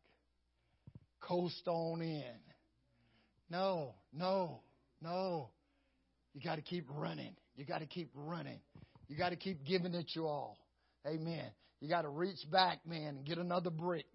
Coast 1.20 1.68
on 1.68 2.02
in. 2.02 2.24
No, 3.50 3.96
no, 4.14 4.62
no. 5.02 5.50
You 6.34 6.42
got 6.42 6.56
to 6.56 6.62
keep 6.62 6.88
running. 6.92 7.36
You 7.60 7.66
got 7.66 7.80
to 7.80 7.86
keep 7.86 8.10
running. 8.16 8.62
You 9.10 9.18
got 9.18 9.32
to 9.32 9.36
keep 9.36 9.66
giving 9.66 9.94
it 9.94 10.06
your 10.16 10.28
all. 10.28 10.58
Amen. 11.06 11.52
You 11.82 11.90
got 11.90 12.04
to 12.04 12.10
reach 12.10 12.40
back, 12.50 12.80
man, 12.86 13.18
and 13.18 13.26
get 13.26 13.38
another 13.38 13.70
brick. 13.70 14.06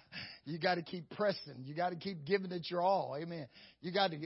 you 0.44 0.58
got 0.58 0.74
to 0.74 0.82
keep 0.82 1.08
pressing. 1.16 1.64
You 1.64 1.74
got 1.74 1.90
to 1.90 1.96
keep 1.96 2.26
giving 2.26 2.52
it 2.52 2.66
your 2.68 2.82
all. 2.82 3.16
Amen. 3.18 3.48
You 3.80 3.90
got 3.90 4.10
to 4.10 4.18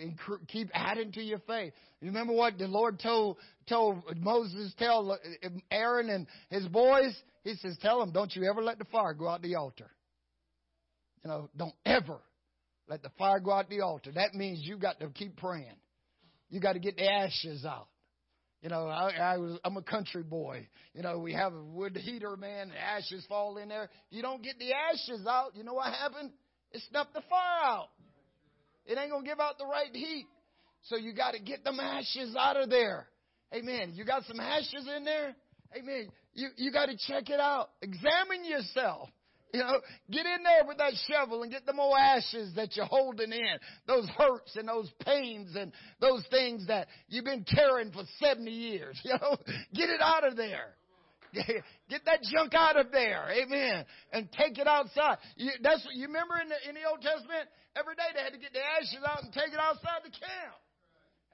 keep 0.49 0.71
adding 0.75 1.13
to 1.13 1.23
your 1.23 1.39
faith. 1.47 1.73
You 2.01 2.09
remember 2.09 2.33
what 2.33 2.59
the 2.59 2.67
Lord 2.67 2.99
told 2.99 3.37
told 3.69 4.03
Moses, 4.17 4.75
tell 4.77 5.13
uh, 5.13 5.49
Aaron 5.71 6.11
and 6.11 6.27
his 6.51 6.67
boys? 6.67 7.17
He 7.45 7.55
says, 7.55 7.79
"Tell 7.81 8.01
them, 8.01 8.11
don't 8.11 8.35
you 8.35 8.51
ever 8.51 8.61
let 8.61 8.81
the 8.81 8.87
fire 8.87 9.15
go 9.15 9.29
out 9.29 9.41
the 9.41 9.55
altar. 9.55 9.91
You 11.23 11.31
know, 11.31 11.49
don't 11.57 11.75
ever 11.87 12.19
let 12.89 13.05
the 13.05 13.11
fire 13.19 13.39
go 13.39 13.53
out 13.53 13.69
the 13.69 13.83
altar. 13.83 14.11
That 14.13 14.35
means 14.35 14.63
you 14.63 14.79
got 14.79 14.99
to 14.99 15.11
keep 15.11 15.37
praying. 15.37 15.77
You 16.51 16.59
got 16.59 16.73
to 16.73 16.81
get 16.81 16.97
the 16.97 17.09
ashes 17.09 17.65
out. 17.65 17.87
You 18.65 18.71
know, 18.71 18.87
I, 18.87 19.11
I 19.11 19.37
was, 19.37 19.59
I'm 19.63 19.77
a 19.77 19.83
country 19.83 20.23
boy. 20.23 20.67
You 20.95 21.03
know, 21.03 21.19
we 21.19 21.35
have 21.35 21.53
a 21.53 21.63
wood 21.63 21.99
heater, 21.99 22.35
man. 22.35 22.73
Ashes 22.73 23.23
fall 23.29 23.59
in 23.59 23.69
there. 23.69 23.85
If 23.85 23.91
you 24.09 24.23
don't 24.23 24.43
get 24.43 24.59
the 24.59 24.73
ashes 24.73 25.27
out, 25.29 25.51
you 25.55 25.65
know 25.65 25.75
what 25.75 25.93
happened? 25.93 26.31
It 26.73 26.81
snuffed 26.89 27.13
the 27.13 27.21
fire 27.29 27.63
out. 27.63 27.89
It 28.87 28.97
ain't 28.97 29.11
gonna 29.11 29.27
give 29.27 29.39
out 29.39 29.59
the 29.59 29.67
right 29.67 29.95
heat. 29.95 30.25
So 30.85 30.97
you 30.97 31.13
got 31.13 31.33
to 31.33 31.41
get 31.41 31.63
them 31.63 31.79
ashes 31.79 32.35
out 32.39 32.57
of 32.57 32.71
there. 32.71 33.07
Amen. 33.53 33.93
You 33.95 34.07
got 34.07 34.25
some 34.25 34.41
ashes 34.41 34.89
in 34.97 35.05
there. 35.05 35.37
Amen. 35.77 36.09
You 36.33 36.49
you 36.57 36.73
got 36.73 36.87
to 36.87 36.97
check 37.07 37.29
it 37.29 37.41
out. 37.41 37.69
Examine 37.83 38.47
yourself. 38.47 39.11
You 39.55 39.61
know, 39.61 39.79
get 40.11 40.27
in 40.27 40.43
there 40.43 40.67
with 40.67 40.79
that 40.79 40.95
shovel 41.07 41.45
and 41.45 41.53
get 41.53 41.65
the 41.65 41.73
more 41.73 41.97
ashes 41.97 42.53
that 42.57 42.75
you're 42.75 42.91
holding 42.91 43.31
in. 43.31 43.55
Those 43.87 44.09
hurts 44.19 44.57
and 44.57 44.67
those 44.67 44.91
pains 45.07 45.55
and 45.55 45.71
those 46.01 46.27
things 46.29 46.67
that 46.67 46.89
you've 47.07 47.25
been 47.25 47.45
carrying 47.45 47.93
for 47.93 48.03
70 48.19 48.51
years. 48.51 49.01
You 49.05 49.13
know, 49.13 49.37
get 49.73 49.91
it 49.91 50.01
out 50.01 50.27
of 50.27 50.35
there. 50.37 50.75
Get 51.35 52.05
that 52.07 52.23
junk 52.33 52.55
out 52.55 52.77
of 52.77 52.91
there. 52.91 53.27
Amen. 53.31 53.85
And 54.13 54.31
take 54.33 54.57
it 54.59 54.67
outside. 54.67 55.19
You, 55.37 55.51
that's 55.63 55.85
what 55.85 55.95
you 55.95 56.07
remember 56.07 56.35
in 56.41 56.49
the, 56.49 56.59
in 56.69 56.75
the 56.75 56.89
Old 56.89 57.03
Testament? 57.03 57.47
Every 57.77 57.95
day 57.95 58.11
they 58.15 58.23
had 58.23 58.33
to 58.33 58.39
get 58.39 58.53
the 58.53 58.63
ashes 58.63 59.03
out 59.07 59.23
and 59.23 59.33
take 59.33 59.53
it 59.53 59.59
outside 59.59 60.03
the 60.03 60.11
camp. 60.11 60.59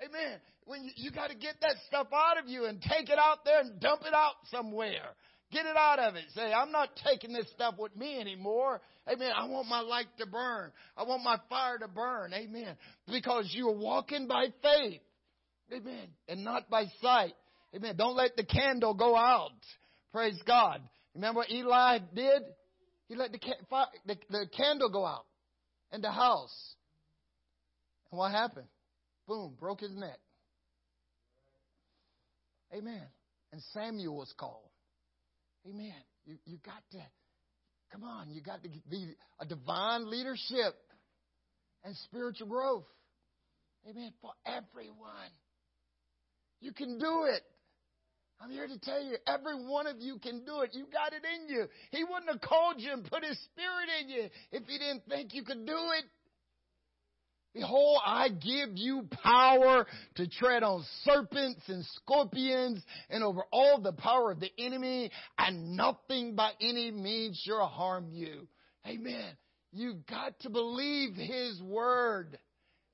Amen. 0.04 0.40
When 0.64 0.84
you, 0.84 0.90
you 0.96 1.10
got 1.10 1.28
to 1.28 1.36
get 1.36 1.56
that 1.60 1.76
stuff 1.86 2.08
out 2.12 2.42
of 2.42 2.48
you 2.48 2.64
and 2.64 2.80
take 2.82 3.08
it 3.08 3.18
out 3.18 3.44
there 3.44 3.60
and 3.60 3.78
dump 3.80 4.02
it 4.04 4.14
out 4.14 4.40
somewhere. 4.50 5.14
Get 5.52 5.66
it 5.66 5.76
out 5.76 5.98
of 5.98 6.14
it. 6.14 6.24
Say, 6.34 6.52
I'm 6.52 6.70
not 6.70 6.90
taking 7.04 7.32
this 7.32 7.46
stuff 7.50 7.74
with 7.76 7.96
me 7.96 8.20
anymore. 8.20 8.80
Amen. 9.10 9.32
I 9.36 9.46
want 9.46 9.66
my 9.68 9.80
light 9.80 10.06
to 10.18 10.26
burn. 10.26 10.70
I 10.96 11.02
want 11.02 11.24
my 11.24 11.38
fire 11.48 11.78
to 11.78 11.88
burn. 11.88 12.32
Amen. 12.32 12.76
Because 13.10 13.50
you 13.52 13.68
are 13.68 13.76
walking 13.76 14.28
by 14.28 14.46
faith. 14.62 15.00
Amen. 15.72 16.06
And 16.28 16.44
not 16.44 16.70
by 16.70 16.84
sight. 17.02 17.34
Amen. 17.74 17.96
Don't 17.96 18.16
let 18.16 18.36
the 18.36 18.44
candle 18.44 18.94
go 18.94 19.16
out. 19.16 19.50
Praise 20.12 20.40
God. 20.46 20.80
Remember 21.14 21.38
what 21.38 21.50
Eli 21.50 21.98
did? 22.14 22.42
He 23.08 23.16
let 23.16 23.32
the, 23.32 23.40
fire, 23.68 23.86
the, 24.06 24.16
the 24.30 24.46
candle 24.56 24.88
go 24.88 25.04
out 25.04 25.26
in 25.92 26.00
the 26.00 26.12
house. 26.12 26.74
And 28.12 28.18
what 28.18 28.30
happened? 28.30 28.66
Boom, 29.26 29.54
broke 29.58 29.80
his 29.80 29.94
neck. 29.94 30.18
Amen. 32.72 33.02
And 33.52 33.60
Samuel 33.74 34.16
was 34.16 34.32
called. 34.38 34.69
Amen. 35.68 35.94
You, 36.24 36.36
you 36.46 36.58
got 36.64 36.82
to, 36.92 37.02
come 37.92 38.04
on, 38.04 38.30
you 38.30 38.42
got 38.42 38.62
to 38.62 38.68
be 38.68 39.14
a 39.40 39.46
divine 39.46 40.10
leadership 40.10 40.74
and 41.84 41.94
spiritual 42.04 42.48
growth. 42.48 42.84
Amen. 43.88 44.12
For 44.20 44.32
everyone. 44.46 45.32
You 46.60 46.72
can 46.72 46.98
do 46.98 47.24
it. 47.24 47.42
I'm 48.40 48.50
here 48.50 48.66
to 48.66 48.78
tell 48.78 49.02
you, 49.02 49.16
every 49.26 49.66
one 49.66 49.86
of 49.86 49.96
you 49.98 50.18
can 50.18 50.44
do 50.46 50.60
it. 50.60 50.70
You 50.72 50.86
got 50.90 51.12
it 51.12 51.22
in 51.24 51.54
you. 51.54 51.66
He 51.90 52.04
wouldn't 52.04 52.30
have 52.30 52.40
called 52.40 52.76
you 52.78 52.92
and 52.92 53.04
put 53.04 53.22
His 53.22 53.38
Spirit 53.52 53.88
in 54.00 54.08
you 54.08 54.28
if 54.52 54.66
He 54.66 54.78
didn't 54.78 55.02
think 55.08 55.34
you 55.34 55.42
could 55.42 55.66
do 55.66 55.76
it. 55.98 56.04
Behold, 57.52 58.00
I 58.06 58.28
give 58.28 58.70
you 58.74 59.08
power 59.10 59.86
to 60.16 60.28
tread 60.28 60.62
on 60.62 60.84
serpents 61.02 61.62
and 61.66 61.84
scorpions 61.96 62.80
and 63.08 63.24
over 63.24 63.42
all 63.52 63.80
the 63.80 63.92
power 63.92 64.30
of 64.30 64.38
the 64.38 64.50
enemy, 64.56 65.10
and 65.36 65.76
nothing 65.76 66.36
by 66.36 66.52
any 66.60 66.92
means 66.92 67.42
shall 67.44 67.66
harm 67.66 68.08
you. 68.12 68.46
Amen. 68.86 69.36
You 69.72 69.96
got 70.08 70.38
to 70.40 70.50
believe 70.50 71.14
His 71.14 71.60
word. 71.62 72.38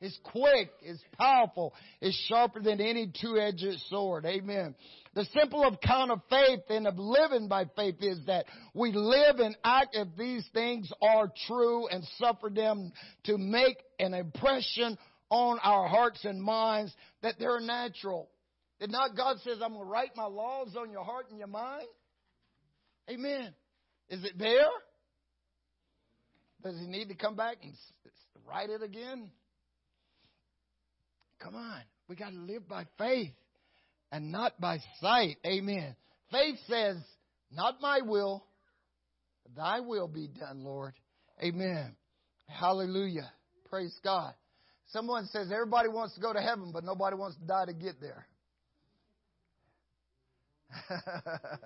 It's 0.01 0.19
quick, 0.25 0.71
it's 0.83 1.03
powerful, 1.19 1.73
it's 2.03 2.17
sharper 2.29 2.61
than 2.61 2.83
any 2.83 3.11
two-edged 3.19 3.81
sword. 3.89 4.27
Amen. 4.27 4.75
The 5.17 5.25
simple 5.35 5.65
account 5.65 6.11
of 6.11 6.21
faith 6.29 6.61
and 6.69 6.87
of 6.87 6.99
living 6.99 7.49
by 7.49 7.65
faith 7.75 7.97
is 8.03 8.21
that 8.27 8.45
we 8.75 8.93
live 8.93 9.39
and 9.39 9.57
act 9.65 9.97
if 9.97 10.09
these 10.19 10.47
things 10.53 10.93
are 11.01 11.33
true 11.47 11.89
and 11.89 12.05
suffer 12.19 12.51
them 12.51 12.93
to 13.25 13.39
make 13.39 13.79
an 13.99 14.13
impression 14.13 14.99
on 15.31 15.59
our 15.61 15.89
hearts 15.89 16.23
and 16.27 16.41
minds 16.41 16.95
that 17.23 17.37
they're 17.39 17.61
natural. 17.61 18.29
Did 18.79 18.91
not 18.91 19.17
God 19.17 19.39
says, 19.43 19.57
I'm 19.65 19.73
going 19.73 19.87
to 19.87 19.91
write 19.91 20.11
my 20.17 20.27
laws 20.27 20.77
on 20.79 20.91
your 20.91 21.03
heart 21.03 21.31
and 21.31 21.39
your 21.39 21.49
mind? 21.49 21.87
Amen. 23.09 23.55
Is 24.11 24.23
it 24.23 24.39
there? 24.39 24.69
Does 26.63 26.79
he 26.79 26.87
need 26.87 27.09
to 27.09 27.15
come 27.15 27.37
back 27.37 27.57
and 27.63 27.73
write 28.47 28.69
it 28.69 28.83
again? 28.83 29.31
Come 31.41 31.55
on. 31.55 31.81
We 32.07 32.17
got 32.17 32.33
to 32.33 32.39
live 32.39 32.69
by 32.69 32.85
faith 32.99 33.33
and 34.13 34.33
not 34.33 34.61
by 34.61 34.79
sight. 35.01 35.37
Amen. 35.45 35.95
Faith 36.31 36.57
says, 36.69 36.97
not 37.53 37.81
my 37.81 38.01
will, 38.05 38.45
thy 39.57 39.81
will 39.81 40.09
be 40.09 40.29
done, 40.29 40.65
Lord. 40.65 40.95
Amen. 41.43 41.95
Hallelujah. 42.49 43.31
Praise 43.69 43.99
God. 44.03 44.33
Someone 44.89 45.27
says 45.27 45.51
everybody 45.53 45.89
wants 45.89 46.15
to 46.15 46.21
go 46.21 46.33
to 46.33 46.41
heaven, 46.41 46.71
but 46.73 46.85
nobody 46.85 47.17
wants 47.17 47.37
to 47.39 47.45
die 47.45 47.65
to 47.67 47.73
get 47.73 48.01
there. 48.01 48.27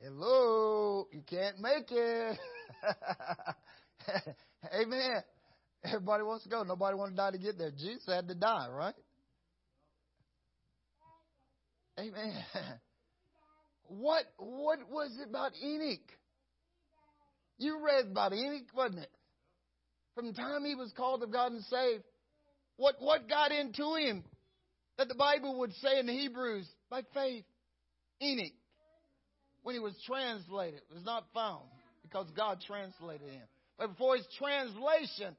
Hello, 0.00 1.06
you 1.12 1.22
can't 1.28 1.58
make 1.60 1.90
it. 1.90 2.38
Amen. 4.74 5.22
Everybody 5.84 6.22
wants 6.22 6.44
to 6.44 6.50
go. 6.50 6.62
Nobody 6.62 6.96
wants 6.96 7.12
to 7.12 7.16
die 7.16 7.30
to 7.32 7.38
get 7.38 7.58
there. 7.58 7.70
Jesus 7.70 8.04
had 8.06 8.28
to 8.28 8.34
die, 8.34 8.68
right? 8.70 8.94
Amen. 11.98 12.34
What 13.90 14.22
what 14.38 14.78
was 14.88 15.18
it 15.20 15.28
about 15.28 15.50
Enoch? 15.60 15.98
You 17.58 17.84
read 17.84 18.06
about 18.06 18.32
Enoch, 18.32 18.68
wasn't 18.72 19.00
it? 19.00 19.10
From 20.14 20.28
the 20.28 20.32
time 20.32 20.64
he 20.64 20.76
was 20.76 20.92
called 20.96 21.24
of 21.24 21.32
God 21.32 21.50
and 21.50 21.64
saved, 21.64 22.04
what 22.76 22.94
what 23.00 23.28
got 23.28 23.50
into 23.50 23.96
him 23.96 24.22
that 24.96 25.08
the 25.08 25.16
Bible 25.16 25.58
would 25.58 25.72
say 25.82 25.98
in 25.98 26.06
the 26.06 26.12
Hebrews 26.12 26.68
by 26.88 27.02
faith? 27.12 27.44
Enoch, 28.22 28.52
when 29.64 29.74
he 29.74 29.80
was 29.80 30.00
translated, 30.06 30.82
was 30.94 31.04
not 31.04 31.24
found 31.34 31.64
because 32.02 32.26
God 32.36 32.60
translated 32.64 33.28
him. 33.28 33.42
But 33.76 33.88
before 33.88 34.16
his 34.16 34.26
translation, 34.38 35.34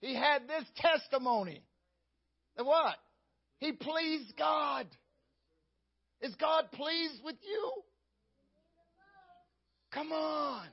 he 0.00 0.14
had 0.14 0.42
this 0.46 0.64
testimony. 0.76 1.62
That 2.56 2.64
what? 2.64 2.96
He 3.58 3.72
pleased 3.72 4.36
God. 4.36 4.86
Is 6.22 6.34
God 6.36 6.70
pleased 6.72 7.22
with 7.24 7.36
you? 7.42 7.72
Come 9.92 10.12
on. 10.12 10.66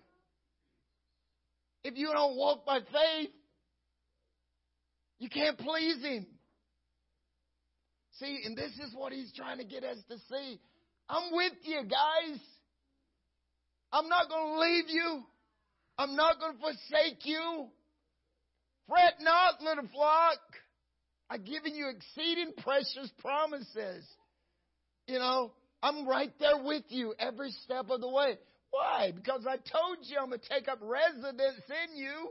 If 1.84 1.97
you 1.97 2.10
don't 2.14 2.38
walk 2.38 2.66
by 2.66 2.80
faith, 2.80 3.32
you 5.18 5.30
can't 5.30 5.58
please 5.58 6.04
Him. 6.04 6.26
See, 8.20 8.41
and 8.45 8.56
this 8.56 8.72
is 8.86 8.93
what 8.95 9.12
He's 9.12 9.32
trying 9.36 9.58
to 9.58 9.66
get 9.66 9.84
us 9.84 9.97
to 10.10 10.18
see. 10.30 10.60
I'm 11.10 11.32
with 11.32 11.54
you, 11.64 11.82
guys. 11.84 12.39
I'm 13.91 14.08
not 14.08 14.30
going 14.30 14.54
to 14.54 14.60
leave 14.60 14.86
you. 14.89 15.24
I'm 15.97 16.16
not 16.16 16.39
going 16.39 16.54
to 16.54 16.60
forsake 16.60 17.26
you. 17.26 17.68
Fret 18.88 19.16
not, 19.22 19.62
little 19.62 19.89
flock. 19.91 20.38
I've 21.30 21.43
given 21.43 21.76
you 21.76 21.89
exceeding 21.89 22.54
precious 22.58 23.12
promises. 23.20 24.06
You 25.10 25.18
know, 25.18 25.51
I'm 25.82 26.07
right 26.07 26.32
there 26.39 26.64
with 26.64 26.84
you 26.89 27.16
every 27.18 27.49
step 27.64 27.89
of 27.89 27.99
the 27.99 28.07
way. 28.07 28.38
Why? 28.70 29.12
Because 29.14 29.41
I 29.47 29.55
told 29.55 29.97
you 30.03 30.18
I'm 30.22 30.30
going 30.30 30.39
to 30.39 30.49
take 30.49 30.68
up 30.68 30.78
residence 30.84 31.64
in 31.68 31.97
you. 31.97 32.30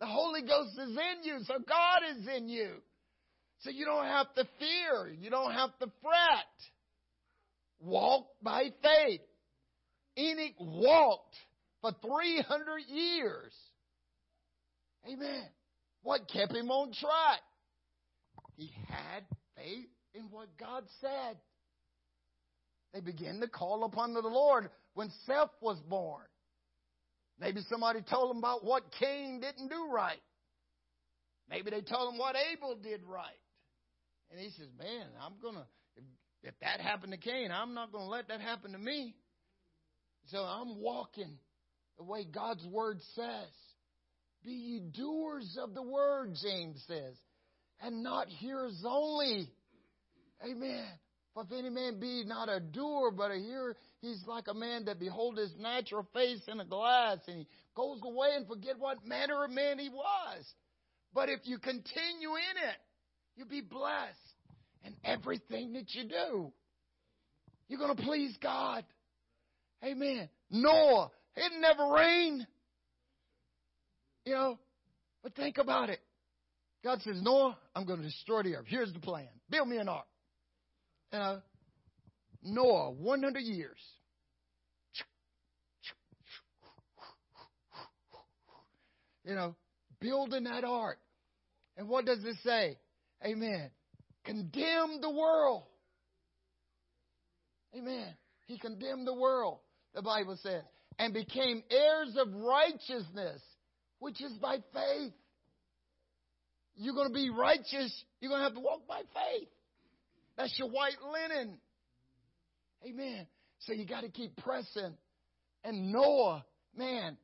The 0.00 0.06
Holy 0.06 0.42
Ghost 0.42 0.78
is 0.78 0.90
in 0.90 1.24
you, 1.24 1.38
so 1.44 1.54
God 1.66 2.00
is 2.14 2.28
in 2.36 2.48
you. 2.48 2.72
So 3.60 3.70
you 3.70 3.86
don't 3.86 4.04
have 4.04 4.32
to 4.34 4.46
fear. 4.58 5.10
You 5.18 5.30
don't 5.30 5.52
have 5.52 5.70
to 5.78 5.86
fret. 6.02 6.46
Walk 7.80 8.26
by 8.42 8.64
faith. 8.82 9.20
Enoch 10.18 10.54
walked 10.58 11.36
for 11.80 11.92
300 12.02 12.80
years. 12.88 13.52
Amen. 15.06 15.44
What 16.02 16.28
kept 16.30 16.54
him 16.54 16.70
on 16.70 16.92
track? 16.92 17.40
He 18.56 18.70
had 18.88 19.24
faith 19.56 19.88
in 20.14 20.22
what 20.30 20.48
God 20.58 20.84
said. 21.00 21.36
They 22.92 23.00
began 23.00 23.40
to 23.40 23.48
call 23.48 23.84
upon 23.84 24.14
the 24.14 24.20
Lord 24.20 24.68
when 24.94 25.10
Seth 25.26 25.50
was 25.60 25.78
born. 25.88 26.24
Maybe 27.38 27.60
somebody 27.68 28.00
told 28.02 28.30
them 28.30 28.38
about 28.38 28.64
what 28.64 28.84
Cain 28.98 29.40
didn't 29.40 29.68
do 29.68 29.88
right. 29.90 30.20
Maybe 31.48 31.70
they 31.70 31.80
told 31.80 32.12
him 32.12 32.18
what 32.18 32.36
Abel 32.52 32.76
did 32.82 33.02
right. 33.04 33.24
And 34.30 34.40
he 34.40 34.50
says, 34.50 34.68
Man, 34.78 35.06
I'm 35.20 35.34
going 35.40 35.54
to, 35.54 35.66
if, 35.96 36.04
if 36.42 36.54
that 36.60 36.80
happened 36.80 37.12
to 37.12 37.18
Cain, 37.18 37.50
I'm 37.50 37.74
not 37.74 37.92
going 37.92 38.04
to 38.04 38.10
let 38.10 38.28
that 38.28 38.40
happen 38.40 38.72
to 38.72 38.78
me. 38.78 39.14
So 40.26 40.38
I'm 40.38 40.80
walking 40.80 41.38
the 41.98 42.04
way 42.04 42.24
God's 42.24 42.64
word 42.66 42.98
says. 43.14 43.48
Be 44.44 44.52
ye 44.52 44.80
doers 44.80 45.58
of 45.60 45.74
the 45.74 45.82
word, 45.82 46.34
James 46.42 46.82
says, 46.86 47.14
and 47.82 48.02
not 48.02 48.28
hearers 48.28 48.82
only. 48.86 49.50
Amen. 50.44 50.86
For 51.34 51.44
if 51.44 51.52
any 51.52 51.70
man 51.70 52.00
be 52.00 52.24
not 52.26 52.48
a 52.48 52.58
doer, 52.58 53.12
but 53.16 53.30
a 53.30 53.36
hearer, 53.36 53.76
he's 54.00 54.22
like 54.26 54.48
a 54.48 54.54
man 54.54 54.86
that 54.86 54.98
behold 54.98 55.38
his 55.38 55.54
natural 55.58 56.06
face 56.12 56.42
in 56.48 56.58
a 56.58 56.64
glass, 56.64 57.18
and 57.28 57.38
he 57.38 57.46
goes 57.76 58.00
away 58.02 58.30
and 58.36 58.46
forget 58.48 58.78
what 58.78 59.06
manner 59.06 59.44
of 59.44 59.50
man 59.50 59.78
he 59.78 59.88
was. 59.88 60.44
But 61.14 61.28
if 61.28 61.40
you 61.44 61.58
continue 61.58 62.30
in 62.30 62.68
it, 62.68 62.76
you'll 63.36 63.48
be 63.48 63.60
blessed 63.60 64.16
in 64.84 64.94
everything 65.04 65.74
that 65.74 65.94
you 65.94 66.04
do. 66.04 66.52
You're 67.68 67.78
going 67.78 67.96
to 67.96 68.02
please 68.02 68.36
God. 68.42 68.84
Amen. 69.84 70.28
Noah, 70.50 71.10
it 71.36 71.52
never 71.60 71.92
rained. 71.92 72.46
You 74.24 74.34
know, 74.34 74.58
but 75.22 75.34
think 75.34 75.58
about 75.58 75.90
it. 75.90 76.00
God 76.82 77.00
says, 77.02 77.20
Noah, 77.22 77.56
I'm 77.74 77.84
going 77.84 78.00
to 78.00 78.06
destroy 78.06 78.42
the 78.42 78.56
earth. 78.56 78.66
Here's 78.66 78.92
the 78.92 78.98
plan. 78.98 79.28
Build 79.48 79.68
me 79.68 79.76
an 79.76 79.88
ark. 79.88 80.06
Know, 81.12 81.40
Noah, 82.42 82.90
100 82.92 83.40
years. 83.40 83.78
You 89.24 89.34
know, 89.34 89.54
building 90.00 90.44
that 90.44 90.64
ark. 90.64 90.98
And 91.76 91.88
what 91.88 92.04
does 92.04 92.24
it 92.24 92.36
say? 92.44 92.78
Amen. 93.24 93.70
Condemn 94.24 95.00
the 95.00 95.10
world. 95.10 95.64
Amen. 97.76 98.14
He 98.46 98.58
condemned 98.58 99.06
the 99.06 99.14
world, 99.14 99.58
the 99.94 100.02
Bible 100.02 100.36
says, 100.42 100.62
and 100.98 101.14
became 101.14 101.62
heirs 101.70 102.16
of 102.16 102.32
righteousness, 102.34 103.40
which 104.00 104.20
is 104.20 104.32
by 104.38 104.56
faith. 104.72 105.12
You're 106.74 106.94
going 106.94 107.08
to 107.08 107.14
be 107.14 107.30
righteous, 107.30 108.04
you're 108.20 108.30
going 108.30 108.40
to 108.40 108.44
have 108.44 108.54
to 108.54 108.60
walk 108.60 108.88
by 108.88 109.02
faith. 109.14 109.48
That's 110.40 110.58
your 110.58 110.68
white 110.68 110.96
linen. 111.12 111.58
Amen. 112.88 113.26
So 113.58 113.74
you 113.74 113.84
got 113.84 114.02
to 114.02 114.08
keep 114.08 114.36
pressing. 114.36 114.94
And 115.64 115.92
Noah, 115.92 116.46
man, 116.74 117.18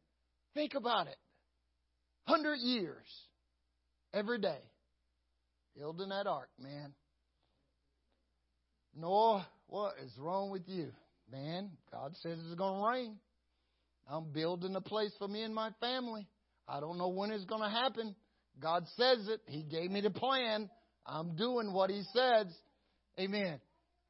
think 0.53 0.75
about 0.75 1.07
it. 1.07 1.17
Hundred 2.27 2.59
years 2.59 3.07
every 4.12 4.39
day 4.39 4.59
building 5.79 6.11
that 6.11 6.27
ark, 6.27 6.51
man. 6.61 6.93
Noah, 8.95 9.47
what 9.67 9.95
is 10.05 10.12
wrong 10.19 10.51
with 10.51 10.64
you? 10.67 10.91
Man, 11.33 11.71
God 11.91 12.14
says 12.23 12.39
it's 12.45 12.55
going 12.55 12.81
to 12.81 12.87
rain. 12.87 13.17
I'm 14.11 14.31
building 14.31 14.75
a 14.77 14.83
place 14.83 15.12
for 15.19 15.27
me 15.27 15.43
and 15.43 15.55
my 15.55 15.71
family. 15.81 16.27
I 16.69 16.81
don't 16.81 16.99
know 16.99 17.09
when 17.09 17.31
it's 17.31 17.47
going 17.47 17.62
to 17.62 17.71
happen. 17.71 18.14
God 18.61 18.85
says 18.97 19.27
it. 19.29 19.41
He 19.47 19.62
gave 19.62 19.91
me 19.91 20.03
the 20.03 20.11
plan. 20.11 20.69
I'm 21.07 21.35
doing 21.37 21.73
what 21.73 21.89
He 21.89 22.03
says. 22.12 22.47
Amen. 23.19 23.61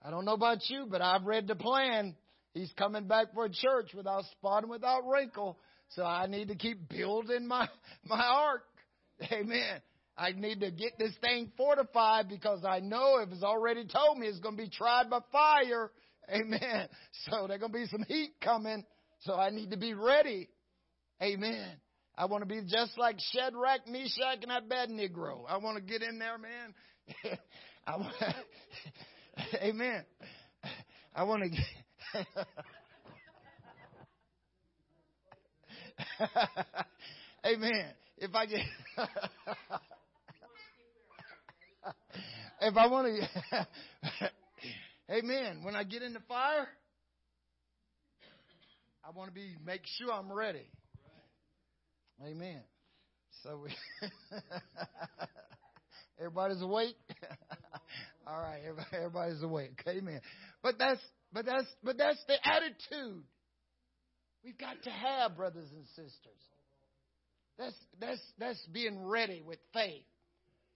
I 0.03 0.11
don't 0.11 0.25
know 0.25 0.35
about 0.35 0.59
you, 0.69 0.87
but 0.89 1.01
I've 1.01 1.25
read 1.25 1.47
the 1.47 1.55
plan. 1.57 2.15
He's 2.55 2.73
coming 2.79 3.07
back 3.07 3.35
for 3.35 3.45
a 3.45 3.51
church 3.51 3.93
without 3.95 4.25
spot 4.25 4.63
and 4.63 4.71
without 4.71 5.03
wrinkle. 5.07 5.59
So 5.91 6.05
I 6.05 6.27
need 6.27 6.49
to 6.49 6.55
keep 6.55 6.89
building 6.89 7.47
my, 7.47 7.69
my 8.05 8.25
ark. 8.25 8.65
Amen. 9.31 9.81
I 10.17 10.33
need 10.33 10.61
to 10.61 10.71
get 10.71 10.99
this 10.99 11.13
thing 11.21 11.53
fortified 11.57 12.29
because 12.29 12.65
I 12.65 12.81
know 12.81 13.19
if 13.19 13.31
it's 13.31 13.43
already 13.43 13.85
told 13.87 14.19
me 14.19 14.27
it's 14.27 14.41
going 14.41 14.57
to 14.57 14.63
be 14.63 14.71
tried 14.71 15.11
by 15.11 15.21
fire. 15.31 15.91
Amen. 16.31 16.89
So 17.31 17.47
there's 17.47 17.61
going 17.61 17.73
to 17.73 17.79
be 17.79 17.87
some 17.87 18.05
heat 18.07 18.33
coming. 18.43 18.85
So 19.21 19.35
I 19.35 19.51
need 19.51 19.71
to 19.71 19.77
be 19.77 19.95
ready. 19.95 20.49
Amen. 21.23 21.69
I 22.17 22.27
want 22.27 22.43
to 22.43 22.47
be 22.47 22.63
just 22.63 22.97
like 22.97 23.17
Shadrach, 23.33 23.87
Meshach, 23.89 24.39
and 24.43 24.53
Abednego. 24.53 25.45
I 25.49 25.59
want 25.59 25.77
to 25.77 25.83
get 25.83 26.03
in 26.03 26.19
there, 26.19 26.39
man. 26.39 27.39
I 27.87 28.34
amen. 29.62 30.05
I 31.14 31.22
want 31.22 31.45
to. 31.45 31.51
amen. 37.47 37.87
If 38.18 38.34
I 38.34 38.47
get. 38.47 38.61
if 42.61 42.76
I 42.76 42.87
want 42.89 43.07
to, 43.07 43.28
amen. 45.11 45.62
When 45.62 45.76
I 45.76 45.84
get 45.84 46.03
in 46.03 46.12
the 46.12 46.20
fire, 46.26 46.66
I 49.05 49.11
want 49.16 49.28
to 49.28 49.34
be 49.34 49.55
make 49.64 49.82
sure 49.99 50.12
I'm 50.12 50.32
ready. 50.32 50.66
Amen. 52.26 52.62
So 53.45 53.61
we, 53.62 53.70
everybody's 56.19 56.62
awake. 56.62 56.97
All 58.27 58.39
right, 58.39 58.61
everybody's 58.93 59.43
awake. 59.43 59.83
Amen. 59.87 60.21
But 60.62 60.79
that's 60.79 61.01
but 61.33 61.47
that's 61.47 61.67
but 61.83 61.97
that's 61.97 62.23
the 62.27 62.37
attitude 62.45 63.23
we've 64.45 64.59
got 64.59 64.83
to 64.85 64.91
have, 64.91 65.37
brothers 65.37 65.69
and 65.73 65.87
sisters. 65.89 66.41
That's 67.59 67.75
that's 68.01 68.21
that's 68.39 68.67
being 68.73 69.07
ready 69.07 69.43
with 69.43 69.59
faith. 69.73 70.03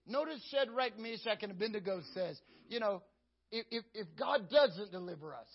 Notice 0.07 0.41
Shadrach, 0.51 0.99
Meshach, 0.99 1.43
and 1.43 1.53
Abednego 1.53 2.01
says, 2.15 2.39
you 2.69 2.81
know, 2.81 3.03
if, 3.53 3.67
if, 3.71 3.85
if 3.95 4.07
God 4.19 4.49
doesn't 4.51 4.91
deliver 4.91 5.35
us, 5.35 5.49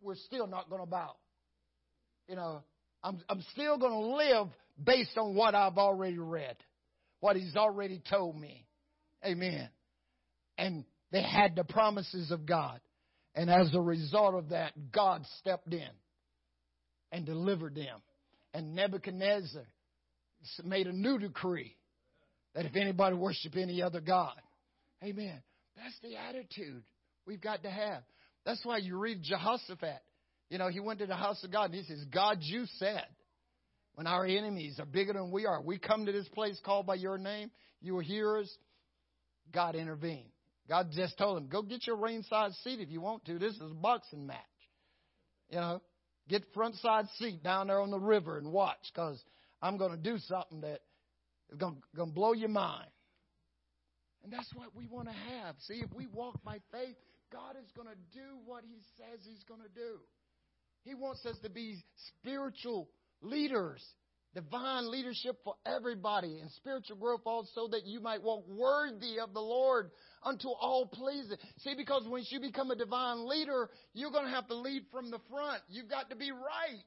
we're 0.00 0.14
still 0.14 0.46
not 0.46 0.70
going 0.70 0.80
to 0.80 0.86
bow. 0.86 1.16
You 2.28 2.36
know, 2.36 2.62
I'm, 3.02 3.20
I'm 3.28 3.42
still 3.52 3.78
going 3.78 3.92
to 3.92 4.16
live 4.16 4.48
based 4.82 5.18
on 5.18 5.34
what 5.34 5.54
I've 5.54 5.76
already 5.76 6.18
read, 6.18 6.56
what 7.20 7.36
He's 7.36 7.56
already 7.56 8.00
told 8.08 8.40
me. 8.40 8.64
Amen. 9.24 9.68
And 10.58 10.84
they 11.12 11.22
had 11.22 11.56
the 11.56 11.64
promises 11.64 12.30
of 12.30 12.46
God. 12.46 12.80
And 13.34 13.50
as 13.50 13.72
a 13.74 13.80
result 13.80 14.34
of 14.34 14.50
that, 14.50 14.72
God 14.92 15.24
stepped 15.38 15.72
in 15.72 15.88
and 17.12 17.24
delivered 17.24 17.74
them. 17.74 18.00
And 18.52 18.74
Nebuchadnezzar 18.74 19.62
made 20.64 20.86
a 20.86 20.92
new 20.92 21.18
decree 21.18 21.76
that 22.54 22.66
if 22.66 22.74
anybody 22.74 23.14
worship 23.16 23.56
any 23.56 23.82
other 23.82 24.00
God, 24.00 24.34
amen. 25.02 25.40
That's 25.76 25.98
the 26.02 26.16
attitude 26.16 26.82
we've 27.26 27.40
got 27.40 27.62
to 27.62 27.70
have. 27.70 28.02
That's 28.44 28.64
why 28.64 28.78
you 28.78 28.98
read 28.98 29.22
Jehoshaphat. 29.22 30.00
You 30.48 30.58
know, 30.58 30.68
he 30.68 30.80
went 30.80 30.98
to 30.98 31.06
the 31.06 31.14
house 31.14 31.42
of 31.44 31.52
God 31.52 31.66
and 31.66 31.74
he 31.74 31.82
says, 31.84 32.04
God, 32.12 32.38
you 32.40 32.64
said, 32.78 33.06
when 33.94 34.06
our 34.06 34.26
enemies 34.26 34.80
are 34.80 34.86
bigger 34.86 35.12
than 35.12 35.30
we 35.30 35.46
are, 35.46 35.62
we 35.62 35.78
come 35.78 36.06
to 36.06 36.12
this 36.12 36.28
place 36.28 36.58
called 36.64 36.86
by 36.86 36.96
your 36.96 37.18
name, 37.18 37.50
you 37.80 37.94
will 37.94 38.00
hear 38.00 38.16
hearers. 38.16 38.58
God 39.52 39.74
intervened. 39.74 40.30
God 40.68 40.90
just 40.92 41.18
told 41.18 41.38
him, 41.38 41.48
go 41.48 41.62
get 41.62 41.86
your 41.86 41.96
ringside 41.96 42.52
seat 42.62 42.80
if 42.80 42.90
you 42.90 43.00
want 43.00 43.24
to. 43.24 43.38
This 43.38 43.54
is 43.54 43.70
a 43.70 43.74
boxing 43.74 44.26
match. 44.26 44.36
You 45.48 45.56
know, 45.56 45.82
get 46.28 46.44
front 46.54 46.76
side 46.76 47.06
seat 47.18 47.42
down 47.42 47.66
there 47.66 47.80
on 47.80 47.90
the 47.90 47.98
river 47.98 48.38
and 48.38 48.52
watch 48.52 48.78
because 48.94 49.20
I'm 49.60 49.76
going 49.76 49.90
to 49.90 49.96
do 49.96 50.18
something 50.18 50.60
that 50.60 50.80
is 51.50 51.58
going 51.58 51.76
to 51.96 52.06
blow 52.06 52.32
your 52.32 52.48
mind. 52.48 52.88
And 54.22 54.32
that's 54.32 54.52
what 54.54 54.76
we 54.76 54.86
want 54.86 55.08
to 55.08 55.14
have. 55.14 55.56
See, 55.66 55.82
if 55.82 55.92
we 55.92 56.06
walk 56.06 56.38
by 56.44 56.58
faith, 56.70 56.96
God 57.32 57.56
is 57.60 57.70
going 57.74 57.88
to 57.88 57.96
do 58.12 58.38
what 58.44 58.62
He 58.64 58.80
says 58.96 59.20
He's 59.24 59.42
going 59.44 59.62
to 59.62 59.74
do. 59.74 59.98
He 60.84 60.94
wants 60.94 61.24
us 61.26 61.36
to 61.42 61.50
be 61.50 61.82
spiritual 62.20 62.88
leaders 63.22 63.84
divine 64.34 64.90
leadership 64.90 65.36
for 65.42 65.54
everybody 65.66 66.38
and 66.40 66.50
spiritual 66.52 66.96
growth 66.96 67.22
also 67.26 67.68
that 67.68 67.84
you 67.84 68.00
might 68.00 68.22
walk 68.22 68.44
worthy 68.48 69.18
of 69.18 69.32
the 69.32 69.40
Lord 69.40 69.90
unto 70.22 70.48
all 70.48 70.86
pleasing. 70.86 71.36
See, 71.58 71.74
because 71.76 72.04
once 72.06 72.28
you 72.30 72.40
become 72.40 72.70
a 72.70 72.76
divine 72.76 73.28
leader, 73.28 73.68
you're 73.92 74.12
going 74.12 74.26
to 74.26 74.30
have 74.30 74.46
to 74.48 74.54
lead 74.54 74.84
from 74.92 75.10
the 75.10 75.18
front. 75.30 75.62
You've 75.68 75.90
got 75.90 76.10
to 76.10 76.16
be 76.16 76.30
right. 76.30 76.84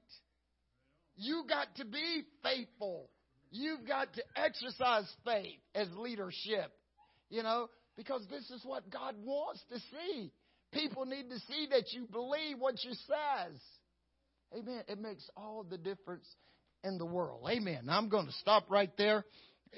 You've 1.15 1.47
got 1.47 1.67
to 1.77 1.85
be 1.85 2.23
faithful. 2.41 3.09
You've 3.51 3.85
got 3.87 4.13
to 4.13 4.23
exercise 4.35 5.05
faith 5.25 5.59
as 5.75 5.87
leadership. 5.95 6.71
You 7.29 7.43
know, 7.43 7.69
because 7.97 8.25
this 8.29 8.49
is 8.51 8.61
what 8.63 8.89
God 8.89 9.15
wants 9.23 9.63
to 9.69 9.79
see. 9.79 10.31
People 10.71 11.05
need 11.05 11.29
to 11.29 11.39
see 11.39 11.67
that 11.71 11.91
you 11.91 12.07
believe 12.11 12.57
what 12.57 12.83
you 12.83 12.91
says. 12.91 13.59
Amen. 14.57 14.83
It 14.87 14.99
makes 14.99 15.27
all 15.35 15.65
the 15.67 15.77
difference 15.77 16.27
in 16.83 16.97
the 16.97 17.05
world. 17.05 17.47
Amen. 17.49 17.87
I'm 17.89 18.09
going 18.09 18.25
to 18.25 18.33
stop 18.33 18.69
right 18.69 18.91
there. 18.97 19.25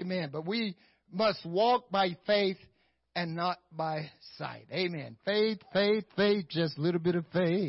Amen. 0.02 0.30
But 0.32 0.48
we 0.48 0.76
must 1.12 1.46
walk 1.46 1.90
by 1.90 2.18
faith 2.28 2.58
and 3.16 3.36
not 3.36 3.60
by 3.72 4.10
sight. 4.38 4.66
Amen. 4.72 5.16
Faith, 5.26 5.60
faith, 5.72 6.04
faith, 6.16 6.46
just 6.50 6.78
a 6.78 6.82
little 6.82 7.00
bit 7.00 7.16
of 7.16 7.26
faith. 7.32 7.64